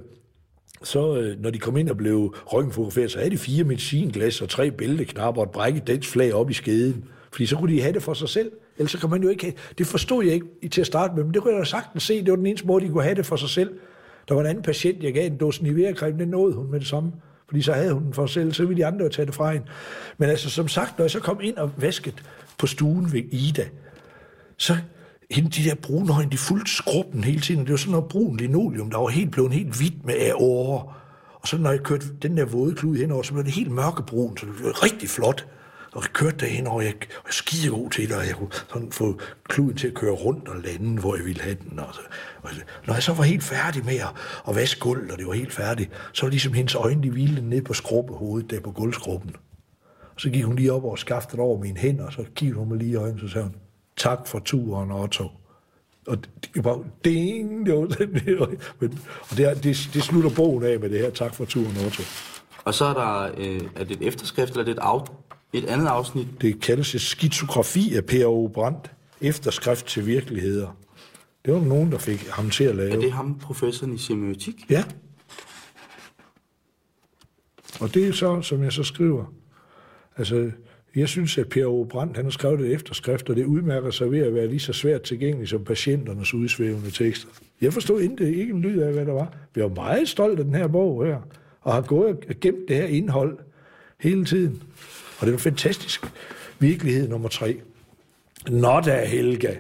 så 0.83 1.17
øh, 1.17 1.41
når 1.41 1.51
de 1.51 1.59
kom 1.59 1.77
ind 1.77 1.91
og 1.91 1.97
blev 1.97 2.35
røntgenfotograferet, 2.47 3.11
så 3.11 3.19
havde 3.19 3.31
de 3.31 3.39
fire 3.39 3.65
medicinglas 3.65 4.43
og 4.43 4.49
tre 4.49 4.71
bælteknapper 4.71 5.43
og 5.43 5.47
et 5.47 5.53
brækket 5.53 5.87
dansk 5.87 6.11
flag 6.11 6.35
op 6.35 6.51
i 6.51 6.55
skeden. 6.55 7.05
Fordi 7.33 7.47
så 7.47 7.57
kunne 7.57 7.75
de 7.75 7.81
have 7.81 7.95
det 7.95 8.03
for 8.03 8.15
sig 8.15 8.29
selv. 8.29 8.53
Ellers 8.79 8.91
så 8.91 8.99
kan 8.99 9.11
man 9.11 9.23
jo 9.23 9.29
ikke 9.29 9.45
have... 9.45 9.55
Det 9.79 9.87
forstod 9.87 10.25
jeg 10.25 10.35
ikke 10.35 10.69
til 10.71 10.81
at 10.81 10.87
starte 10.87 11.15
med, 11.17 11.25
men 11.25 11.35
det 11.35 11.43
kunne 11.43 11.53
jeg 11.55 11.61
da 11.61 11.65
sagtens 11.65 12.03
se. 12.03 12.25
Det 12.25 12.31
var 12.31 12.37
den 12.37 12.47
eneste 12.47 12.67
måde, 12.67 12.85
de 12.85 12.91
kunne 12.91 13.03
have 13.03 13.15
det 13.15 13.27
for 13.27 13.37
sig 13.37 13.49
selv. 13.49 13.71
Der 14.29 14.35
var 14.35 14.41
en 14.41 14.47
anden 14.47 14.63
patient, 14.63 15.03
jeg 15.03 15.13
gav 15.15 15.27
en 15.27 15.37
dåse 15.37 15.63
Nivea-creme, 15.63 16.19
den 16.19 16.29
nåede 16.29 16.55
hun 16.55 16.71
med 16.71 16.81
det 16.81 16.89
samme. 16.89 17.13
Fordi 17.49 17.63
så 17.63 17.73
havde 17.73 17.93
hun 17.93 18.05
den 18.05 18.15
for 18.15 18.27
sig 18.27 18.35
selv, 18.35 18.53
så 18.53 18.65
ville 18.65 18.83
de 18.83 18.87
andre 18.87 19.05
jo 19.05 19.09
tage 19.09 19.27
det 19.27 19.35
fra 19.35 19.53
hende. 19.53 19.67
Men 20.19 20.31
altså, 20.31 20.51
som 20.51 20.69
sagt, 20.69 20.99
når 20.99 21.05
jeg 21.05 21.11
så 21.11 21.21
kom 21.21 21.41
ind 21.43 21.57
og 21.57 21.71
vaskede 21.77 22.17
på 22.59 22.67
stuen 22.67 23.13
ved 23.13 23.23
Ida, 23.31 23.65
så 24.57 24.77
hende, 25.31 25.51
de 25.51 25.69
der 25.69 25.75
brune 25.75 26.13
øjne, 26.13 26.31
de 26.31 26.39
fulgte 26.39 26.73
skrubben 26.73 27.25
hele 27.25 27.41
tiden. 27.41 27.61
Det 27.61 27.71
var 27.71 27.77
sådan 27.77 27.93
noget 27.93 28.09
brun 28.09 28.37
linoleum, 28.37 28.91
der 28.91 28.99
var 28.99 29.09
helt 29.09 29.31
blevet 29.31 29.53
helt 29.53 29.77
hvidt 29.77 30.05
med 30.05 30.15
år. 30.35 30.97
Og 31.35 31.49
så 31.49 31.59
når 31.59 31.71
jeg 31.71 31.81
kørte 31.81 32.07
den 32.23 32.37
der 32.37 32.45
våde 32.45 32.75
klud 32.75 32.97
henover, 32.97 33.23
så 33.23 33.33
blev 33.33 33.45
det 33.45 33.53
helt 33.53 33.71
mørkebrun, 33.71 34.37
så 34.37 34.47
det 34.47 34.55
blev 34.55 34.71
rigtig 34.71 35.09
flot. 35.09 35.47
Og 35.99 36.05
jeg 36.05 36.13
kørte 36.13 36.37
derhen, 36.37 36.67
og 36.67 36.85
jeg, 36.85 36.95
og 36.95 37.25
jeg 37.27 37.35
skide 37.35 37.71
god 37.71 37.91
til 37.91 38.09
det, 38.09 38.17
og 38.17 38.27
jeg 38.27 38.35
kunne 38.35 38.53
sådan 38.53 38.93
få 38.93 39.21
kluden 39.45 39.77
til 39.77 39.89
at 39.89 39.95
køre 39.95 40.13
rundt 40.13 40.49
og 40.49 40.57
lande, 40.57 41.01
hvor 41.01 41.17
jeg 41.17 41.25
ville 41.25 41.43
have 41.43 41.57
den. 41.71 41.79
Og 41.79 41.95
så, 41.95 42.01
og 42.43 42.51
når 42.87 42.95
jeg 42.95 43.03
så 43.03 43.13
var 43.13 43.25
helt 43.25 43.43
færdig 43.43 43.85
med 43.85 43.95
at, 43.95 44.09
at 44.49 44.55
vaske 44.55 44.81
gulvet, 44.81 45.11
og 45.11 45.19
det 45.19 45.27
var 45.27 45.33
helt 45.33 45.53
færdigt, 45.53 45.91
så 46.13 46.27
var 46.27 46.31
ligesom 46.31 46.53
hendes 46.53 46.75
øjne, 46.75 47.03
de 47.03 47.11
hvilede 47.11 47.49
ned 47.49 47.63
på 47.63 47.75
skrubbehovedet, 47.75 48.51
der 48.51 48.61
på 48.61 48.71
gulvskrubben. 48.71 49.37
Og 50.15 50.21
så 50.21 50.31
gik 50.31 50.45
hun 50.45 50.57
lige 50.57 50.73
op 50.73 50.85
og 50.85 50.99
skaftede 50.99 51.43
over 51.43 51.61
mine 51.61 51.79
hænder, 51.79 52.07
og 52.07 52.13
så 52.13 52.25
kiggede 52.35 52.59
hun 52.59 52.69
mig 52.69 52.79
lige 52.79 52.91
i 52.91 52.95
øjnene, 52.95 53.21
så 53.21 53.29
sagde 53.29 53.45
hun, 53.45 53.55
tak 53.97 54.27
for 54.27 54.39
turen, 54.39 54.91
Otto. 54.91 55.25
Og 56.07 56.19
det 56.55 56.65
var 56.65 56.85
ding, 57.05 57.67
det 57.67 57.75
var 57.75 57.87
den 57.97 58.13
men, 58.81 58.99
og 59.31 59.37
det, 59.37 59.65
det, 59.65 59.91
det 59.95 60.03
slutter 60.03 60.31
bogen 60.37 60.65
af 60.65 60.81
med 60.81 60.91
det 60.91 61.01
her, 61.01 61.11
tak 61.11 61.35
for 61.35 61.45
turen, 61.45 61.77
Otto. 61.87 62.03
Og 62.65 62.75
så 62.75 62.85
er 62.85 62.95
der, 62.95 63.31
øh, 63.37 63.61
er 63.77 63.85
det 63.85 63.97
et 63.97 64.07
efterskrift, 64.07 64.51
eller 64.51 64.61
er 64.61 64.65
det 64.65 64.73
et, 64.73 64.79
af, 64.83 65.28
et 65.53 65.65
andet 65.65 65.87
afsnit? 65.87 66.27
Det 66.41 66.61
kaldes 66.61 66.95
et 66.95 67.01
skizografi 67.01 67.95
af 67.95 68.05
P.O. 68.05 68.51
Brandt, 68.55 68.91
efterskrift 69.21 69.87
til 69.87 70.07
virkeligheder. 70.07 70.77
Det 71.45 71.55
var 71.55 71.61
nogen, 71.61 71.93
der 71.93 71.99
fik 71.99 72.29
ham 72.29 72.51
til 72.51 72.65
at 72.65 72.77
lave. 72.77 72.91
Er 72.91 73.01
det 73.01 73.13
ham, 73.13 73.39
professoren 73.39 73.95
i 73.95 73.99
semiotik? 73.99 74.55
Ja. 74.71 74.85
Og 77.81 77.95
det 77.95 78.09
er 78.09 78.13
så, 78.13 78.43
som 78.43 78.63
jeg 78.63 78.73
så 78.73 78.83
skriver, 78.83 79.25
altså, 80.17 80.51
jeg 80.97 81.09
synes, 81.09 81.39
at 81.39 81.49
Per 81.49 81.87
Brandt, 81.91 82.17
han 82.17 82.25
har 82.25 82.31
skrevet 82.31 82.61
et 82.61 82.73
efterskrift, 82.73 83.31
og 83.31 83.37
det 83.37 83.45
udmærker 83.45 83.91
sig 83.91 84.11
ved 84.11 84.19
at 84.19 84.35
være 84.35 84.47
lige 84.47 84.61
så 84.61 84.73
svært 84.73 85.03
tilgængeligt 85.03 85.51
som 85.51 85.65
patienternes 85.65 86.35
udsvævende 86.35 86.91
tekster. 86.91 87.29
Jeg 87.61 87.73
forstod 87.73 88.01
ikke, 88.01 88.35
ikke 88.35 88.53
en 88.53 88.61
lyd 88.61 88.81
af, 88.81 88.93
hvad 88.93 89.07
der 89.07 89.13
var. 89.13 89.33
Vi 89.55 89.63
var 89.63 89.69
meget 89.69 90.09
stolt 90.09 90.39
af 90.39 90.45
den 90.45 90.55
her 90.55 90.67
bog 90.67 91.07
her, 91.07 91.19
og 91.61 91.75
har 91.75 91.81
gået 91.83 92.17
og 92.29 92.35
gemt 92.41 92.69
det 92.69 92.77
her 92.77 92.87
indhold 92.87 93.39
hele 94.01 94.25
tiden. 94.25 94.63
Og 95.19 95.27
det 95.27 95.33
var 95.33 95.39
fantastisk. 95.39 96.07
Virkelighed 96.59 97.09
nummer 97.09 97.29
tre. 97.29 97.61
Nå 98.49 98.81
da, 98.81 99.05
Helga. 99.05 99.55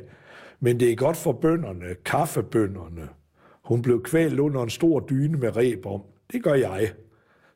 Men 0.60 0.80
det 0.80 0.92
er 0.92 0.96
godt 0.96 1.16
for 1.16 1.32
bønderne, 1.32 1.86
kaffebønderne. 2.04 3.08
Hun 3.64 3.82
blev 3.82 4.02
kvalt 4.02 4.40
under 4.40 4.62
en 4.62 4.70
stor 4.70 5.00
dyne 5.00 5.38
med 5.38 5.56
reb 5.56 5.86
om. 5.86 6.00
Det 6.32 6.42
gør 6.42 6.54
jeg. 6.54 6.92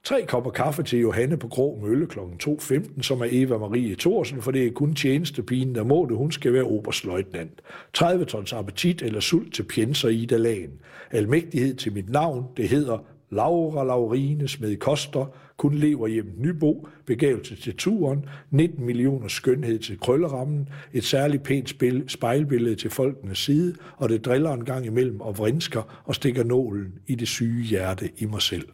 Tre 0.05 0.26
kopper 0.28 0.50
kaffe 0.50 0.82
til 0.82 0.98
Johanne 0.98 1.36
på 1.36 1.48
Grå 1.48 1.78
Mølle 1.82 2.07
kl. 2.07 2.18
2.15, 2.18 3.03
som 3.03 3.20
er 3.20 3.26
Eva 3.30 3.59
Marie 3.59 3.96
Thorsen, 3.96 4.42
for 4.42 4.50
det 4.50 4.66
er 4.66 4.72
kun 4.72 4.94
tjenestepigen, 4.94 5.74
der 5.74 5.84
må 5.84 6.07
det. 6.09 6.16
Hun 6.16 6.32
skal 6.32 6.53
være 6.53 6.62
oberstløjtnant. 6.62 7.62
30 7.92 8.24
tons 8.24 8.53
appetit 8.53 9.03
eller 9.03 9.20
sult 9.20 9.55
til 9.55 9.62
pjenser 9.62 10.09
i 10.09 10.26
Lagen. 10.30 10.72
Almægtighed 11.11 11.74
til 11.74 11.92
mit 11.92 12.11
navn, 12.11 12.44
det 12.57 12.68
hedder 12.68 12.98
Laura 13.33 13.85
Laurine 13.85 14.49
Smed 14.49 14.76
Koster, 14.76 15.26
kun 15.57 15.74
lever 15.74 16.07
hjem 16.07 16.35
Nybo, 16.39 16.87
begævelse 17.07 17.57
til 17.57 17.76
turen, 17.76 18.24
19 18.51 18.87
millioner 18.87 19.28
skønhed 19.28 19.78
til 19.78 20.01
krøllerammen, 20.01 20.68
et 20.93 21.05
særligt 21.05 21.43
pænt 21.43 21.68
spil, 21.68 22.05
spejlbillede 22.09 22.74
til 22.74 22.91
folkenes 22.91 23.39
side, 23.39 23.74
og 23.97 24.09
det 24.09 24.24
driller 24.24 24.53
en 24.53 24.64
gang 24.64 24.87
imellem 24.87 25.20
og 25.20 25.39
vrinsker 25.39 26.03
og 26.05 26.14
stikker 26.14 26.45
nålen 26.45 26.93
i 27.07 27.14
det 27.14 27.28
syge 27.28 27.62
hjerte 27.62 28.11
i 28.18 28.24
mig 28.24 28.43
selv. 28.43 28.68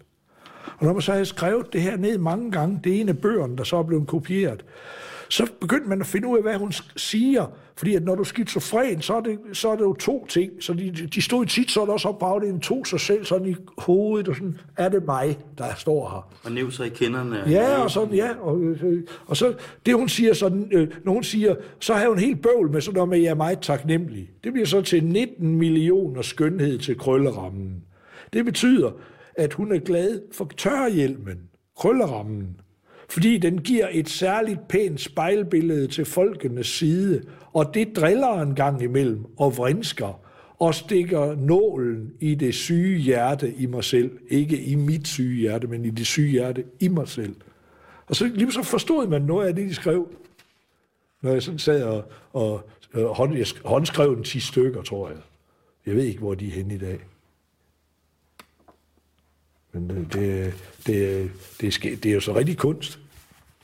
Og 0.79 0.87
når 0.87 0.93
man 0.93 1.03
så 1.03 1.13
har 1.13 1.25
skrevet 1.25 1.73
det 1.73 1.83
her 1.83 1.97
ned 1.97 2.19
mange 2.19 2.51
gange, 2.51 2.81
det 2.85 2.97
er 2.97 3.01
en 3.01 3.09
af 3.09 3.19
bøgerne, 3.19 3.57
der 3.57 3.65
så 3.65 3.77
er 3.77 3.83
blevet 3.83 4.07
kopieret, 4.07 4.65
så 5.29 5.47
begyndte 5.61 5.89
man 5.89 6.01
at 6.01 6.07
finde 6.07 6.29
ud 6.29 6.37
af, 6.37 6.43
hvad 6.43 6.55
hun 6.55 6.73
siger. 6.97 7.47
Fordi 7.77 7.95
at 7.95 8.03
når 8.03 8.15
du 8.15 8.21
er 8.21 8.25
skizofren, 8.25 9.03
så 9.03 9.15
er 9.15 9.21
det, 9.21 9.39
så 9.53 9.69
er 9.69 9.77
det 9.77 9.83
jo 9.83 9.95
to 9.95 10.27
ting. 10.27 10.53
Så 10.61 10.73
de, 10.73 10.91
de 11.15 11.23
stod 11.23 11.47
tit 11.47 11.71
sådan 11.71 11.89
også 11.89 12.09
op 12.09 12.19
på 12.19 12.25
afdelingen, 12.25 12.61
tog 12.61 12.87
sig 12.87 13.01
selv 13.01 13.25
sådan 13.25 13.49
i 13.49 13.55
hovedet, 13.79 14.29
og 14.29 14.35
sådan, 14.35 14.59
er 14.77 14.89
det 14.89 15.05
mig, 15.07 15.39
der 15.59 15.75
står 15.77 16.09
her? 16.09 16.35
Og 16.45 16.53
næv 16.53 16.71
sig 16.71 16.87
i 16.87 16.91
kinderne. 16.91 17.43
Ja, 17.47 17.83
og 17.83 17.91
sådan, 17.91 18.15
ja. 18.15 18.31
Og, 18.41 18.75
og 19.27 19.37
så 19.37 19.55
det 19.87 19.95
hun 19.95 20.09
siger 20.09 20.35
sådan, 20.35 20.69
øh, 20.73 20.89
når 21.05 21.13
hun 21.13 21.23
siger, 21.23 21.55
så 21.81 21.95
har 21.95 22.09
hun 22.09 22.19
helt 22.19 22.43
bøvl 22.43 22.71
med 22.71 22.81
sådan 22.81 22.95
noget 22.95 23.09
med, 23.09 23.19
at 23.19 23.25
jeg 23.25 23.31
er 23.31 23.35
meget 23.35 23.61
taknemmelig. 23.61 24.31
Det 24.45 24.53
bliver 24.53 24.67
så 24.67 24.83
til 24.83 25.05
19 25.05 25.57
millioner 25.57 26.23
skønhed 26.23 26.79
til 26.79 26.99
krøllerammen. 26.99 27.83
Det 28.33 28.45
betyder, 28.45 28.91
at 29.35 29.53
hun 29.53 29.73
er 29.73 29.79
glad 29.79 30.21
for 30.33 30.51
tørhjelmen, 30.57 31.39
krøllerammen, 31.77 32.61
fordi 33.09 33.39
den 33.39 33.59
giver 33.59 33.89
et 33.91 34.09
særligt 34.09 34.69
pænt 34.69 35.01
spejlbillede 35.01 35.87
til 35.87 36.05
folkenes 36.05 36.67
side, 36.67 37.23
og 37.53 37.75
det 37.75 37.97
driller 37.97 38.43
en 38.43 38.55
gang 38.55 38.83
imellem 38.83 39.25
og 39.37 39.57
vrinsker 39.57 40.21
og 40.59 40.75
stikker 40.75 41.35
nålen 41.35 42.13
i 42.21 42.35
det 42.35 42.55
syge 42.55 42.99
hjerte 42.99 43.55
i 43.55 43.67
mig 43.67 43.85
selv. 43.85 44.19
Ikke 44.29 44.63
i 44.63 44.75
mit 44.75 45.09
syge 45.09 45.37
hjerte, 45.37 45.67
men 45.67 45.85
i 45.85 45.91
det 45.91 46.07
syge 46.07 46.31
hjerte 46.31 46.65
i 46.81 46.89
mig 46.89 47.09
selv. 47.09 47.37
Og 48.07 48.17
så 48.17 48.27
lige 48.27 48.53
så 48.53 48.63
forstod 48.63 49.07
man 49.07 49.23
noget 49.23 49.49
af 49.49 49.55
det, 49.55 49.69
de 49.69 49.75
skrev. 49.75 50.09
Når 51.23 51.33
jeg 51.33 51.43
sådan 51.43 51.59
sad 51.59 51.83
og, 51.83 52.05
og, 52.33 52.69
og 52.95 53.15
hånd, 53.15 53.37
jeg 53.37 53.47
håndskrev 53.65 54.13
en 54.13 54.25
10 54.25 54.41
stykker, 54.41 54.83
tror 54.83 55.09
jeg. 55.09 55.19
Jeg 55.87 55.97
ved 55.97 56.05
ikke, 56.05 56.19
hvor 56.19 56.35
de 56.35 56.47
er 56.47 56.51
henne 56.51 56.75
i 56.75 56.79
dag. 56.79 57.01
Men 59.73 59.91
øh, 59.91 59.97
det, 59.97 60.13
det, 60.13 60.55
det, 60.89 61.31
det, 61.61 61.79
det, 61.83 62.03
det 62.03 62.11
er 62.11 62.15
jo 62.15 62.21
så 62.21 62.35
rigtig 62.35 62.59
kunst. 62.59 62.99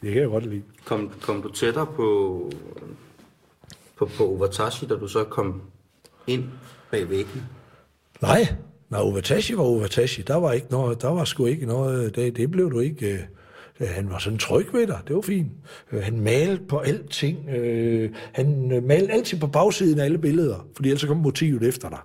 Det 0.02 0.12
kan 0.12 0.22
jeg 0.22 0.28
godt 0.28 0.46
lide. 0.46 0.62
Kom, 0.84 1.10
kom 1.22 1.42
du 1.42 1.52
tættere 1.52 1.86
på, 1.86 2.50
på, 3.96 4.06
på 4.16 4.28
Ovatashi, 4.28 4.86
da 4.86 4.94
du 4.94 5.08
så 5.08 5.24
kom 5.24 5.62
ind 6.26 6.44
bag 6.90 7.10
væggen? 7.10 7.42
Nej, 8.22 8.54
når 8.88 8.98
Ovatashi 8.98 9.56
var 9.56 9.62
Ovatashi, 9.62 10.22
der 10.22 10.36
var, 10.36 10.52
ikke 10.52 10.66
noget, 10.70 11.02
der 11.02 11.08
var 11.08 11.24
sgu 11.24 11.46
ikke 11.46 11.66
noget, 11.66 12.16
det, 12.16 12.36
det 12.36 12.50
blev 12.50 12.70
du 12.70 12.80
ikke... 12.80 13.06
Øh, 13.12 13.18
han 13.80 14.10
var 14.10 14.18
sådan 14.18 14.38
tryg 14.38 14.66
ved 14.72 14.86
dig, 14.86 15.00
det 15.08 15.16
var 15.16 15.22
fint. 15.22 15.52
Øh, 15.92 16.02
han 16.02 16.20
malede 16.20 16.60
på 16.68 16.78
alting. 16.78 17.48
Øh, 17.48 18.10
han 18.32 18.80
malede 18.86 19.12
altid 19.12 19.40
på 19.40 19.46
bagsiden 19.46 20.00
af 20.00 20.04
alle 20.04 20.18
billeder, 20.18 20.66
fordi 20.76 20.88
ellers 20.88 21.04
kom 21.04 21.16
motivet 21.16 21.62
efter 21.62 21.88
dig. 21.88 21.98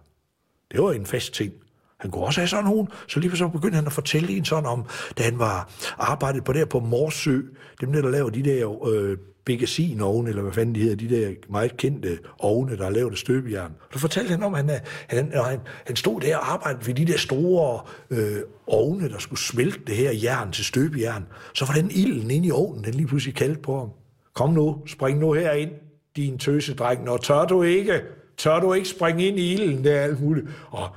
Det 0.72 0.84
var 0.84 0.92
en 0.92 1.06
fast 1.06 1.34
ting. 1.34 1.54
Han 2.00 2.12
kunne 2.12 2.24
også 2.24 2.40
have 2.40 2.48
sådan 2.48 2.66
nogen. 2.66 2.88
Så 3.08 3.20
lige 3.20 3.38
så 3.38 3.48
begyndte 3.48 3.76
han 3.76 3.86
at 3.86 3.94
fortælle 3.94 4.38
en 4.38 4.46
sådan 4.46 4.66
om, 4.66 4.86
da 5.18 5.24
han 5.24 5.40
var 5.40 5.72
arbejdet 5.98 6.44
på 6.44 6.54
der 6.54 6.66
på 6.66 6.80
Morsø, 6.80 7.40
dem 7.82 7.92
der, 7.92 8.02
der 8.02 8.10
laver 8.10 8.30
de 8.30 8.44
der 8.44 8.88
øh, 8.88 9.18
Begasin-ovne, 9.46 10.30
eller 10.30 10.42
hvad 10.42 10.54
fanden 10.54 10.76
de 10.76 10.80
hedder, 10.80 10.96
de 10.96 11.10
der 11.10 11.34
meget 11.50 11.78
kendte 11.78 12.20
ovne, 12.40 12.78
der 12.78 12.86
er 12.86 12.90
lavet 12.90 13.12
af 13.12 13.18
støbejern. 13.18 13.72
Så 13.94 14.00
fortalte 14.00 14.32
han 14.32 14.44
om, 14.44 14.54
at 14.54 14.66
han, 14.66 14.80
han, 15.08 15.32
han, 15.46 15.60
han 15.86 15.96
stod 15.96 16.22
der 16.22 16.38
og 16.38 16.54
arbejdede 16.54 16.88
ved 16.88 16.94
de 16.94 17.06
der 17.06 17.18
store 17.18 17.82
øh, 18.10 18.42
ovne, 18.68 19.10
der 19.10 19.18
skulle 19.18 19.40
smelte 19.40 19.80
det 19.88 19.96
her 19.96 20.12
jern 20.24 20.52
til 20.52 20.66
støbejern. 20.66 21.26
Så 21.54 21.66
var 21.66 21.74
den 21.74 21.92
ilden 21.92 22.32
inde 22.32 22.48
i 22.48 22.52
ovnen, 22.52 22.84
den 22.84 22.94
lige 22.94 23.08
pludselig 23.08 23.36
kaldte 23.36 23.62
på 23.62 23.80
ham. 23.80 23.90
Kom 24.34 24.50
nu, 24.50 24.78
spring 24.88 25.20
nu 25.20 25.34
herind, 25.34 25.72
din 26.16 26.38
tøsedreng, 26.38 27.04
når 27.04 27.18
tør 27.18 27.46
du 27.46 27.64
ikke? 27.64 28.02
Tør 28.40 28.60
du 28.60 28.74
ikke 28.74 28.90
springe 28.90 29.28
ind 29.28 29.40
i 29.40 29.54
ilden? 29.54 29.84
Det 29.84 29.96
er 29.96 30.02
alt 30.02 30.22
muligt. 30.22 30.48
Og 30.72 30.88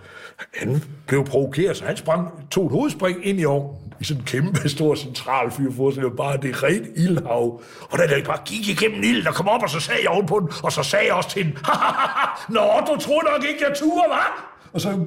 han 0.55 0.83
blev 1.07 1.25
provokeret, 1.25 1.77
så 1.77 1.85
han 1.85 1.97
sprang, 1.97 2.49
tog 2.51 2.67
et 2.67 2.73
hovedspring 2.73 3.27
ind 3.27 3.41
i 3.41 3.45
ovnen 3.45 3.77
i 4.01 4.05
sådan 4.05 4.21
en 4.21 4.27
kæmpe 4.27 4.69
stor 4.69 4.95
central 4.95 5.51
fyr 5.51 5.73
for 5.77 5.91
sig. 5.91 6.03
bare 6.17 6.37
det 6.37 6.63
rent 6.63 6.87
ildhav. 6.97 7.63
Og 7.81 7.99
da 7.99 8.07
det 8.07 8.27
bare 8.27 8.39
gik 8.45 8.69
igennem 8.69 9.03
ilden 9.03 9.27
og 9.27 9.35
kom 9.35 9.49
op, 9.49 9.63
og 9.63 9.71
så 9.71 9.81
sagde 9.81 10.01
jeg 10.03 10.11
ovenpå 10.11 10.41
den, 10.41 10.49
og 10.63 10.73
så 10.73 10.83
sagde 10.83 11.07
jeg 11.07 11.15
også 11.15 11.31
til 11.31 11.45
den, 11.45 11.53
Nå, 12.49 12.61
du 12.87 13.01
troede 13.01 13.25
nok 13.33 13.45
ikke, 13.49 13.65
jeg 13.69 13.77
turde, 13.77 14.05
hva'? 14.13 14.43
Og 14.73 14.81
så 14.81 14.89
han 14.89 15.07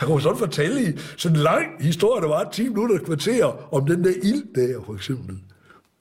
kunne 0.00 0.22
sådan 0.22 0.38
fortælle 0.38 0.82
i 0.82 0.98
sådan 1.16 1.36
en 1.36 1.42
lang 1.42 1.66
historie, 1.80 2.22
der 2.22 2.28
var 2.28 2.48
10 2.52 2.68
minutter 2.68 2.98
kvarter, 2.98 3.74
om 3.74 3.86
den 3.86 4.04
der 4.04 4.12
ild 4.22 4.54
der, 4.54 4.80
for 4.86 4.94
eksempel. 4.94 5.36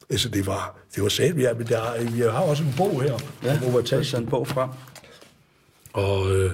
Altså, 0.09 0.29
det 0.29 0.47
var, 0.47 0.75
det 0.95 1.03
var 1.03 1.09
sandt, 1.09 1.41
ja, 1.41 1.53
men 1.53 1.67
der, 1.67 2.11
vi 2.11 2.21
har 2.21 2.29
også 2.29 2.63
en 2.63 2.73
bog 2.77 3.01
her, 3.01 3.13
ja, 3.43 3.59
hvor 3.59 3.79
vi 3.79 3.87
tager 3.87 4.17
en 4.17 4.25
bog 4.25 4.47
frem. 4.47 4.69
Og 5.95 6.31
øh, 6.31 6.51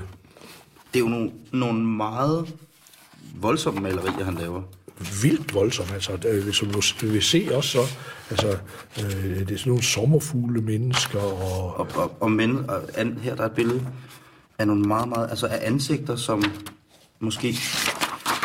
det 0.93 0.95
er 0.95 0.99
jo 0.99 1.07
nogle, 1.07 1.31
nogle 1.51 1.85
meget 1.85 2.53
voldsomme 3.35 3.81
malerier, 3.81 4.25
han 4.25 4.33
laver. 4.33 4.61
Vildt 5.21 5.53
voldsomme, 5.53 5.93
altså. 5.93 6.17
Det, 6.17 6.55
som 6.55 6.67
du 6.71 6.81
vil 7.01 7.23
se 7.23 7.49
også 7.51 7.69
så, 7.69 7.79
altså, 8.29 8.57
øh, 8.99 9.39
det 9.39 9.51
er 9.51 9.57
sådan 9.57 9.69
nogle 9.69 9.83
sommerfugle 9.83 10.61
mennesker. 10.61 11.19
Og, 11.19 11.75
og, 11.75 11.87
og, 11.95 12.17
og, 12.19 12.31
men, 12.31 12.69
og 12.69 12.81
an, 12.95 13.17
her 13.21 13.35
der 13.35 13.43
er 13.43 13.47
et 13.47 13.55
billede 13.55 13.87
af 14.59 14.67
nogle 14.67 14.81
meget, 14.81 15.09
meget, 15.09 15.29
altså 15.29 15.47
af 15.47 15.59
ansigter, 15.61 16.15
som 16.15 16.43
måske 17.19 17.55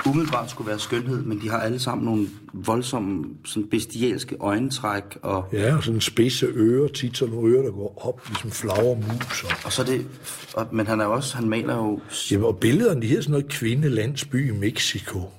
umiddelbart 0.06 0.50
skulle 0.50 0.68
være 0.68 0.78
skønhed, 0.78 1.22
men 1.22 1.40
de 1.40 1.50
har 1.50 1.58
alle 1.58 1.78
sammen 1.78 2.04
nogle 2.04 2.28
voldsomme, 2.52 3.24
sådan 3.44 3.68
bestialske 3.68 4.36
øjentræk. 4.40 5.04
Og, 5.22 5.48
ja, 5.52 5.76
og 5.76 5.84
sådan 5.84 6.00
spidse 6.00 6.46
ører, 6.46 6.88
tit 6.88 7.16
sådan 7.16 7.34
nogle 7.34 7.54
ører, 7.54 7.62
der 7.62 7.70
går 7.70 8.06
op, 8.06 8.28
ligesom 8.28 8.50
flagermus. 8.50 9.44
Og, 9.44 9.50
og 9.64 9.72
så 9.72 9.84
det, 9.84 10.06
og, 10.54 10.68
men 10.72 10.86
han 10.86 11.00
er 11.00 11.04
også, 11.04 11.36
han 11.36 11.48
maler 11.48 11.76
jo... 11.76 12.00
Ja, 12.30 12.44
og 12.44 12.58
billederne, 12.58 13.02
de 13.02 13.06
hedder 13.06 13.22
sådan 13.22 13.32
noget 13.32 13.48
kvindelandsby 13.48 14.48
i 14.48 14.52
Mexico. 14.52 15.30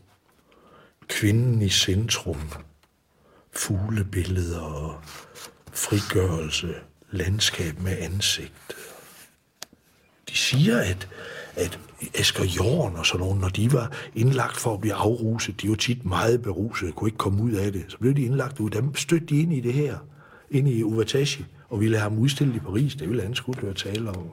Kvinden 1.07 1.61
i 1.61 1.69
centrum. 1.69 2.41
Fuglebilleder 3.55 4.59
og 4.59 4.95
frigørelse. 5.73 6.73
Landskab 7.11 7.81
med 7.81 7.97
ansigt. 7.99 8.53
De 10.29 10.37
siger, 10.37 10.77
at 10.77 11.07
at 11.57 11.79
Asger 12.19 12.45
Jorn 12.45 12.95
og 12.95 13.05
sådan 13.05 13.19
nogen, 13.19 13.39
når 13.39 13.49
de 13.49 13.73
var 13.73 13.91
indlagt 14.15 14.57
for 14.57 14.73
at 14.73 14.81
blive 14.81 14.93
afruset, 14.93 15.61
de 15.61 15.69
var 15.69 15.75
tit 15.75 16.05
meget 16.05 16.41
beruset, 16.41 16.95
kunne 16.95 17.07
ikke 17.07 17.17
komme 17.17 17.43
ud 17.43 17.51
af 17.51 17.71
det. 17.71 17.85
Så 17.87 17.97
blev 17.97 18.13
de 18.13 18.21
indlagt 18.21 18.59
ud. 18.59 18.69
Dem 18.69 18.95
stødte 18.95 19.25
de 19.25 19.41
ind 19.41 19.53
i 19.53 19.59
det 19.59 19.73
her, 19.73 19.97
ind 20.51 20.67
i 20.67 20.83
Uvatashi, 20.83 21.45
og 21.69 21.79
ville 21.79 21.97
have 21.97 22.09
ham 22.09 22.19
udstillet 22.19 22.55
i 22.55 22.59
Paris. 22.59 22.95
Det 22.95 23.09
ville 23.09 23.23
han 23.23 23.35
skulle 23.35 23.61
høre 23.61 23.73
tale 23.73 24.09
om. 24.09 24.23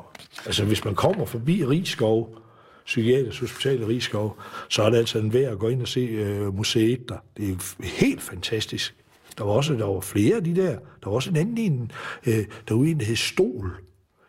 Altså, 0.46 0.64
hvis 0.64 0.84
man 0.84 0.94
kommer 0.94 1.26
forbi 1.26 1.64
Rigskov, 1.64 2.38
Psykiatrisk 2.86 3.40
Hospital 3.40 3.80
i 3.80 3.84
Rigskov, 3.84 4.36
så 4.68 4.82
er 4.82 4.90
det 4.90 4.96
altså 4.96 5.18
en 5.18 5.32
værd 5.32 5.52
at 5.52 5.58
gå 5.58 5.68
ind 5.68 5.82
og 5.82 5.88
se 5.88 6.00
øh, 6.00 6.56
museet 6.56 7.08
der. 7.08 7.16
Det 7.36 7.50
er 7.50 7.84
helt 8.00 8.22
fantastisk. 8.22 8.94
Der 9.38 9.44
var 9.44 9.52
også 9.52 9.74
der 9.74 9.84
var 9.84 10.00
flere 10.00 10.36
af 10.36 10.44
de 10.44 10.56
der. 10.56 10.70
Der 10.70 11.10
var 11.10 11.12
også 11.12 11.30
en 11.30 11.36
anden 11.36 11.58
en, 11.58 11.92
øh, 12.26 12.44
derude 12.68 12.90
en, 12.90 13.00
der 13.00 13.06
hed 13.06 13.16
Stol, 13.16 13.70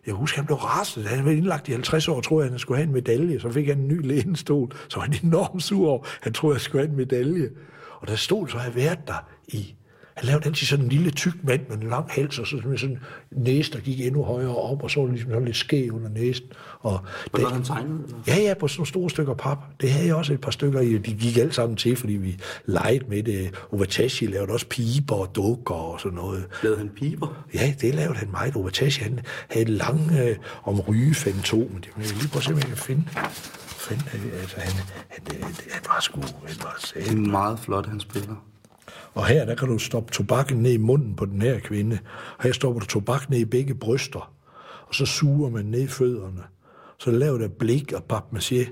jeg 0.05 0.13
husker, 0.15 0.37
han 0.37 0.45
blev 0.45 0.57
rasende. 0.57 1.07
Han 1.07 1.25
var 1.25 1.31
indlagt 1.31 1.67
i 1.67 1.71
50 1.71 2.07
år, 2.07 2.21
tror 2.21 2.41
jeg, 2.41 2.49
han 2.49 2.59
skulle 2.59 2.77
have 2.77 2.87
en 2.87 2.93
medalje. 2.93 3.39
Så 3.39 3.51
fik 3.51 3.67
han 3.67 3.77
en 3.77 3.87
ny 3.87 4.07
lænestol. 4.07 4.71
Så 4.87 4.99
var 4.99 5.05
han 5.05 5.15
enormt 5.23 5.63
sur 5.63 5.89
over. 5.89 6.07
Han 6.21 6.33
troede, 6.33 6.55
jeg 6.55 6.61
skulle 6.61 6.81
have 6.81 6.91
en 6.91 6.97
medalje. 6.97 7.49
Og 7.99 8.07
der 8.07 8.15
stod, 8.15 8.47
så 8.47 8.57
har 8.57 8.65
jeg 8.65 8.75
været 8.75 9.07
der 9.07 9.29
i 9.47 9.75
han 10.15 10.25
lavede 10.25 10.45
altid 10.45 10.67
sådan 10.67 10.85
en 10.85 10.91
lille 10.91 11.11
tyk 11.11 11.33
mand 11.43 11.61
med 11.69 11.77
en 11.77 11.89
lang 11.89 12.05
hals, 12.09 12.39
og 12.39 12.47
så 12.47 12.61
med 12.65 12.77
sådan 12.77 12.95
en 12.95 13.43
næse, 13.43 13.71
der 13.71 13.79
gik 13.79 14.01
endnu 14.01 14.23
højere 14.23 14.55
op, 14.55 14.83
og 14.83 14.91
så 14.91 14.99
var 14.99 15.07
ligesom 15.07 15.29
sådan 15.29 15.45
lidt 15.45 15.57
skæg 15.57 15.93
under 15.93 16.09
næsen. 16.09 16.45
Og 16.79 16.99
det, 17.35 17.43
var 17.43 17.49
han 17.49 17.63
tegnet? 17.63 18.01
Eller? 18.05 18.17
Ja, 18.27 18.41
ja, 18.41 18.53
på 18.53 18.67
sådan 18.67 18.79
nogle 18.79 18.87
store 18.87 19.09
stykker 19.09 19.33
pap. 19.33 19.57
Det 19.81 19.91
havde 19.91 20.07
jeg 20.07 20.15
også 20.15 20.33
et 20.33 20.41
par 20.41 20.51
stykker 20.51 20.79
i. 20.79 20.97
De 20.97 21.13
gik 21.13 21.37
alle 21.37 21.53
sammen 21.53 21.77
til, 21.77 21.95
fordi 21.95 22.13
vi 22.13 22.37
legede 22.65 23.05
med 23.09 23.23
det. 23.23 23.53
Ovatashi 23.71 24.25
lavede 24.25 24.51
også 24.51 24.67
piber 24.67 25.15
og 25.15 25.35
dukker 25.35 25.75
og 25.75 25.99
sådan 25.99 26.15
noget. 26.15 26.45
Lavede 26.63 26.79
han 26.79 26.89
piber? 26.89 27.45
Ja, 27.53 27.73
det 27.81 27.95
lavede 27.95 28.15
han 28.15 28.31
meget. 28.31 28.55
Ovatashi, 28.55 29.03
han 29.03 29.19
havde 29.49 29.65
en 29.67 29.73
lang 29.73 30.11
øh, 30.11 30.35
om 30.63 30.79
rygefantom. 30.79 31.59
Det 31.59 31.89
vil 31.95 32.05
jeg 32.05 32.15
lige 32.17 32.27
prøve 32.27 32.39
at 32.39 32.43
se, 32.43 32.51
om 32.51 32.57
jeg 32.57 32.67
kan 32.67 32.77
finde 32.77 33.03
finde, 33.89 34.03
altså 34.41 34.59
han, 34.59 34.73
han, 35.09 35.43
han, 35.43 35.53
han 35.71 35.81
var 35.87 35.99
sgu, 35.99 36.21
han 36.21 36.57
var 36.63 36.77
Det 36.93 37.11
er 37.11 37.15
meget 37.15 37.59
flot, 37.59 37.85
han 37.85 37.99
spiller. 37.99 38.35
Og 39.13 39.27
her, 39.27 39.45
der 39.45 39.55
kan 39.55 39.67
du 39.67 39.77
stoppe 39.77 40.13
tobakken 40.13 40.57
ned 40.57 40.71
i 40.71 40.77
munden 40.77 41.15
på 41.15 41.25
den 41.25 41.41
her 41.41 41.59
kvinde. 41.59 41.99
Og 42.37 42.43
her 42.43 42.51
stopper 42.51 42.79
du 42.79 42.85
tobak 42.85 43.29
ned 43.29 43.39
i 43.39 43.45
begge 43.45 43.75
bryster. 43.75 44.33
Og 44.87 44.95
så 44.95 45.05
suger 45.05 45.49
man 45.49 45.65
ned 45.65 45.81
i 45.81 45.87
fødderne. 45.87 46.43
Så 46.97 47.11
laver 47.11 47.37
der 47.37 47.47
blik 47.47 47.93
og 47.93 48.03
papmaché. 48.13 48.69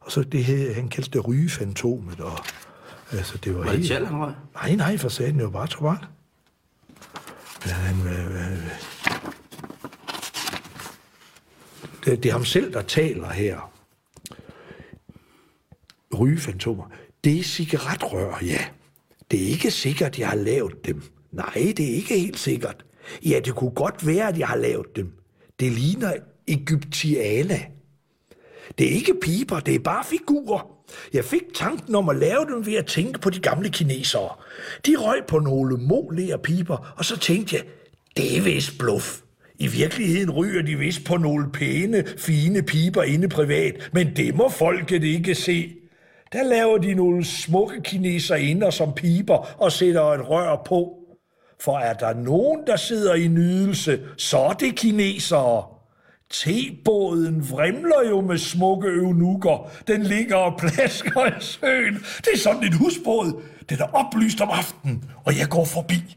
Og 0.00 0.12
så 0.12 0.22
det 0.22 0.44
her, 0.44 0.74
han 0.74 0.88
kaldte 0.88 1.10
det 1.10 1.28
rygefantomet, 1.28 2.20
og 2.20 2.38
altså, 3.12 3.38
det 3.38 3.54
var, 3.54 3.64
Var 3.64 3.72
det 3.72 3.88
helt... 3.88 4.10
Nej, 4.54 4.74
nej, 4.74 4.98
for 4.98 5.08
sagen, 5.08 5.34
det 5.34 5.44
var 5.44 5.50
bare 5.50 5.66
tobak. 5.66 6.00
Men 7.64 7.74
han, 7.74 8.06
øh, 8.06 8.26
øh, 8.26 8.68
det, 12.04 12.22
det 12.22 12.28
er 12.28 12.32
ham 12.32 12.44
selv, 12.44 12.72
der 12.72 12.82
taler 12.82 13.28
her. 13.28 13.72
Rygefantomer. 16.18 16.84
Det 17.24 17.38
er 17.38 17.42
cigaretrør, 17.42 18.38
ja. 18.42 18.64
Det 19.32 19.42
er 19.42 19.46
ikke 19.46 19.70
sikkert, 19.70 20.18
jeg 20.18 20.28
har 20.28 20.36
lavet 20.36 20.86
dem. 20.86 21.02
Nej, 21.32 21.72
det 21.76 21.90
er 21.90 21.94
ikke 21.94 22.18
helt 22.18 22.38
sikkert. 22.38 22.84
Ja, 23.24 23.40
det 23.44 23.54
kunne 23.54 23.70
godt 23.70 24.06
være, 24.06 24.28
at 24.28 24.38
jeg 24.38 24.48
har 24.48 24.56
lavet 24.56 24.96
dem. 24.96 25.12
Det 25.60 25.72
ligner 25.72 26.12
Egyptiana. 26.48 27.60
Det 28.78 28.86
er 28.86 28.90
ikke 28.90 29.14
piber, 29.22 29.60
det 29.60 29.74
er 29.74 29.78
bare 29.78 30.04
figurer. 30.04 30.66
Jeg 31.12 31.24
fik 31.24 31.42
tanken 31.54 31.94
om 31.94 32.08
at 32.08 32.16
lave 32.16 32.46
dem 32.54 32.66
ved 32.66 32.74
at 32.74 32.86
tænke 32.86 33.20
på 33.20 33.30
de 33.30 33.40
gamle 33.40 33.70
kinesere. 33.70 34.30
De 34.86 34.96
røg 34.96 35.20
på 35.28 35.38
nogle 35.38 35.76
molære 35.76 36.38
piber, 36.38 36.94
og 36.96 37.04
så 37.04 37.18
tænkte 37.18 37.56
jeg, 37.56 37.64
det 38.16 38.38
er 38.38 38.42
vist 38.42 38.78
bluff. 38.78 39.18
I 39.58 39.66
virkeligheden 39.66 40.30
ryger 40.30 40.62
de 40.62 40.78
vist 40.78 41.04
på 41.04 41.16
nogle 41.16 41.52
pæne, 41.52 42.04
fine 42.18 42.62
piber 42.62 43.02
inde 43.02 43.28
privat, 43.28 43.90
men 43.92 44.16
det 44.16 44.34
må 44.34 44.48
folket 44.48 45.04
ikke 45.04 45.34
se. 45.34 45.81
Der 46.32 46.42
laver 46.42 46.78
de 46.78 46.94
nogle 46.94 47.24
smukke 47.24 47.80
kineser 47.82 48.34
inder 48.34 48.70
som 48.70 48.92
piber 48.92 49.62
og 49.62 49.72
sætter 49.72 50.02
et 50.02 50.28
rør 50.28 50.62
på. 50.66 50.98
For 51.60 51.78
er 51.78 51.92
der 51.92 52.14
nogen, 52.14 52.66
der 52.66 52.76
sidder 52.76 53.14
i 53.14 53.28
nydelse, 53.28 54.00
så 54.16 54.38
er 54.38 54.52
det 54.52 54.76
kinesere. 54.76 55.64
Tebåden 56.30 57.50
vrimler 57.50 58.08
jo 58.08 58.20
med 58.20 58.38
smukke 58.38 58.88
eunukker. 58.88 59.70
Den 59.86 60.02
ligger 60.02 60.36
og 60.36 60.58
plasker 60.58 61.26
i 61.26 61.40
søen. 61.40 61.94
Det 61.94 62.28
er 62.34 62.38
sådan 62.38 62.64
en 62.64 62.72
husbåd. 62.72 63.42
Den 63.70 63.78
er 63.80 63.86
oplyst 63.92 64.40
om 64.40 64.48
aftenen, 64.50 65.04
og 65.24 65.38
jeg 65.38 65.48
går 65.48 65.64
forbi. 65.64 66.16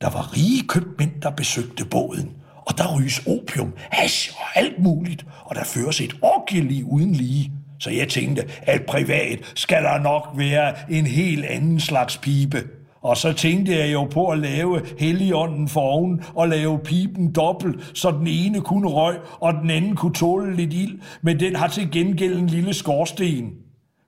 Der 0.00 0.10
var 0.10 0.36
rige 0.36 0.68
købmænd, 0.68 1.22
der 1.22 1.30
besøgte 1.30 1.84
båden. 1.84 2.36
Og 2.66 2.78
der 2.78 2.98
ryges 2.98 3.26
opium, 3.26 3.72
hash 3.78 4.32
og 4.36 4.58
alt 4.58 4.78
muligt. 4.78 5.26
Og 5.44 5.56
der 5.56 5.64
føres 5.64 6.00
et 6.00 6.14
orgieliv 6.22 6.86
uden 6.86 7.12
lige. 7.12 7.52
Så 7.80 7.90
jeg 7.90 8.08
tænkte, 8.08 8.44
at 8.62 8.82
privat 8.82 9.52
skal 9.54 9.82
der 9.82 9.98
nok 9.98 10.28
være 10.34 10.74
en 10.90 11.06
helt 11.06 11.44
anden 11.44 11.80
slags 11.80 12.16
pibe. 12.16 12.64
Og 13.02 13.16
så 13.16 13.32
tænkte 13.32 13.78
jeg 13.78 13.92
jo 13.92 14.04
på 14.04 14.28
at 14.28 14.38
lave 14.38 14.80
heligånden 14.98 15.68
for 15.68 15.80
oven 15.80 16.22
og 16.34 16.48
lave 16.48 16.78
pipen 16.78 17.32
dobbelt, 17.32 17.90
så 17.94 18.10
den 18.10 18.26
ene 18.26 18.60
kunne 18.60 18.88
røg, 18.88 19.16
og 19.40 19.54
den 19.54 19.70
anden 19.70 19.96
kunne 19.96 20.14
tåle 20.14 20.56
lidt 20.56 20.72
ild, 20.74 20.98
men 21.22 21.40
den 21.40 21.56
har 21.56 21.68
til 21.68 21.90
gengæld 21.90 22.36
en 22.38 22.46
lille 22.46 22.74
skorsten. 22.74 23.52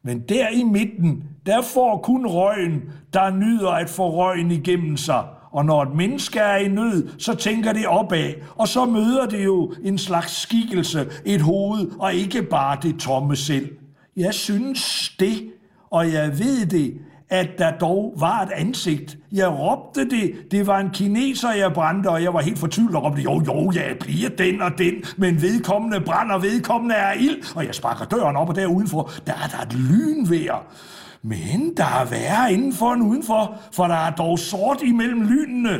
Men 0.05 0.21
der 0.29 0.49
i 0.49 0.62
midten, 0.62 1.23
der 1.47 1.62
får 1.62 2.01
kun 2.03 2.27
røgen, 2.27 2.83
der 3.12 3.31
nyder 3.31 3.71
at 3.71 3.91
få 3.91 4.11
røgen 4.11 4.51
igennem 4.51 4.97
sig. 4.97 5.25
Og 5.53 5.64
når 5.64 5.82
et 5.82 5.94
menneske 5.94 6.38
er 6.38 6.57
i 6.57 6.68
nød, 6.68 7.09
så 7.18 7.34
tænker 7.34 7.72
det 7.72 7.86
opad, 7.86 8.32
og 8.57 8.68
så 8.68 8.84
møder 8.84 9.26
det 9.26 9.44
jo 9.44 9.74
en 9.82 9.98
slags 9.98 10.40
skikkelse, 10.42 11.07
et 11.24 11.40
hoved, 11.40 11.90
og 11.98 12.14
ikke 12.14 12.42
bare 12.42 12.78
det 12.82 12.96
tomme 12.98 13.36
selv. 13.36 13.68
Jeg 14.16 14.34
synes 14.34 15.12
det, 15.20 15.51
og 15.90 16.12
jeg 16.12 16.38
ved 16.38 16.66
det, 16.66 16.94
at 17.30 17.48
der 17.59 17.70
dog 17.70 18.14
var 18.16 18.42
et 18.42 18.51
ansigt. 18.55 19.18
Jeg 19.32 19.48
råbte 19.48 20.11
det. 20.11 20.32
Det 20.51 20.66
var 20.66 20.78
en 20.78 20.90
kineser, 20.90 21.53
jeg 21.53 21.72
brændte, 21.72 22.09
og 22.09 22.22
jeg 22.22 22.34
var 22.34 22.40
helt 22.40 22.59
fortvivlet 22.59 22.96
og 22.96 23.05
råbte, 23.05 23.22
jo, 23.22 23.42
jo, 23.46 23.72
jeg 23.74 23.96
bliver 24.01 24.28
den 24.28 24.62
og 24.62 24.78
den, 24.78 24.94
men 25.16 25.42
vedkommende 25.42 26.01
brænder, 26.01 26.38
vedkommende 26.38 26.94
er 26.94 27.12
ild. 27.12 27.57
Og 27.57 27.66
jeg 27.66 27.74
sparker 27.74 28.05
døren 28.05 28.36
op, 28.36 28.48
og 28.48 28.55
der 28.57 28.66
udenfor, 28.66 29.11
der 29.26 29.32
er 29.32 29.48
der 29.57 29.62
et 29.62 29.72
lynvejr. 29.72 30.64
Men 31.23 31.75
der 31.77 31.85
er 31.85 32.05
værre 32.05 32.53
indenfor 32.53 32.93
end 32.93 33.03
udenfor, 33.03 33.59
for 33.73 33.85
der 33.87 33.95
er 33.95 34.11
dog 34.11 34.39
sort 34.39 34.83
imellem 34.83 35.23
lynene. 35.23 35.79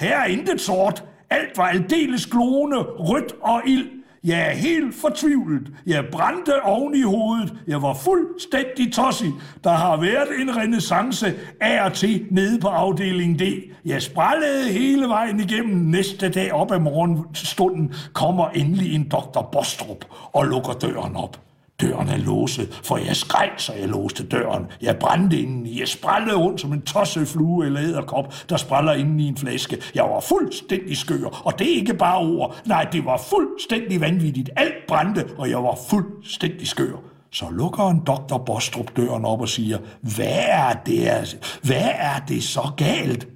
Her 0.00 0.18
er 0.18 0.24
intet 0.26 0.60
sort. 0.60 1.04
Alt 1.30 1.58
var 1.58 1.68
aldeles 1.68 2.26
glående, 2.26 2.78
rødt 2.78 3.32
og 3.42 3.62
ild. 3.66 3.86
Jeg 4.24 4.40
er 4.40 4.50
helt 4.50 4.94
fortvivlet. 4.94 5.72
Jeg 5.86 6.04
brændte 6.12 6.62
oven 6.62 6.94
i 6.94 7.02
hovedet. 7.02 7.54
Jeg 7.66 7.82
var 7.82 7.94
fuldstændig 7.94 8.92
tosset. 8.92 9.32
Der 9.64 9.70
har 9.70 9.96
været 10.00 10.28
en 10.40 10.56
renaissance 10.56 11.34
af 11.60 11.84
og 11.84 11.92
til 11.92 12.26
nede 12.30 12.60
på 12.60 12.68
afdeling 12.68 13.38
D. 13.38 13.42
Jeg 13.84 14.02
sprallede 14.02 14.72
hele 14.72 15.08
vejen 15.08 15.40
igennem. 15.40 15.76
Næste 15.76 16.28
dag 16.30 16.52
op 16.52 16.72
ad 16.72 16.78
morgenstunden 16.78 17.94
kommer 18.12 18.48
endelig 18.48 18.94
en 18.94 19.08
doktor 19.08 19.48
Bostrup 19.52 20.04
og 20.32 20.44
lukker 20.44 20.72
døren 20.72 21.16
op. 21.16 21.49
Døren 21.80 22.08
er 22.08 22.16
låset, 22.16 22.80
for 22.84 22.96
jeg 22.96 23.16
skreg, 23.16 23.50
så 23.56 23.72
jeg 23.72 23.88
låste 23.88 24.26
døren. 24.26 24.66
Jeg 24.82 24.96
brændte 24.96 25.40
indeni. 25.40 25.80
Jeg 25.80 25.88
sprallede 25.88 26.36
rundt 26.36 26.60
som 26.60 26.72
en 26.72 26.82
tosseflue 26.82 27.66
eller 27.66 27.80
æderkop, 27.80 28.34
der 28.48 28.56
spræller 28.56 28.92
inden 28.92 29.20
i 29.20 29.28
en 29.28 29.36
flaske. 29.36 29.78
Jeg 29.94 30.04
var 30.04 30.20
fuldstændig 30.20 30.96
skør, 30.96 31.42
og 31.44 31.58
det 31.58 31.72
er 31.72 31.76
ikke 31.76 31.94
bare 31.94 32.18
ord. 32.18 32.56
Nej, 32.66 32.88
det 32.92 33.04
var 33.04 33.22
fuldstændig 33.30 34.00
vanvittigt. 34.00 34.50
Alt 34.56 34.86
brændte, 34.88 35.24
og 35.38 35.50
jeg 35.50 35.62
var 35.62 35.78
fuldstændig 35.90 36.68
skør. 36.68 36.96
Så 37.32 37.44
lukker 37.50 37.90
en 37.90 38.02
doktor 38.06 38.38
Bostrup 38.38 38.96
døren 38.96 39.24
op 39.24 39.40
og 39.40 39.48
siger, 39.48 39.78
hvad 40.00 40.38
er 40.48 40.72
det, 40.86 41.58
hvad 41.62 41.88
er 41.94 42.18
det 42.28 42.42
så 42.42 42.70
galt? 42.76 43.28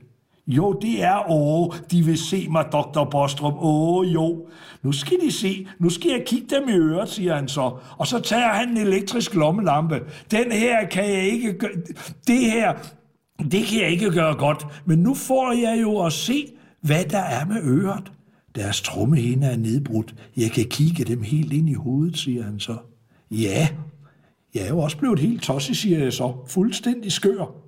Jo, 0.46 0.72
det 0.82 1.02
er, 1.02 1.30
åh, 1.30 1.74
de 1.90 2.02
vil 2.02 2.18
se 2.18 2.48
mig, 2.50 2.66
doktor 2.72 3.04
Bostrup. 3.04 3.54
Åh, 3.58 4.14
jo. 4.14 4.46
Nu 4.82 4.92
skal 4.92 5.16
de 5.26 5.32
se. 5.32 5.66
Nu 5.78 5.90
skal 5.90 6.10
jeg 6.10 6.22
kigge 6.26 6.46
dem 6.56 6.68
i 6.68 6.72
øret, 6.72 7.08
siger 7.08 7.34
han 7.34 7.48
så. 7.48 7.78
Og 7.98 8.06
så 8.06 8.20
tager 8.20 8.48
han 8.48 8.68
en 8.68 8.76
elektrisk 8.76 9.34
lommelampe. 9.34 10.00
Den 10.30 10.52
her 10.52 10.86
kan 10.88 11.04
jeg 11.04 11.22
ikke 11.22 11.58
gøre... 11.58 11.70
Det 12.26 12.40
her, 12.40 12.74
det 13.38 13.66
kan 13.66 13.80
jeg 13.80 13.90
ikke 13.90 14.10
gøre 14.10 14.34
godt. 14.34 14.66
Men 14.84 14.98
nu 14.98 15.14
får 15.14 15.52
jeg 15.52 15.78
jo 15.82 16.04
at 16.06 16.12
se, 16.12 16.46
hvad 16.80 17.04
der 17.04 17.22
er 17.22 17.46
med 17.46 17.62
øret. 17.62 18.12
Deres 18.54 18.80
trummehinde 18.80 19.46
er 19.46 19.56
nedbrudt. 19.56 20.14
Jeg 20.36 20.50
kan 20.50 20.64
kigge 20.64 21.04
dem 21.04 21.22
helt 21.22 21.52
ind 21.52 21.68
i 21.68 21.74
hovedet, 21.74 22.18
siger 22.18 22.42
han 22.42 22.60
så. 22.60 22.76
Ja, 23.30 23.68
jeg 24.54 24.62
er 24.62 24.68
jo 24.68 24.78
også 24.78 24.98
blevet 24.98 25.18
helt 25.18 25.42
tosset, 25.42 25.76
siger 25.76 25.98
jeg 25.98 26.12
så. 26.12 26.32
Fuldstændig 26.48 27.12
skør. 27.12 27.63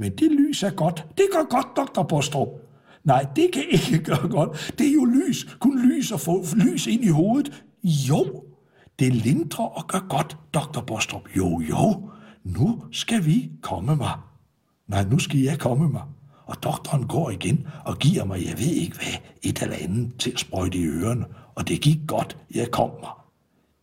Men 0.00 0.12
det 0.16 0.32
lys 0.32 0.62
er 0.62 0.70
godt. 0.70 1.06
Det 1.18 1.26
gør 1.32 1.44
godt, 1.50 1.66
doktor 1.76 2.02
Bostrup. 2.02 2.48
Nej, 3.04 3.26
det 3.36 3.50
kan 3.52 3.64
ikke 3.70 3.98
gøre 4.10 4.28
godt. 4.28 4.74
Det 4.78 4.88
er 4.88 4.92
jo 4.92 5.04
lys. 5.04 5.56
Kun 5.60 5.82
lys 5.88 6.12
og 6.12 6.20
få 6.20 6.44
lys 6.56 6.86
ind 6.86 7.04
i 7.04 7.08
hovedet. 7.08 7.64
Jo, 7.84 8.44
det 8.98 9.14
lindrer 9.14 9.64
og 9.64 9.86
gør 9.88 10.06
godt, 10.08 10.36
doktor 10.54 10.80
Bostrup. 10.80 11.22
Jo, 11.36 11.60
jo, 11.60 12.10
nu 12.44 12.82
skal 12.92 13.26
vi 13.26 13.50
komme 13.62 13.96
mig. 13.96 14.12
Nej, 14.88 15.04
nu 15.04 15.18
skal 15.18 15.40
jeg 15.40 15.58
komme 15.58 15.88
mig. 15.88 16.02
Og 16.46 16.62
doktoren 16.62 17.06
går 17.06 17.30
igen 17.30 17.66
og 17.84 17.98
giver 17.98 18.24
mig, 18.24 18.46
jeg 18.46 18.58
ved 18.58 18.72
ikke 18.72 18.96
hvad, 18.96 19.14
et 19.42 19.62
eller 19.62 19.76
andet 19.80 20.18
til 20.18 20.30
at 20.30 20.40
sprøjte 20.40 20.78
i 20.78 20.84
ørerne. 20.84 21.24
Og 21.54 21.68
det 21.68 21.80
gik 21.80 21.98
godt, 22.06 22.36
jeg 22.54 22.70
kom 22.70 22.90
mig. 23.00 23.10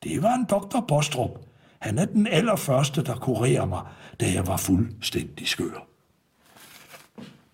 Det 0.04 0.24
var 0.24 0.36
en 0.36 0.46
doktor 0.50 0.86
Bostrup. 0.88 1.40
Han 1.80 1.98
er 1.98 2.06
den 2.06 2.28
allerførste, 2.28 3.04
der 3.04 3.16
kurerer 3.16 3.66
mig, 3.66 3.82
da 4.20 4.32
jeg 4.34 4.48
var 4.48 4.58
fuldstændig 4.58 5.48
skør. 5.48 5.88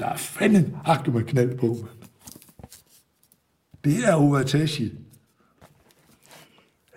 Der 0.04 0.10
er 0.10 0.18
fanden 0.18 0.76
hakke 0.86 1.12
med 1.12 1.24
knald 1.24 1.58
på. 1.58 1.88
Det 3.84 4.08
er 4.08 4.14
Ovatashi. 4.14 4.94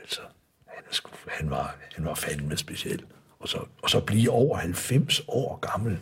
Altså, 0.01 0.21
han, 0.67 0.85
er 0.91 0.95
sku, 0.95 1.11
han, 1.29 1.51
var, 1.51 1.77
han 1.95 2.05
var 2.05 2.15
fandme 2.15 2.57
speciel. 2.57 3.05
Og 3.39 3.49
så, 3.49 3.59
og 3.83 3.91
så 3.91 4.01
blive 4.01 4.31
over 4.31 4.57
90 4.57 5.23
år 5.29 5.57
gammel. 5.57 5.99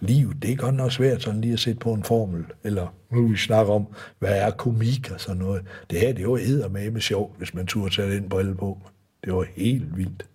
Liv, 0.00 0.34
det 0.34 0.52
er 0.52 0.56
godt 0.56 0.74
nok 0.74 0.92
svært 0.92 1.22
sådan 1.22 1.40
lige 1.40 1.52
at 1.52 1.60
sætte 1.60 1.80
på 1.80 1.92
en 1.92 2.04
formel. 2.04 2.44
Eller 2.64 2.94
nu 3.10 3.26
vi 3.26 3.36
snakker 3.36 3.72
om, 3.72 3.86
hvad 4.18 4.38
er 4.40 4.50
komik 4.50 5.10
og 5.10 5.20
sådan 5.20 5.36
noget. 5.36 5.66
Det 5.90 6.00
her, 6.00 6.12
det 6.12 6.28
var 6.28 6.36
eddermame 6.36 6.90
med 6.90 7.00
sjov, 7.00 7.34
hvis 7.38 7.54
man 7.54 7.66
turde 7.66 7.94
tage 7.94 8.16
den 8.16 8.28
brille 8.28 8.54
på. 8.54 8.78
Det 9.24 9.34
var 9.34 9.46
helt 9.56 9.96
vildt. 9.96 10.26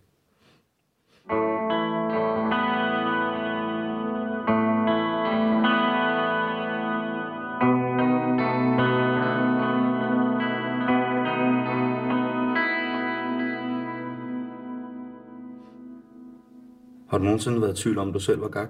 Har 17.12 17.18
du 17.18 17.24
nogensinde 17.24 17.62
været 17.62 17.80
i 17.80 17.82
tvivl 17.82 17.98
om, 17.98 18.14
du 18.14 18.20
selv 18.20 18.42
var 18.42 18.48
gak? 18.48 18.70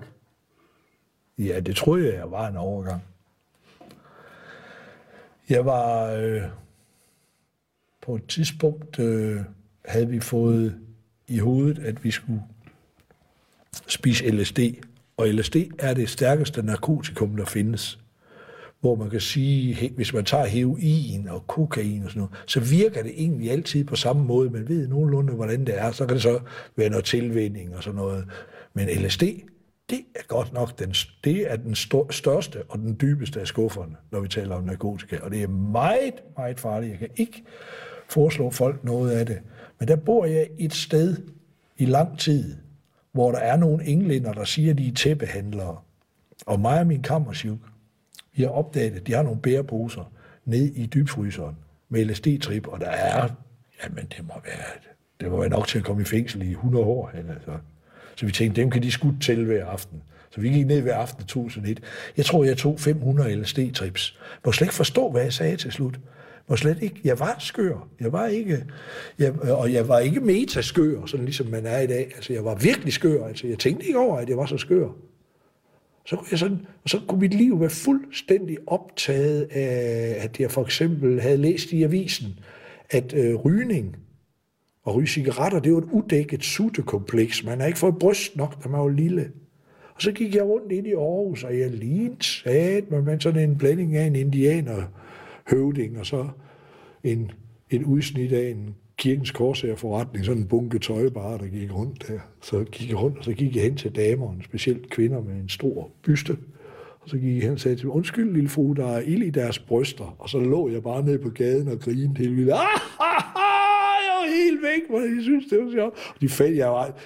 Ja, 1.37 1.59
det 1.59 1.75
troede 1.75 2.05
jeg, 2.05 2.13
jeg 2.13 2.31
var 2.31 2.47
en 2.47 2.57
overgang. 2.57 3.03
Jeg 5.49 5.65
var 5.65 6.11
øh, 6.11 6.41
på 8.01 8.15
et 8.15 8.27
tidspunkt, 8.27 8.99
øh, 8.99 9.41
havde 9.85 10.07
vi 10.07 10.19
fået 10.19 10.79
i 11.27 11.39
hovedet, 11.39 11.79
at 11.79 12.03
vi 12.03 12.11
skulle 12.11 12.41
spise 13.87 14.31
LSD. 14.31 14.59
Og 15.17 15.27
LSD 15.27 15.55
er 15.79 15.93
det 15.93 16.09
stærkeste 16.09 16.63
narkotikum, 16.63 17.35
der 17.35 17.45
findes 17.45 17.99
hvor 18.81 18.95
man 18.95 19.09
kan 19.09 19.19
sige, 19.19 19.91
hvis 19.95 20.13
man 20.13 20.25
tager 20.25 20.45
heroin 20.45 21.27
og 21.27 21.47
kokain 21.47 22.03
og 22.03 22.09
sådan 22.09 22.19
noget, 22.19 22.43
så 22.47 22.59
virker 22.59 23.03
det 23.03 23.11
egentlig 23.17 23.51
altid 23.51 23.83
på 23.83 23.95
samme 23.95 24.23
måde. 24.23 24.49
Man 24.49 24.69
ved 24.69 24.87
nogenlunde, 24.87 25.33
hvordan 25.33 25.65
det 25.65 25.79
er. 25.79 25.91
Så 25.91 26.05
kan 26.05 26.13
det 26.13 26.23
så 26.23 26.39
være 26.75 26.89
noget 26.89 27.05
tilvænding 27.05 27.75
og 27.75 27.83
sådan 27.83 27.95
noget. 27.95 28.25
Men 28.73 28.87
LSD, 28.87 29.23
det 29.89 29.99
er 30.15 30.23
godt 30.27 30.53
nok 30.53 30.79
den, 30.79 30.93
det 31.23 31.51
er 31.51 31.55
den 31.55 31.75
største 32.09 32.63
og 32.69 32.79
den 32.79 32.97
dybeste 33.01 33.39
af 33.39 33.47
skufferne, 33.47 33.95
når 34.11 34.19
vi 34.19 34.27
taler 34.27 34.55
om 34.55 34.63
narkotika. 34.63 35.17
Og 35.17 35.31
det 35.31 35.43
er 35.43 35.47
meget, 35.47 36.13
meget 36.37 36.59
farligt. 36.59 36.91
Jeg 36.91 36.99
kan 36.99 37.09
ikke 37.15 37.43
foreslå 38.09 38.49
folk 38.49 38.83
noget 38.83 39.11
af 39.11 39.25
det. 39.25 39.39
Men 39.79 39.87
der 39.87 39.95
bor 39.95 40.25
jeg 40.25 40.47
et 40.57 40.73
sted 40.73 41.17
i 41.77 41.85
lang 41.85 42.19
tid, 42.19 42.57
hvor 43.11 43.31
der 43.31 43.39
er 43.39 43.57
nogle 43.57 43.85
englænder, 43.85 44.33
der 44.33 44.43
siger, 44.43 44.71
at 44.71 44.77
de 44.77 44.87
er 44.87 44.93
tæppehandlere. 44.93 45.77
Og 46.45 46.59
mig 46.59 46.79
og 46.79 46.87
min 46.87 47.01
kammersjuk, 47.01 47.59
vi 48.35 48.43
har 48.43 48.49
opdaget, 48.49 48.95
at 48.95 49.07
de 49.07 49.13
har 49.13 49.23
nogle 49.23 49.39
bæreposer 49.41 50.11
ned 50.45 50.71
i 50.75 50.85
dybfryseren 50.85 51.55
med 51.89 52.05
LSD-trip, 52.05 52.67
og 52.67 52.79
der 52.79 52.89
er, 52.89 53.29
jamen 53.83 54.05
det 54.17 54.27
må 54.27 54.33
være, 54.45 54.91
det 55.21 55.31
må 55.31 55.39
være 55.39 55.49
nok 55.49 55.67
til 55.67 55.77
at 55.77 55.85
komme 55.85 56.01
i 56.01 56.05
fængsel 56.05 56.41
i 56.41 56.51
100 56.51 56.85
år. 56.85 57.11
Altså. 57.13 57.57
Så 58.15 58.25
vi 58.25 58.31
tænkte, 58.31 58.61
dem 58.61 58.69
kan 58.69 58.83
de 58.83 58.91
skudt 58.91 59.21
til 59.21 59.45
hver 59.45 59.65
aften. 59.65 60.01
Så 60.29 60.41
vi 60.41 60.49
gik 60.49 60.67
ned 60.67 60.81
hver 60.81 60.95
aften 60.95 61.21
og 61.21 61.27
tog 61.27 61.51
sådan 61.51 61.69
et. 61.69 61.79
Jeg 62.17 62.25
tror, 62.25 62.43
jeg 62.43 62.57
tog 62.57 62.79
500 62.79 63.41
LSD-trips. 63.41 64.17
Må 64.45 64.51
slet 64.51 64.65
ikke 64.65 64.75
forstå, 64.75 65.11
hvad 65.11 65.21
jeg 65.21 65.33
sagde 65.33 65.57
til 65.57 65.71
slut. 65.71 65.99
Må 66.47 66.55
slet 66.55 66.83
ikke. 66.83 67.01
Jeg 67.03 67.19
var 67.19 67.35
skør. 67.39 67.87
Jeg 67.99 68.11
var 68.11 68.27
ikke, 68.27 68.65
jeg, 69.19 69.39
og 69.41 69.73
jeg 69.73 69.87
var 69.87 69.99
ikke 69.99 70.19
metaskør, 70.19 71.05
sådan 71.05 71.25
ligesom 71.25 71.47
man 71.47 71.65
er 71.65 71.79
i 71.79 71.87
dag. 71.87 72.11
Altså, 72.15 72.33
jeg 72.33 72.45
var 72.45 72.55
virkelig 72.55 72.93
skør. 72.93 73.27
Altså, 73.27 73.47
jeg 73.47 73.59
tænkte 73.59 73.85
ikke 73.85 73.99
over, 73.99 74.17
at 74.17 74.29
jeg 74.29 74.37
var 74.37 74.45
så 74.45 74.57
skør. 74.57 74.87
Så 76.05 76.15
kunne, 76.15 76.27
jeg 76.31 76.39
sådan, 76.39 76.59
og 76.83 76.89
så 76.89 76.99
kunne 77.07 77.19
mit 77.19 77.33
liv 77.33 77.59
være 77.59 77.69
fuldstændig 77.69 78.57
optaget 78.67 79.47
af, 79.51 80.15
at 80.23 80.39
jeg 80.39 80.51
for 80.51 80.61
eksempel 80.61 81.21
havde 81.21 81.37
læst 81.37 81.71
i 81.71 81.83
avisen, 81.83 82.39
at 82.89 83.13
øh, 83.13 83.35
rygning 83.35 83.95
og 84.83 84.95
ryge 84.95 85.07
cigaretter, 85.07 85.59
det 85.59 85.73
var 85.73 85.77
et 85.77 85.89
udækket 85.91 86.43
suttekompleks. 86.43 87.43
Man 87.45 87.59
har 87.59 87.67
ikke 87.67 87.79
fået 87.79 87.99
bryst 87.99 88.35
nok, 88.35 88.63
da 88.63 88.69
man 88.69 88.79
var 88.79 88.89
lille. 88.89 89.31
Og 89.95 90.01
så 90.01 90.11
gik 90.11 90.35
jeg 90.35 90.43
rundt 90.43 90.71
ind 90.71 90.87
i 90.87 90.93
Aarhus, 90.93 91.43
og 91.43 91.59
jeg 91.59 91.71
lignede 91.71 92.23
sat, 92.23 92.91
men 92.91 93.19
sådan 93.19 93.49
en 93.49 93.57
blanding 93.57 93.95
af 93.95 94.05
en 94.05 94.15
indianer 94.15 94.83
høvding, 95.49 95.99
og 95.99 96.05
så 96.05 96.27
en, 97.03 97.31
et 97.69 97.83
udsnit 97.83 98.33
af 98.33 98.49
en 98.49 98.75
kirkens 99.01 99.31
korsagerforretning, 99.31 100.25
sådan 100.25 100.41
en 100.41 100.47
bunke 100.47 100.79
tøjbare, 100.79 101.37
der 101.37 101.47
gik 101.47 101.75
rundt 101.75 102.07
der. 102.07 102.19
Så 102.41 102.63
gik 102.71 102.89
jeg 102.89 103.01
rundt, 103.01 103.17
og 103.17 103.23
så 103.23 103.33
gik 103.33 103.55
jeg 103.55 103.63
hen 103.63 103.75
til 103.75 103.95
damerne, 103.95 104.43
specielt 104.43 104.89
kvinder 104.89 105.21
med 105.21 105.33
en 105.33 105.49
stor 105.49 105.91
byste. 106.03 106.37
Og 106.99 107.09
så 107.09 107.17
gik 107.17 107.35
jeg 107.35 107.43
hen 107.43 107.53
og 107.53 107.59
sagde 107.59 107.77
til 107.77 107.83
dem, 107.83 107.91
undskyld 107.91 108.33
lille 108.33 108.49
fru, 108.49 108.73
der 108.73 108.87
er 108.87 108.99
ild 108.99 109.23
i 109.23 109.29
deres 109.29 109.59
bryster. 109.59 110.15
Og 110.19 110.29
så 110.29 110.39
lå 110.39 110.69
jeg 110.69 110.83
bare 110.83 111.05
ned 111.05 111.19
på 111.19 111.29
gaden 111.29 111.67
og 111.67 111.79
grinede 111.79 112.17
helt 112.17 112.37
vildt. 112.37 112.51
Ah, 112.51 112.59
ah, 112.99 113.23
ah, 113.35 113.97
jeg 114.05 114.13
var 114.21 114.35
helt 114.35 114.61
væk, 114.61 114.81
hvor 114.89 114.99
jeg 114.99 115.23
synes, 115.23 115.45
det 115.49 115.59
var 115.59 115.71
sjovt. 115.71 115.93
Og 116.15 116.21
de 116.21 116.29
fandt 116.29 116.57
jeg 116.57 116.69
var... 116.69 116.97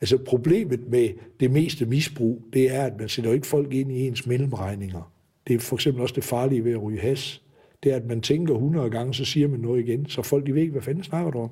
Altså 0.00 0.18
problemet 0.18 0.88
med 0.88 1.08
det 1.40 1.50
meste 1.50 1.86
misbrug, 1.86 2.42
det 2.52 2.74
er, 2.74 2.82
at 2.82 2.92
man 2.98 3.08
sætter 3.08 3.32
ikke 3.32 3.46
folk 3.46 3.74
ind 3.74 3.92
i 3.92 4.06
ens 4.06 4.26
mellemregninger. 4.26 5.12
Det 5.46 5.54
er 5.54 5.60
for 5.60 5.76
eksempel 5.76 6.02
også 6.02 6.14
det 6.14 6.24
farlige 6.24 6.64
ved 6.64 6.72
at 6.72 6.82
ryge 6.82 7.00
has 7.00 7.42
det 7.82 7.92
er, 7.92 7.96
at 7.96 8.06
man 8.06 8.20
tænker 8.20 8.54
100 8.54 8.90
gange, 8.90 9.14
så 9.14 9.24
siger 9.24 9.48
man 9.48 9.60
noget 9.60 9.80
igen, 9.80 10.06
så 10.06 10.22
folk 10.22 10.46
de 10.46 10.54
ved 10.54 10.60
ikke, 10.60 10.72
hvad 10.72 10.82
fanden 10.82 11.04
snakker 11.04 11.30
du 11.30 11.38
om. 11.38 11.50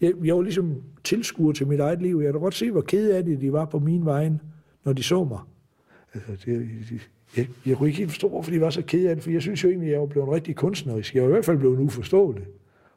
Jeg, 0.00 0.12
jeg 0.24 0.36
var 0.36 0.42
ligesom 0.42 0.82
tilskuer 1.04 1.52
til 1.52 1.66
mit 1.66 1.80
eget 1.80 2.02
liv. 2.02 2.20
Jeg 2.24 2.32
kan 2.32 2.40
godt 2.40 2.54
se, 2.54 2.70
hvor 2.70 2.80
ked 2.80 3.10
af 3.10 3.24
det 3.24 3.40
de 3.40 3.52
var 3.52 3.64
på 3.64 3.78
min 3.78 4.04
vej, 4.04 4.30
når 4.84 4.92
de 4.92 5.02
så 5.02 5.24
mig. 5.24 5.40
Altså, 6.14 6.32
det, 6.46 6.68
jeg, 7.36 7.46
jeg 7.66 7.76
kunne 7.76 7.88
ikke 7.88 7.98
helt 7.98 8.10
forstå, 8.10 8.28
hvorfor 8.28 8.50
de 8.50 8.60
var 8.60 8.70
så 8.70 8.82
ked 8.82 9.06
af 9.06 9.14
det, 9.16 9.24
for 9.24 9.30
jeg 9.30 9.42
synes 9.42 9.64
jo 9.64 9.68
egentlig, 9.68 9.88
at 9.88 9.92
jeg 9.92 10.00
var 10.00 10.06
blevet 10.06 10.28
rigtig 10.28 10.56
kunstnerisk. 10.56 11.14
Jeg 11.14 11.22
var 11.22 11.28
i 11.28 11.32
hvert 11.32 11.44
fald 11.44 11.58
blevet 11.58 11.78
uforståelig. 11.78 12.44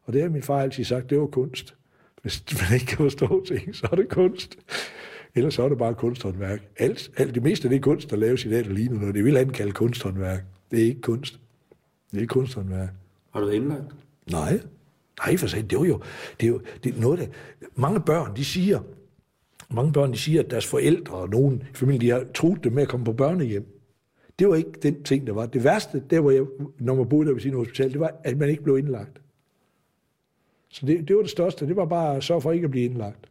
Og 0.03 0.13
det 0.13 0.21
har 0.21 0.29
min 0.29 0.43
far 0.43 0.61
altid 0.61 0.83
sagt, 0.83 1.09
det 1.09 1.19
var 1.19 1.25
kunst. 1.25 1.75
Hvis 2.21 2.43
man 2.61 2.73
ikke 2.73 2.85
kan 2.85 2.97
forstå 2.97 3.45
ting, 3.45 3.75
så 3.75 3.87
er 3.91 3.95
det 3.95 4.09
kunst. 4.09 4.57
Ellers 5.35 5.53
så 5.53 5.63
er 5.63 5.69
det 5.69 5.77
bare 5.77 5.93
kunsthåndværk. 5.93 6.61
Alt, 6.77 7.11
alt 7.17 7.35
det 7.35 7.43
meste 7.43 7.65
af 7.65 7.69
det 7.69 7.81
kunst, 7.81 8.09
der 8.09 8.15
laves 8.15 8.45
i 8.45 8.49
dag, 8.49 8.63
der 8.63 8.71
ligner 8.71 8.99
noget, 8.99 9.15
det 9.15 9.23
vil 9.23 9.37
han 9.37 9.49
kalde 9.49 9.71
kunsthåndværk. 9.71 10.43
Det 10.71 10.79
er 10.79 10.85
ikke 10.85 11.01
kunst. 11.01 11.39
Det 12.15 12.23
er 12.23 12.27
kunsthåndværk. 12.27 12.89
Har 13.31 13.39
du 13.39 13.45
været 13.45 13.57
indlagt? 13.57 13.95
Nej. 14.31 14.59
Nej, 15.25 15.37
for 15.37 15.47
sig, 15.47 15.69
det 15.69 15.79
er 15.79 15.85
jo, 15.85 16.01
det 16.39 16.47
er 16.47 16.51
jo 16.51 16.61
det 16.83 16.95
er 16.95 17.01
noget, 17.01 17.19
der, 17.19 17.25
mange 17.75 17.99
børn, 17.99 18.35
de 18.35 18.45
siger, 18.45 18.79
mange 19.69 19.93
børn, 19.93 20.11
de 20.11 20.17
siger, 20.17 20.43
at 20.43 20.51
deres 20.51 20.67
forældre 20.67 21.15
og 21.15 21.29
nogen 21.29 21.63
i 21.71 21.75
familien, 21.75 22.01
de 22.01 22.09
har 22.09 22.25
truet 22.35 22.63
dem 22.63 22.73
med 22.73 22.83
at 22.83 22.89
komme 22.89 23.05
på 23.05 23.13
børnehjem. 23.13 23.65
Det 24.39 24.47
var 24.49 24.55
ikke 24.55 24.71
den 24.83 25.03
ting, 25.03 25.27
der 25.27 25.33
var. 25.33 25.45
Det 25.45 25.63
værste, 25.63 26.03
der 26.09 26.19
hvor 26.19 26.31
jeg, 26.31 26.45
når 26.79 26.95
man 26.95 27.09
boede 27.09 27.27
der 27.27 27.33
ved 27.33 27.41
sin 27.41 27.53
hospital, 27.53 27.91
det 27.91 27.99
var, 27.99 28.15
at 28.23 28.37
man 28.37 28.49
ikke 28.49 28.63
blev 28.63 28.77
indlagt. 28.77 29.21
Så 30.69 30.85
det, 30.85 31.07
det 31.07 31.15
var 31.15 31.21
det 31.21 31.31
største. 31.31 31.67
Det 31.67 31.75
var 31.75 31.85
bare 31.85 32.15
at 32.15 32.23
sørge 32.23 32.41
for 32.41 32.51
ikke 32.51 32.65
at 32.65 32.71
blive 32.71 32.85
indlagt. 32.85 33.29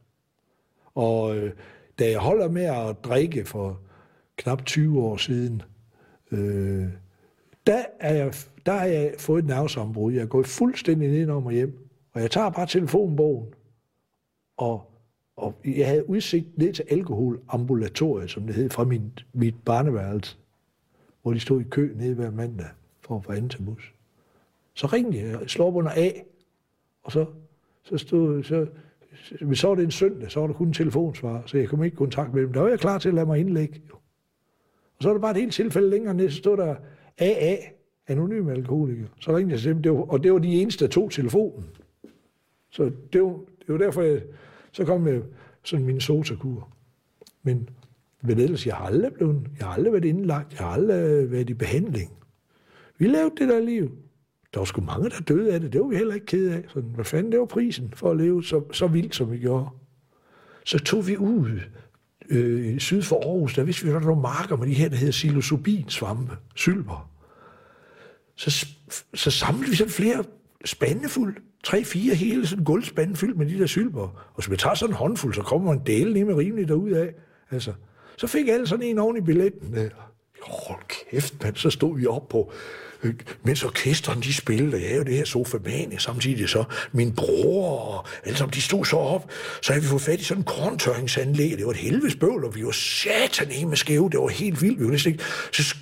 Og 0.95 1.37
øh, 1.37 1.53
da 1.99 2.11
jeg 2.11 2.19
holder 2.19 2.49
med 2.49 2.65
at 2.65 3.05
drikke 3.05 3.45
for 3.45 3.81
knap 4.37 4.65
20 4.65 5.03
år 5.03 5.17
siden, 5.17 5.63
øh, 6.31 6.87
der 7.67 7.85
er 8.01 8.15
jeg 8.15 8.35
der 8.67 8.73
har 8.73 8.87
jeg 8.87 9.15
fået 9.19 9.39
et 9.39 9.49
nervesambrud. 9.49 10.13
Jeg 10.13 10.23
er 10.23 10.27
gået 10.27 10.47
fuldstændig 10.47 11.09
ned 11.09 11.29
om 11.29 11.47
og 11.47 11.53
hjem. 11.53 11.79
Og 12.13 12.21
jeg 12.21 12.31
tager 12.31 12.51
bare 12.51 12.67
telefonbogen, 12.67 13.47
og, 14.57 14.91
og 15.37 15.55
jeg 15.65 15.87
havde 15.87 16.11
udsigt 16.11 16.59
ned 16.59 16.73
til 16.73 16.85
alkoholambulatoriet, 16.91 18.31
som 18.31 18.47
det 18.47 18.55
hed, 18.55 18.71
fra 18.71 18.85
min, 18.85 19.13
mit 19.33 19.55
barneværelse, 19.65 20.37
hvor 21.23 21.33
de 21.33 21.41
stod 21.41 21.61
i 21.61 21.65
kø 21.65 21.93
nede 21.97 22.15
hver 22.15 22.31
mandag 22.31 22.67
for 23.01 23.17
at 23.17 23.25
få 23.25 23.33
anden 23.33 23.49
til 23.49 23.63
bus. 23.63 23.95
Så 24.75 24.87
ringede 24.87 25.19
jeg, 25.19 25.41
jeg 25.41 25.51
slår 25.51 25.77
under 25.77 25.91
A, 25.97 26.11
og 27.03 27.13
så, 27.13 27.27
så 27.83 27.99
stod, 27.99 28.43
så, 28.43 28.67
så 29.55 29.69
var 29.69 29.75
det 29.75 29.85
en 29.85 29.91
søndag, 29.91 30.31
så 30.31 30.41
var 30.41 30.47
der 30.47 30.55
kun 30.55 30.67
en 30.67 30.73
telefonsvar, 30.73 31.43
så 31.47 31.59
jeg 31.59 31.69
kom 31.69 31.85
ikke 31.85 31.95
i 31.95 31.97
kontakt 31.97 32.35
med 32.35 32.43
dem. 32.43 32.53
Der 32.53 32.61
var 32.61 32.69
jeg 32.69 32.81
klar 32.81 32.99
til 32.99 33.09
at 33.09 33.15
lade 33.15 33.27
mig 33.27 33.41
indlægge. 33.41 33.83
Og 34.97 35.03
så 35.03 35.09
var 35.09 35.15
det 35.15 35.23
bare 35.23 35.31
et 35.31 35.37
helt 35.37 35.55
tilfælde 35.55 35.91
længere 35.91 36.15
ned, 36.15 36.31
så 36.31 36.37
stod 36.37 36.57
der 36.57 36.77
AA, 37.19 37.57
anonyme 38.09 38.53
alkoholiker. 38.53 39.07
Så 39.21 39.37
ringede 39.37 39.53
jeg 39.53 39.61
til 39.61 39.75
dem, 39.75 39.83
det 39.83 39.93
var, 39.93 40.01
og 40.01 40.23
det 40.23 40.33
var 40.33 40.39
de 40.39 40.61
eneste, 40.61 40.85
der 40.85 40.91
tog 40.91 41.11
telefonen. 41.11 41.65
Så 42.71 42.91
det 43.13 43.23
var, 43.23 43.39
det 43.67 43.69
var 43.69 43.79
derfor, 43.79 44.03
jeg, 44.03 44.23
så 44.73 44.85
kom 44.85 45.07
jeg 45.07 45.23
sådan 45.63 45.87
min 45.87 46.01
sotakur. 46.01 46.69
Men 47.43 47.69
men 48.27 48.39
ellers, 48.39 48.67
jeg 48.67 48.75
har 48.75 48.87
aldrig 48.87 49.13
blevet, 49.13 49.47
jeg 49.59 49.67
har 49.67 49.75
aldrig 49.75 49.93
været 49.93 50.05
indlagt, 50.05 50.53
jeg 50.53 50.59
har 50.67 50.73
aldrig 50.75 51.31
været 51.31 51.51
i 51.51 51.55
behandling. 51.55 52.13
Vi 52.99 53.09
lavede 53.09 53.35
det 53.39 53.49
der 53.49 53.61
liv. 53.61 53.91
Der 54.55 54.61
var 54.61 54.65
sgu 54.65 54.81
mange, 54.81 55.11
der 55.11 55.21
døde 55.21 55.55
af 55.55 55.61
det. 55.61 55.73
Det 55.73 55.81
var 55.81 55.87
vi 55.87 55.97
heller 55.97 56.15
ikke 56.15 56.27
ked 56.27 56.51
af. 56.51 56.65
Så 56.69 56.81
hvad 56.81 57.05
fanden, 57.05 57.33
det 57.33 57.41
var 57.41 57.47
prisen 57.47 57.93
for 57.97 58.11
at 58.11 58.17
leve 58.17 58.45
så, 58.45 58.63
så 58.73 58.87
vildt, 58.87 59.15
som 59.15 59.33
vi 59.33 59.39
gjorde. 59.39 59.69
Så 60.65 60.79
tog 60.79 61.07
vi 61.07 61.17
ud 61.17 61.61
øh, 62.31 62.79
syd 62.79 63.03
for 63.03 63.17
Aarhus, 63.17 63.55
der 63.55 63.65
vidste 63.65 63.83
vi, 63.85 63.89
at 63.89 63.95
der 63.95 64.01
var 64.01 64.07
nogle 64.07 64.23
marker 64.23 64.57
med 64.57 64.67
de 64.67 64.75
her, 64.75 64.89
der 64.89 64.97
hedder 64.97 65.13
psilocybin 65.13 65.89
svampe, 65.89 66.37
sylper 66.55 67.11
så, 68.37 68.67
så 69.15 69.31
samlede 69.31 69.71
vi 69.71 69.77
sådan 69.77 69.93
flere 69.93 70.25
spande 70.65 71.09
fuld. 71.09 71.37
Tre, 71.65 71.85
fire 71.85 72.15
hele 72.15 72.47
sådan 72.47 72.65
guldspande 72.65 73.17
fyldt 73.17 73.39
med 73.39 73.47
de 73.47 73.59
der 73.59 73.67
sylper. 73.67 74.31
Og 74.35 74.43
så 74.43 74.51
vi 74.51 74.57
tager 74.57 74.75
sådan 74.75 74.93
en 74.93 74.97
håndfuld, 74.97 75.35
så 75.35 75.43
kommer 75.43 75.75
man 75.75 75.83
del 75.87 76.13
ned 76.13 76.25
med 76.25 76.35
rimeligt 76.35 76.71
af. 76.97 77.15
Altså, 77.51 77.73
så 78.17 78.27
fik 78.27 78.49
alle 78.49 78.67
sådan 78.67 78.87
en 78.87 78.99
oven 78.99 79.17
i 79.17 79.21
billetten. 79.21 79.75
Hold 80.49 81.09
kæft, 81.11 81.35
mand. 81.43 81.57
Så 81.57 81.71
stod 81.71 81.99
vi 81.99 82.07
op 82.07 82.29
på 82.29 82.53
øh, 83.05 83.15
mens 83.43 83.65
orkesteren 83.65 84.21
de 84.21 84.35
spillede, 84.35 84.83
jeg 84.83 84.93
er 84.93 84.97
jo 84.97 85.03
det 85.03 85.15
her 85.15 85.25
sofa 85.25 85.59
samtidig 85.99 86.49
så 86.49 86.65
min 86.93 87.15
bror 87.15 87.79
og 87.79 88.07
alle 88.25 88.39
sammen, 88.39 88.55
de 88.55 88.61
stod 88.61 88.85
så 88.85 88.97
op, 88.97 89.31
så 89.63 89.73
havde 89.73 89.83
vi 89.83 89.89
fået 89.89 90.03
fat 90.03 90.21
i 90.21 90.25
sådan 90.25 90.41
en 90.41 90.45
korntørringsanlæg, 90.45 91.51
det 91.51 91.65
var 91.67 91.71
et 91.71 91.77
helvedes 91.77 92.17
bøvl, 92.17 92.45
og 92.45 92.55
vi 92.55 92.65
var 92.65 92.71
satan 92.71 93.69
med 93.69 93.77
skæve, 93.77 94.11
det 94.11 94.21
var 94.21 94.29
helt 94.29 94.63
vildt, 94.63 94.81
vi 94.81 94.85
var 94.85 94.91
næsten 94.91 95.13
ikke, 95.13 95.25
så 95.53 95.77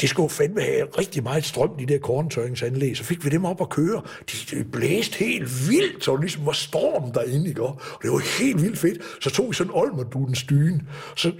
det 0.00 0.08
skulle 0.08 0.30
fandme 0.30 0.62
have 0.62 0.86
rigtig 0.98 1.22
meget 1.22 1.44
strøm, 1.44 1.70
de 1.78 1.86
der 1.86 1.98
korntørringsanlæg, 1.98 2.96
så 2.96 3.04
fik 3.04 3.24
vi 3.24 3.30
dem 3.30 3.44
op 3.44 3.60
at 3.60 3.68
køre, 3.68 4.02
de, 4.32 4.56
de 4.56 4.64
blæste 4.64 5.18
helt 5.18 5.68
vildt, 5.68 6.04
så 6.04 6.12
det 6.12 6.20
ligesom 6.20 6.46
var 6.46 6.52
storm 6.52 7.12
derinde, 7.12 7.48
ikke? 7.48 7.62
og 7.62 7.80
det 8.02 8.10
var 8.10 8.38
helt 8.42 8.62
vildt 8.62 8.78
fedt, 8.78 9.02
så 9.20 9.30
tog 9.30 9.48
vi 9.48 9.54
sådan 9.54 9.70
en 9.70 9.76
Olmerdudens 9.76 10.42
dyne, 10.42 10.80
så 11.16 11.32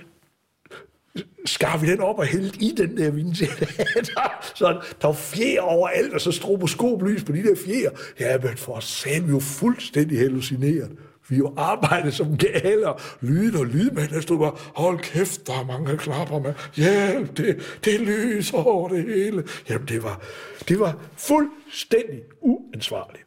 skar 1.44 1.78
vi 1.78 1.86
den 1.86 2.00
op 2.00 2.18
og 2.18 2.24
hældte 2.26 2.58
i 2.60 2.74
den 2.76 2.96
der 2.96 3.10
ventilator. 3.10 4.44
så 4.58 4.80
der 5.00 5.06
var 5.06 5.14
fjer 5.14 5.60
overalt, 5.60 6.14
og 6.14 6.20
så 6.20 6.32
stroboskoplys 6.32 7.24
på 7.24 7.32
de 7.32 7.42
der 7.42 7.56
fjer. 7.66 7.90
Ja, 8.20 8.38
men 8.38 8.56
for 8.56 8.80
sagen, 8.80 9.28
vi 9.28 9.32
var 9.32 9.38
fuldstændig 9.38 10.18
hallucineret. 10.18 10.90
Vi 11.28 11.36
jo 11.36 11.54
arbejdet 11.56 12.14
som 12.14 12.36
galer, 12.36 13.02
lyd 13.20 13.54
og 13.54 13.66
lydmænd, 13.66 14.08
der 14.08 14.20
stod 14.20 14.38
bare, 14.38 14.54
hold 14.56 14.98
kæft, 14.98 15.46
der 15.46 15.52
er 15.52 15.66
mange 15.66 15.96
klapper 15.96 16.38
med, 16.38 16.54
hjælp, 16.74 17.36
det, 17.36 17.80
det 17.84 18.00
lys 18.00 18.52
over 18.52 18.88
det 18.88 19.02
hele. 19.04 19.44
Jamen, 19.68 19.88
det 19.88 20.02
var, 20.02 20.22
det 20.68 20.80
var 20.80 20.98
fuldstændig 21.16 22.22
uansvarligt. 22.40 23.26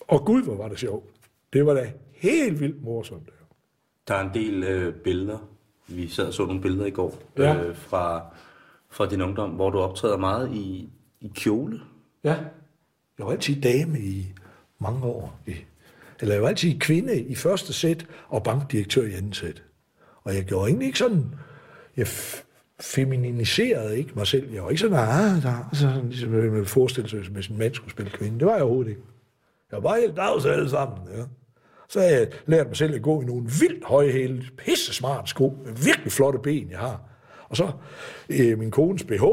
Og 0.00 0.24
gud, 0.24 0.42
hvor 0.42 0.56
var 0.56 0.68
det 0.68 0.78
sjovt. 0.78 1.06
Det 1.52 1.66
var 1.66 1.74
da 1.74 1.92
helt 2.12 2.60
vildt 2.60 2.82
morsomt. 2.82 3.28
Der 4.08 4.14
er 4.14 4.20
en 4.20 4.34
del 4.34 4.64
øh, 4.64 4.94
billeder 4.94 5.57
vi 5.88 6.08
sad 6.08 6.26
og 6.26 6.34
så 6.34 6.46
nogle 6.46 6.62
billeder 6.62 6.86
i 6.86 6.90
går 6.90 7.22
ja. 7.38 7.62
øh, 7.62 7.76
fra 7.76 8.22
fra 8.90 9.06
din 9.06 9.22
ungdom, 9.22 9.50
hvor 9.50 9.70
du 9.70 9.78
optræder 9.78 10.16
meget 10.16 10.52
i, 10.54 10.88
i 11.20 11.32
kjole. 11.34 11.80
Ja. 12.24 12.36
Jeg 13.18 13.26
var 13.26 13.32
altid 13.32 13.60
dame 13.60 14.00
i 14.00 14.26
mange 14.78 15.04
år. 15.04 15.40
Eller 16.20 16.34
jeg 16.34 16.42
var 16.42 16.48
altid 16.48 16.78
kvinde 16.80 17.20
i 17.22 17.34
første 17.34 17.72
sæt 17.72 18.06
og 18.28 18.42
bankdirektør 18.42 19.02
i 19.02 19.12
anden 19.12 19.32
sæt. 19.32 19.62
Og 20.24 20.34
jeg 20.34 20.44
gjorde 20.44 20.68
egentlig 20.68 20.86
ikke 20.86 20.98
sådan... 20.98 21.34
Jeg 21.96 22.06
feminiserede 22.80 23.98
ikke 23.98 24.12
mig 24.14 24.26
selv. 24.26 24.52
Jeg 24.52 24.62
var 24.62 24.70
ikke 24.70 24.80
sådan, 24.80 24.98
ah, 24.98 25.42
der, 25.42 25.68
sådan 25.72 26.08
ligesom 26.08 26.30
man 26.30 26.66
forestille 26.66 27.10
sig, 27.10 27.20
hvis 27.20 27.46
en 27.46 27.58
mand 27.58 27.74
skulle 27.74 27.90
spille 27.90 28.10
kvinde. 28.10 28.38
Det 28.38 28.46
var 28.46 28.54
jeg 28.54 28.62
overhovedet 28.62 28.90
ikke. 28.90 29.02
Jeg 29.72 29.82
var 29.82 29.96
helt 29.96 30.16
dags 30.16 30.46
alle 30.46 30.70
sammen. 30.70 30.98
Ja. 31.16 31.22
Så 31.88 32.00
har 32.00 32.06
jeg 32.06 32.28
lært 32.46 32.66
mig 32.66 32.76
selv 32.76 32.94
at 32.94 33.02
gå 33.02 33.22
i 33.22 33.24
nogle 33.24 33.42
vildt 33.60 33.84
høje 33.84 34.10
hæle, 34.10 34.44
pisse 34.56 34.94
smart 34.94 35.28
sko, 35.28 35.58
med 35.64 35.72
virkelig 35.84 36.12
flotte 36.12 36.38
ben, 36.38 36.70
jeg 36.70 36.78
har. 36.78 37.02
Og 37.48 37.56
så 37.56 37.72
øh, 38.28 38.58
min 38.58 38.70
kones 38.70 39.04
BH 39.04 39.24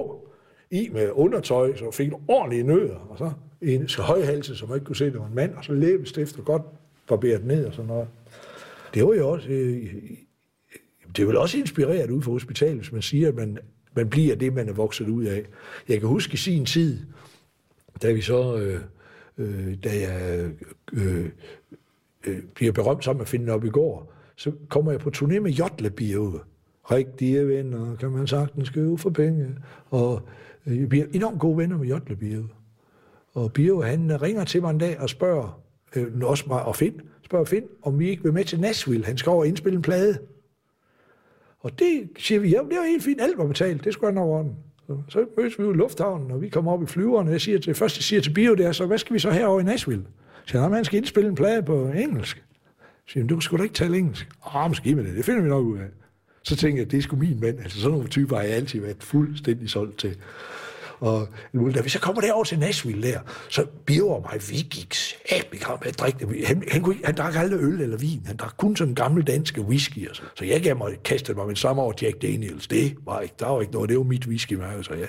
i 0.72 0.90
med 0.94 1.10
undertøj, 1.14 1.76
så 1.76 1.92
fik 1.92 2.08
en 2.08 2.16
ordentlige 2.28 2.64
nødder, 2.64 2.96
og 2.96 3.18
så 3.18 3.32
en 3.62 3.90
højhalse, 4.00 4.56
som 4.56 4.70
man 4.70 4.76
ikke 4.78 4.86
kunne 4.86 4.96
se, 4.96 5.06
det 5.06 5.20
var 5.20 5.28
en 5.28 5.36
mand, 5.36 5.54
og 5.54 5.66
så 5.66 5.74
læbestift 5.74 6.40
og 6.40 6.46
godt 6.46 6.62
barberet 7.08 7.46
ned 7.46 7.66
og 7.66 7.74
sådan 7.74 7.88
noget. 7.88 8.08
Det 8.94 9.06
var 9.06 9.14
jo 9.14 9.30
også, 9.30 9.50
øh, 9.50 9.94
det 11.18 11.28
vil 11.28 11.38
også 11.38 11.58
inspireret 11.58 12.12
ud 12.12 12.22
fra 12.22 12.32
hospitalet, 12.32 12.78
hvis 12.78 12.92
man 12.92 13.02
siger, 13.02 13.28
at 13.28 13.36
man, 13.36 13.58
man 13.96 14.10
bliver 14.10 14.36
det, 14.36 14.54
man 14.54 14.70
er 14.70 14.74
vokset 14.74 15.10
ud 15.10 15.26
af. 15.26 15.46
Jeg 15.90 16.00
kan 16.00 16.10
huske 16.10 16.34
i 16.34 16.38
sin 16.38 16.66
tid, 16.66 17.00
da 18.02 18.12
vi 18.12 18.22
så, 18.22 18.58
øh, 18.58 18.82
øh, 19.38 19.76
da 19.84 19.90
jeg 19.90 20.50
øh, 20.94 21.30
øh, 22.28 22.38
bliver 22.56 22.72
berømt 22.72 23.04
sammen 23.04 23.20
med 23.20 23.26
Finden 23.26 23.50
op 23.50 23.66
i 23.66 23.70
går, 23.70 24.14
så 24.36 24.52
kommer 24.70 24.92
jeg 24.92 25.00
på 25.00 25.12
turné 25.16 25.40
med 25.40 25.52
Jotle 25.52 25.92
Rigtige 26.92 27.48
venner, 27.48 27.96
kan 27.96 28.12
man 28.12 28.28
sagtens 28.28 28.70
købe 28.70 28.98
for 28.98 29.10
penge. 29.10 29.56
Og 29.90 30.22
øh, 30.66 30.80
jeg 30.80 30.90
bliver 30.90 31.06
enormt 31.14 31.40
gode 31.40 31.58
venner 31.58 31.78
med 31.78 31.88
Jotle 31.88 32.44
Og 33.34 33.54
Bio, 33.54 33.82
han 33.82 34.22
ringer 34.22 34.44
til 34.44 34.62
mig 34.62 34.70
en 34.70 34.78
dag 34.78 35.00
og 35.00 35.10
spørger, 35.10 35.62
øh, 35.96 36.08
også 36.24 36.44
mig 36.48 36.64
og 36.64 36.76
Finn, 36.76 37.02
spørger 37.26 37.46
Finn, 37.46 37.66
om 37.82 38.00
vi 38.00 38.10
ikke 38.10 38.24
vil 38.24 38.34
med 38.34 38.44
til 38.44 38.60
Nashville. 38.60 39.06
Han 39.06 39.18
skal 39.18 39.30
over 39.30 39.40
og 39.40 39.48
indspille 39.48 39.76
en 39.76 39.82
plade. 39.82 40.18
Og 41.60 41.80
det 41.80 42.10
siger 42.18 42.40
vi, 42.40 42.50
ja, 42.50 42.58
det 42.58 42.78
var 42.78 42.88
helt 42.88 43.04
fint, 43.04 43.22
alt 43.22 43.38
var 43.38 43.48
betalt, 43.48 43.84
det 43.84 43.94
skulle 43.94 44.14
han 44.14 44.18
over 44.18 44.42
den. 44.44 44.56
Så, 44.88 44.98
så 45.10 45.26
mødes 45.38 45.60
vi 45.60 45.64
ud 45.64 45.74
i 45.74 45.78
lufthavnen, 45.78 46.32
og 46.32 46.42
vi 46.42 46.50
kommer 46.50 46.72
op 46.72 46.84
i 46.84 46.86
flyveren, 46.86 47.28
og 47.28 47.34
jeg 47.34 47.42
siger 47.42 47.60
til, 47.60 47.74
først 47.74 47.98
jeg 47.98 48.04
siger 48.04 48.22
til 48.22 48.34
Bio 48.34 48.56
der, 48.56 48.72
så 48.72 48.86
hvad 48.86 48.98
skal 48.98 49.14
vi 49.14 49.20
så 49.20 49.32
herover 49.32 49.60
i 49.60 49.64
Nashville? 49.64 50.06
Så 50.46 50.60
han, 50.60 50.74
han 50.74 50.86
skal 50.86 50.98
indspille 50.98 51.30
en 51.30 51.36
plade 51.36 51.64
på 51.64 51.88
engelsk. 51.88 52.44
Så 53.08 53.12
siger 53.14 53.28
du 53.28 53.36
du 53.36 53.42
sgu 53.42 53.58
da 53.58 53.64
ikke 53.64 53.76
tale 53.76 53.98
engelsk. 53.98 54.30
Åh, 54.56 54.68
måske 54.68 54.96
med 54.96 55.04
det, 55.04 55.16
det 55.16 55.26
finder 55.26 55.42
vi 55.42 55.50
nok 55.50 55.66
ud 55.66 55.78
af. 55.78 55.88
Så 56.44 56.56
tænkte 56.56 56.82
jeg, 56.82 56.92
det 56.92 56.98
er 56.98 57.02
sgu 57.02 57.16
min 57.16 57.40
mand. 57.40 57.60
Altså 57.60 57.80
sådan 57.80 57.92
nogle 57.92 58.10
typer 58.10 58.36
har 58.36 58.44
jeg 58.44 58.54
altid 58.54 58.80
været 58.82 59.04
fuldstændig 59.04 59.70
solgt 59.70 59.98
til. 59.98 60.18
Og 61.00 61.28
da 61.76 61.82
vi 61.82 61.90
så 61.90 62.00
kommer 62.00 62.22
derover 62.22 62.44
til 62.44 62.60
Nashville 62.60 63.12
der, 63.12 63.20
så 63.50 63.66
biver 63.86 64.20
mig, 64.22 64.42
vi 64.50 64.56
gik 64.56 64.94
sæbe 64.94 65.58
ham 65.62 65.78
at 65.82 66.00
drikke 66.00 66.26
det. 66.26 66.48
Han, 66.48 66.64
han, 66.72 66.82
kunne, 66.82 66.96
han 67.04 67.16
drak 67.16 67.36
aldrig 67.36 67.60
øl 67.60 67.82
eller 67.82 67.98
vin. 67.98 68.22
Han 68.26 68.36
drak 68.36 68.54
kun 68.58 68.76
sådan 68.76 68.96
gammel 68.96 69.28
danske 69.28 69.62
whisky. 69.62 70.08
Altså. 70.08 70.24
Så 70.36 70.46
jeg 70.46 70.62
gav 70.62 70.78
mig, 70.78 70.98
kastede 71.04 71.38
mig 71.38 71.48
med 71.48 71.56
samme 71.56 71.82
år 71.82 71.94
Jack 72.02 72.22
Daniels. 72.22 72.68
Det 72.68 72.96
var 73.06 73.20
ikke, 73.20 73.36
der 73.40 73.48
var 73.48 73.62
ikke 73.62 73.74
noget. 73.74 73.90
Det 73.90 73.98
var 73.98 74.04
mit 74.04 74.28
whisky. 74.28 74.54
Så 74.56 74.64
altså, 74.64 74.94
jeg, 74.94 75.08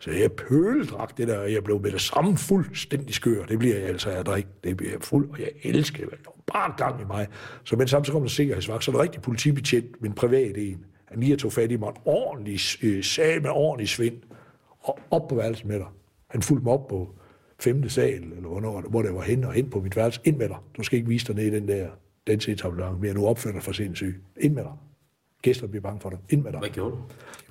så 0.00 0.10
jeg 0.10 0.32
pøledrak 0.32 1.18
det 1.18 1.28
der, 1.28 1.38
og 1.38 1.52
jeg 1.52 1.64
blev 1.64 1.80
med 1.82 1.92
det 1.92 2.00
samme 2.00 2.36
fuldstændig 2.36 3.14
skør. 3.14 3.44
Det 3.44 3.58
bliver 3.58 3.78
jeg 3.78 3.88
altså, 3.88 4.10
jeg 4.10 4.26
drik, 4.26 4.46
Det 4.64 4.76
bliver 4.76 4.92
jeg 4.92 5.02
fuld, 5.02 5.30
og 5.30 5.38
jeg 5.40 5.48
elsker 5.62 6.04
det. 6.04 6.18
Bare 6.52 6.72
gang 6.76 7.00
i 7.00 7.04
mig. 7.04 7.26
Så 7.64 7.76
med 7.76 7.86
det 7.86 7.90
samme, 7.90 8.04
så 8.04 8.12
kom 8.12 8.22
der 8.22 8.28
sikkerhedsvagt, 8.28 8.84
så 8.84 8.90
er 8.90 8.94
der 8.94 9.02
rigtig 9.02 9.22
politibetjent, 9.22 10.02
men 10.02 10.12
privat 10.12 10.56
en. 10.56 10.84
Han 11.08 11.20
lige 11.20 11.36
tog 11.36 11.52
fat 11.52 11.70
i 11.70 11.76
mig 11.76 11.88
en 11.88 11.96
ordentlig 12.04 12.60
øh, 12.82 13.04
sag 13.04 13.42
med 13.42 13.50
ordentlig 13.50 13.88
svind 13.88 14.16
op 15.10 15.28
på 15.28 15.34
værelset 15.34 15.66
med 15.66 15.78
dig. 15.78 15.86
Han 16.30 16.42
fulgte 16.42 16.64
mig 16.64 16.72
op 16.72 16.88
på 16.88 17.14
femte 17.60 17.90
sal, 17.90 18.22
eller 18.22 18.48
hvornår, 18.48 18.80
hvor 18.80 19.02
det 19.02 19.14
var 19.14 19.22
hen, 19.22 19.44
og 19.44 19.52
hen 19.52 19.70
på 19.70 19.80
mit 19.80 19.96
værelse. 19.96 20.20
Ind 20.24 20.36
med 20.36 20.48
dig. 20.48 20.56
Du 20.76 20.82
skal 20.82 20.96
ikke 20.96 21.08
vise 21.08 21.26
dig 21.26 21.34
ned 21.34 21.44
i 21.44 21.50
den 21.50 21.68
der 21.68 21.88
dansetablant, 22.26 23.00
men 23.00 23.14
nu 23.14 23.26
opfører 23.26 23.54
dig 23.54 23.62
for 23.62 23.72
sindssyg. 23.72 24.22
Ind 24.40 24.54
med 24.54 24.62
dig. 24.62 24.72
Gæster 25.42 25.66
bliver 25.66 25.82
bange 25.82 26.00
for 26.00 26.10
dig. 26.10 26.18
Ind 26.30 26.42
med 26.42 26.52
dig. 26.52 26.60
Hvad 26.60 26.70
gjorde 26.70 26.90
du? 26.90 26.98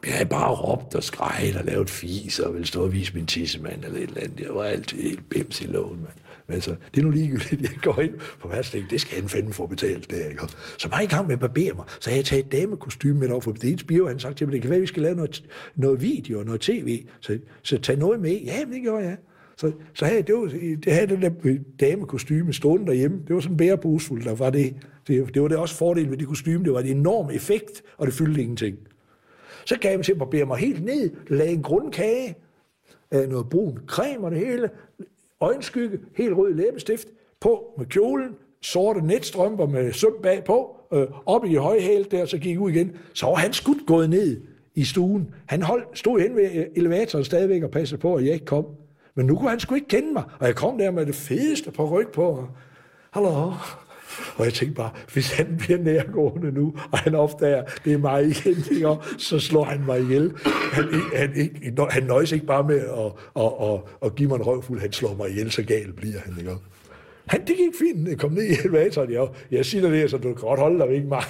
Jeg 0.05 0.13
havde 0.13 0.29
bare 0.29 0.55
råbt 0.55 0.95
og 0.95 1.03
skrejet 1.03 1.55
og 1.55 1.65
lavet 1.65 1.89
fis 1.89 2.39
og 2.39 2.53
ville 2.53 2.67
stå 2.67 2.83
og 2.83 2.93
vise 2.93 3.13
min 3.13 3.25
tissemand 3.25 3.83
eller 3.83 3.97
et 3.97 4.03
eller 4.03 4.21
andet. 4.21 4.39
Jeg 4.39 4.55
var 4.55 4.63
altid 4.63 5.01
helt 5.01 5.29
bims 5.29 5.61
i 5.61 5.65
lågen, 5.65 5.99
mand. 5.99 6.13
Men 6.48 6.54
altså, 6.54 6.76
det 6.95 7.02
er 7.02 7.06
nu 7.06 7.12
ligegyldigt, 7.12 7.62
jeg 7.62 7.82
går 7.82 8.00
ind 8.02 8.14
på 8.39 8.48
værtslæg, 8.48 8.84
det 8.89 9.02
skal 9.02 9.22
han 9.22 9.30
fandme 9.30 9.54
få 9.54 9.68
betalt, 9.68 10.12
det 10.12 10.26
ikke? 10.30 10.41
Så 10.78 10.89
var 10.89 10.98
jeg 10.98 11.04
i 11.04 11.16
gang 11.16 11.28
med 11.28 11.34
at 11.34 11.39
barbere 11.39 11.74
mig, 11.76 11.86
så 12.00 12.12
jeg 12.12 12.26
taget 12.26 12.45
et 12.45 12.52
damekostyme 12.52 13.20
med 13.20 13.30
over 13.30 13.41
for 13.41 13.52
det 13.52 13.89
ene 13.89 14.08
han 14.08 14.20
sagt 14.20 14.38
til 14.38 14.48
mig, 14.48 14.54
det 14.54 14.62
kan 14.62 14.70
være, 14.70 14.78
at 14.78 14.82
vi 14.82 14.88
skal 14.88 15.04
lave 15.04 15.16
noget, 15.16 15.43
noget 15.76 16.02
video 16.02 16.39
og 16.39 16.45
noget 16.45 16.62
tv, 16.62 17.06
så, 17.20 17.39
så 17.64 17.78
tag 17.78 17.98
noget 17.98 18.20
med. 18.20 18.41
Ja, 18.41 18.66
men 18.66 18.74
det 18.74 18.82
gjorde 18.82 19.06
jeg. 19.06 19.18
Så, 19.58 19.72
så 19.93 20.06
havde 20.06 20.22
det, 20.22 20.36
var, 20.36 20.45
det 20.86 20.93
havde 20.93 21.08
den 21.08 21.22
der 21.22 21.32
øh, 21.43 21.60
damekostyme 21.80 22.54
stående 22.54 22.86
derhjemme. 22.86 23.18
Det 23.28 23.36
var 23.36 23.41
sådan 23.41 23.54
en 23.54 23.58
bærebusfuld, 23.58 24.24
der 24.24 24.36
var 24.36 24.50
det. 24.50 24.76
det. 25.08 25.34
Det 25.34 25.41
var 25.41 25.48
det 25.48 25.58
også 25.58 25.76
fordel 25.76 26.10
ved 26.10 26.18
det 26.18 26.28
kostyme. 26.28 26.64
Det 26.64 26.74
var 26.74 26.80
en 26.80 26.98
enorm 26.98 27.30
effekt, 27.30 27.84
og 27.98 28.08
det 28.08 28.14
fyldte 28.14 28.41
ingenting. 28.41 28.78
Så 29.66 29.78
gav 29.80 29.89
jeg 29.89 29.98
mig 29.98 30.06
til 30.06 30.12
at 30.12 30.18
barbere 30.18 30.45
mig 30.45 30.58
helt 30.58 30.86
ned, 30.86 31.12
lagde 31.28 31.52
en 31.52 31.62
grundkage, 31.62 32.36
noget 33.12 33.50
brun 33.50 33.80
creme 33.88 34.26
og 34.26 34.32
det 34.32 34.39
hele, 34.39 34.70
øjenskygge, 35.41 35.99
helt 36.15 36.38
rød 36.38 36.53
læbestift, 36.53 37.07
på 37.39 37.73
med 37.77 37.85
kjolen, 37.85 38.35
sorte 38.61 39.01
netstrømper 39.01 39.67
med 39.67 39.93
søm 39.93 40.13
bagpå, 40.23 40.75
øh, 40.93 41.07
op 41.25 41.45
i 41.45 41.55
højhæl 41.55 42.07
der, 42.11 42.25
så 42.25 42.38
gik 42.38 42.59
ud 42.59 42.71
igen. 42.71 42.91
Så 43.13 43.25
var 43.25 43.35
han 43.35 43.53
skudt 43.53 43.85
gået 43.88 44.09
ned 44.09 44.41
i 44.75 44.83
stuen. 44.83 45.33
Han 45.45 45.61
holdt, 45.61 45.97
stod 45.97 46.19
hen 46.19 46.35
ved 46.35 46.51
øh, 46.55 46.65
elevatoren 46.75 47.25
stadigvæk 47.25 47.63
og 47.63 47.71
passede 47.71 48.01
på, 48.01 48.15
at 48.15 48.25
jeg 48.25 48.33
ikke 48.33 48.45
kom. 48.45 48.65
Men 49.15 49.25
nu 49.25 49.35
kunne 49.35 49.49
han 49.49 49.59
sgu 49.59 49.75
ikke 49.75 49.88
kende 49.88 50.13
mig, 50.13 50.23
og 50.39 50.47
jeg 50.47 50.55
kom 50.55 50.77
der 50.77 50.91
med 50.91 51.05
det 51.05 51.15
fedeste 51.15 51.71
på 51.71 51.89
ryg 51.89 52.07
på. 52.07 52.47
Hallo, 53.11 53.51
og 54.36 54.45
jeg 54.45 54.53
tænkte 54.53 54.76
bare, 54.76 54.89
hvis 55.14 55.32
han 55.32 55.55
bliver 55.60 55.80
nærgående 55.80 56.51
nu, 56.51 56.74
og 56.91 56.97
han 56.97 57.16
opdager, 57.16 57.64
det 57.86 57.93
er 57.93 57.97
mig 57.97 58.24
igen, 58.26 58.64
ikke? 58.72 58.95
så 59.18 59.39
slår 59.39 59.64
han 59.64 59.86
mig 59.86 59.99
ihjel. 60.01 60.34
Han, 60.74 60.86
han, 61.16 61.36
ikke, 61.36 61.74
han 61.89 62.03
nøjes 62.03 62.32
ikke 62.32 62.45
bare 62.45 62.64
med 62.64 62.80
at, 62.80 63.12
at, 63.43 63.51
at, 63.62 63.80
at 64.05 64.16
give 64.16 64.30
mig 64.30 64.36
en 64.36 64.41
røvfuld, 64.41 64.80
han 64.80 64.93
slår 64.93 65.16
mig 65.16 65.30
ihjel, 65.30 65.51
så 65.51 65.64
galt 65.64 65.95
bliver 65.95 66.20
han. 66.20 66.36
Ikke? 66.39 66.51
Han, 67.28 67.41
det 67.41 67.58
gik 67.58 67.74
fint, 67.80 68.10
jeg 68.10 68.18
kom 68.18 68.32
ned 68.32 68.43
i 68.43 68.51
elevatoren, 68.64 69.12
jeg, 69.12 69.28
jeg 69.51 69.66
siger 69.66 69.89
det, 69.89 70.10
så 70.10 70.18
du 70.18 70.34
kan 70.34 70.36
godt 70.36 70.60
holde 70.60 70.80
dig 70.80 70.95
ikke 70.95 71.08
mig. 71.08 71.24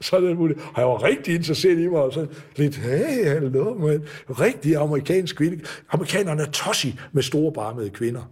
Så 0.00 0.16
er 0.16 0.20
det 0.20 0.36
muligt. 0.36 0.58
Og 0.58 0.80
jeg 0.80 0.86
var 0.86 1.02
rigtig 1.02 1.34
interesseret 1.34 1.78
i 1.78 1.86
mig, 1.86 2.02
og 2.02 2.12
så 2.12 2.26
lidt, 2.56 2.76
hey, 2.76 3.26
hallo, 3.26 3.74
man. 3.74 4.02
Rigtig 4.30 4.76
amerikansk 4.76 5.36
kvinde. 5.36 5.64
Amerikanerne 5.90 6.42
er 6.42 6.50
tossi 6.50 6.98
med 7.12 7.22
store 7.22 7.52
barmede 7.52 7.90
kvinder. 7.90 8.30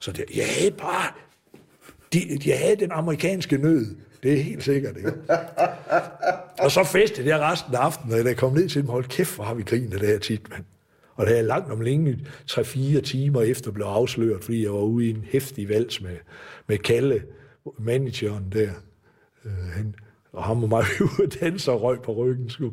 Så 0.00 0.12
det, 0.12 0.24
ja, 0.36 0.70
bare, 0.78 1.12
de, 2.12 2.38
de 2.44 2.52
havde 2.52 2.76
den 2.76 2.92
amerikanske 2.92 3.58
nød. 3.58 3.96
Det 4.22 4.32
er 4.32 4.42
helt 4.42 4.64
sikkert, 4.64 4.96
ikke? 4.96 5.12
og 6.58 6.70
så 6.70 6.84
festede 6.84 7.28
jeg 7.28 7.40
resten 7.40 7.74
af 7.74 7.78
aftenen, 7.78 8.18
og 8.18 8.24
da 8.24 8.28
jeg 8.28 8.36
kom 8.36 8.52
ned 8.52 8.68
til 8.68 8.82
dem, 8.82 8.90
hold 8.90 9.04
kæft, 9.04 9.34
hvor 9.34 9.44
har 9.44 9.54
vi 9.54 9.62
grinet 9.62 10.00
det 10.00 10.08
her 10.08 10.18
tit, 10.18 10.50
mand. 10.50 10.64
Og 11.14 11.26
det 11.26 11.38
er 11.38 11.42
langt 11.42 11.72
om 11.72 11.80
længe, 11.80 12.18
3-4 12.50 13.00
timer 13.00 13.42
efter 13.42 13.70
blev 13.70 13.86
afsløret, 13.86 14.44
fordi 14.44 14.64
jeg 14.64 14.72
var 14.72 14.78
ude 14.78 15.06
i 15.06 15.10
en 15.10 15.24
hæftig 15.30 15.68
vals 15.68 16.00
med, 16.00 16.16
med 16.66 16.78
Kalle, 16.78 17.22
manageren 17.78 18.44
der. 18.52 18.70
Øh, 19.44 19.52
han, 19.52 19.94
og 20.32 20.44
ham 20.44 20.62
og 20.62 20.68
mig 20.68 20.84
ude 21.00 21.26
og 21.26 21.40
danse 21.40 21.72
og 21.72 21.82
røg 21.82 22.02
på 22.02 22.12
ryggen. 22.12 22.50
Sku. 22.50 22.70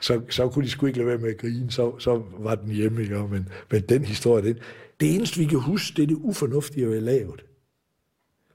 Så, 0.00 0.20
så 0.30 0.48
kunne 0.48 0.64
de 0.64 0.70
sgu 0.70 0.86
ikke 0.86 0.98
lade 0.98 1.08
være 1.08 1.18
med 1.18 1.28
at 1.28 1.38
grine, 1.38 1.70
så, 1.70 1.98
så 1.98 2.22
var 2.38 2.54
den 2.54 2.70
hjemme. 2.70 3.02
Ikke? 3.02 3.18
Men, 3.30 3.48
men 3.70 3.82
den 3.82 4.04
historie, 4.04 4.44
den, 4.44 4.58
det 5.00 5.14
eneste 5.14 5.38
vi 5.38 5.44
kan 5.44 5.60
huske, 5.60 5.96
det 5.96 6.02
er 6.02 6.06
det 6.06 6.18
ufornuftige, 6.20 6.86
vi 6.86 6.94
har 6.94 7.00
lavet. 7.00 7.44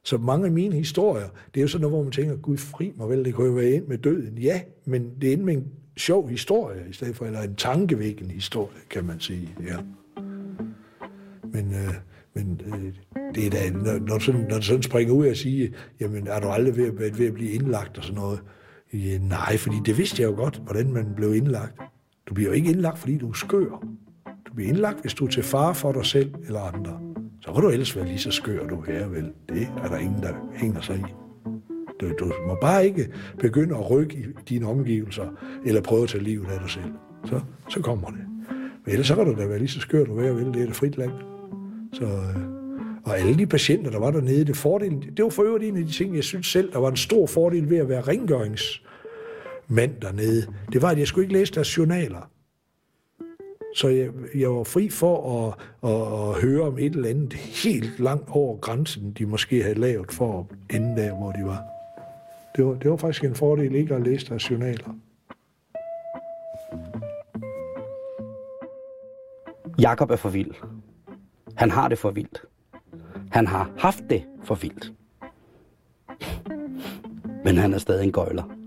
Så 0.04 0.18
mange 0.18 0.46
af 0.46 0.52
mine 0.52 0.76
historier, 0.76 1.28
det 1.54 1.60
er 1.60 1.62
jo 1.62 1.68
sådan 1.68 1.82
noget, 1.82 1.96
hvor 1.96 2.04
man 2.04 2.12
tænker, 2.12 2.36
Gud 2.36 2.58
fri 2.58 2.94
mig 2.98 3.10
vel, 3.10 3.26
det 3.26 3.34
kunne 3.34 3.48
jo 3.48 3.54
være 3.54 3.70
ind 3.70 3.88
med 3.88 3.98
døden. 3.98 4.38
Ja, 4.38 4.62
men 4.86 5.12
det 5.22 5.28
er 5.28 5.32
ind 5.32 5.44
med 5.44 5.54
en 5.54 5.68
sjov 5.98 6.30
historie 6.30 6.86
i 6.90 6.94
stedet 6.94 7.16
for, 7.16 7.26
eller 7.26 7.42
en 7.42 7.56
tankevækkende 7.56 8.34
historie, 8.34 8.78
kan 8.90 9.06
man 9.06 9.20
sige. 9.20 9.56
Ja. 9.68 9.78
Men, 11.44 11.74
øh, 11.74 11.94
men 12.34 12.62
øh, 12.66 12.94
det 13.36 13.46
er 13.46 13.50
da, 13.50 13.70
når, 13.70 14.00
når, 14.00 14.20
sådan, 14.20 14.46
når 14.50 14.62
sådan 14.62 14.84
springer 14.84 15.14
ud 15.14 15.28
og 15.28 15.36
siger, 15.36 15.70
jamen 16.00 16.28
er 16.28 16.40
du 16.40 16.48
aldrig 16.48 16.78
ved, 16.78 16.92
ved, 16.92 17.12
ved 17.12 17.28
at 17.28 17.34
blive 17.34 17.52
indlagt 17.52 17.98
og 17.98 18.04
sådan 18.04 18.20
noget? 18.20 18.40
Ja, 18.94 19.18
nej, 19.18 19.58
fordi 19.58 19.76
det 19.86 19.98
vidste 19.98 20.22
jeg 20.22 20.32
jo 20.32 20.36
godt, 20.36 20.62
hvordan 20.66 20.94
man 20.94 21.06
blev 21.16 21.36
indlagt. 21.36 21.82
Du 22.26 22.34
bliver 22.34 22.50
jo 22.50 22.54
ikke 22.54 22.70
indlagt, 22.70 23.00
fordi 23.00 23.18
du 23.18 23.30
er 23.30 23.34
skør. 23.34 23.86
Du 24.48 24.54
bliver 24.56 24.70
indlagt, 24.70 25.02
hvis 25.02 25.14
du 25.14 25.26
er 25.26 25.30
til 25.30 25.44
fare 25.44 25.76
for 25.76 25.92
dig 25.92 26.06
selv 26.06 26.34
eller 26.48 26.60
andre 26.60 27.11
så 27.42 27.54
kan 27.54 27.62
du 27.62 27.70
ellers 27.70 27.96
være 27.96 28.06
lige 28.06 28.20
så 28.20 28.32
skør, 28.32 28.68
du 28.68 28.84
er, 28.88 29.08
vel. 29.08 29.32
Det 29.50 29.68
er 29.84 29.88
der 29.88 29.98
ingen, 29.98 30.22
der 30.22 30.34
hænger 30.54 30.82
sig 30.82 30.96
i. 30.96 31.14
Du, 32.02 32.10
du 32.20 32.34
må 32.48 32.58
bare 32.62 32.86
ikke 32.86 33.08
begynde 33.40 33.76
at 33.76 33.92
rykke 33.92 34.16
i 34.16 34.26
dine 34.50 34.68
omgivelser, 34.68 35.26
eller 35.66 35.82
prøve 35.82 36.04
at 36.04 36.10
tage 36.10 36.24
livet 36.24 36.48
af 36.52 36.60
dig 36.60 36.70
selv. 36.70 36.92
Så, 37.26 37.42
så 37.70 37.82
kommer 37.82 38.08
det. 38.08 38.20
Men 38.86 38.92
ellers 38.92 39.08
så 39.08 39.16
kan 39.16 39.26
du 39.26 39.42
da 39.42 39.46
være 39.46 39.60
lige 39.60 39.68
så 39.68 39.80
skør, 39.80 40.06
du 40.06 40.18
er, 40.18 40.34
vel. 40.34 40.46
Det 40.54 40.62
er 40.62 40.68
et 40.68 40.76
frit 40.76 40.98
land. 40.98 41.12
Så, 41.94 42.06
øh, 42.06 42.62
og 43.06 43.20
alle 43.20 43.38
de 43.38 43.48
patienter, 43.48 43.92
der 43.92 44.00
var 44.00 44.12
dernede, 44.12 44.46
det, 44.46 44.58
fordel, 44.58 45.12
det 45.18 45.24
var 45.24 45.30
for 45.30 45.44
øvrigt 45.44 45.66
en 45.66 45.78
af 45.78 45.86
de 45.86 45.92
ting, 45.92 46.16
jeg 46.16 46.24
synes 46.24 46.48
selv, 46.48 46.72
der 46.72 46.80
var 46.80 46.90
en 46.90 46.98
stor 46.98 47.28
fordel 47.28 47.70
ved 47.70 47.78
at 47.78 47.90
være 47.90 48.02
rengøringsmand 48.02 49.92
dernede. 50.02 50.48
Det 50.74 50.82
var, 50.82 50.90
at 50.90 50.98
jeg 50.98 51.08
skulle 51.08 51.26
ikke 51.26 51.34
læse 51.34 51.54
deres 51.54 51.78
journaler. 51.78 52.30
Så 53.76 53.88
jeg, 53.88 54.10
jeg 54.36 54.50
var 54.50 54.64
fri 54.64 54.90
for 54.90 55.48
at, 55.48 55.54
at, 55.90 56.30
at 56.30 56.42
høre 56.42 56.62
om 56.62 56.78
et 56.78 56.96
eller 56.96 57.10
andet 57.10 57.34
helt 57.34 58.00
langt 58.00 58.30
over 58.30 58.58
grænsen, 58.58 59.12
de 59.12 59.26
måske 59.26 59.64
havde 59.64 59.80
lavet 59.80 60.12
for 60.12 60.40
at 60.40 60.76
ende 60.76 61.02
der, 61.02 61.16
hvor 61.16 61.32
de 61.32 61.46
var. 61.46 61.64
Det 62.56 62.66
var, 62.66 62.74
det 62.74 62.92
var 62.92 62.98
faktisk 62.98 63.24
en 63.24 63.36
fordel 63.36 63.76
ikke 63.76 63.96
at 63.96 64.02
læse 64.02 64.30
deres 64.30 64.52
journaler. 64.52 64.96
Jakob 69.80 70.12
er 70.12 70.16
for 70.16 70.30
vild. 70.30 70.52
Han 71.56 71.72
har 71.72 71.88
det 71.88 71.98
for 71.98 72.12
vildt. 72.12 72.42
Han 73.32 73.48
har 73.48 73.72
haft 73.78 74.04
det 74.10 74.24
for 74.44 74.56
vildt. 74.56 74.94
Men 77.44 77.58
han 77.58 77.74
er 77.74 77.78
stadig 77.78 78.04
en 78.04 78.12
gøjler. 78.12 78.61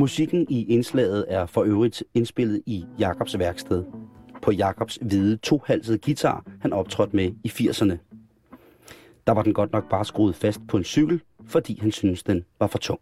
Musikken 0.00 0.46
i 0.48 0.64
indslaget 0.64 1.24
er 1.28 1.46
for 1.46 1.62
øvrigt 1.62 2.04
indspillet 2.14 2.62
i 2.66 2.84
Jakobs 2.98 3.38
værksted. 3.38 3.84
På 4.42 4.52
Jakobs 4.52 4.98
hvide 5.02 5.36
tohalsede 5.36 5.98
guitar, 5.98 6.44
han 6.60 6.72
optrådte 6.72 7.16
med 7.16 7.32
i 7.44 7.48
80'erne. 7.48 7.96
Der 9.26 9.32
var 9.32 9.42
den 9.42 9.52
godt 9.52 9.72
nok 9.72 9.88
bare 9.90 10.04
skruet 10.04 10.34
fast 10.34 10.60
på 10.68 10.76
en 10.76 10.84
cykel, 10.84 11.20
fordi 11.46 11.78
han 11.80 11.92
syntes, 11.92 12.22
den 12.22 12.44
var 12.58 12.66
for 12.66 12.78
tung. 12.78 13.00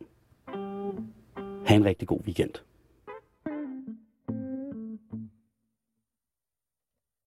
Ha' 1.67 1.75
en 1.75 1.85
rigtig 1.85 2.09
god 2.09 2.21
weekend. 2.25 2.51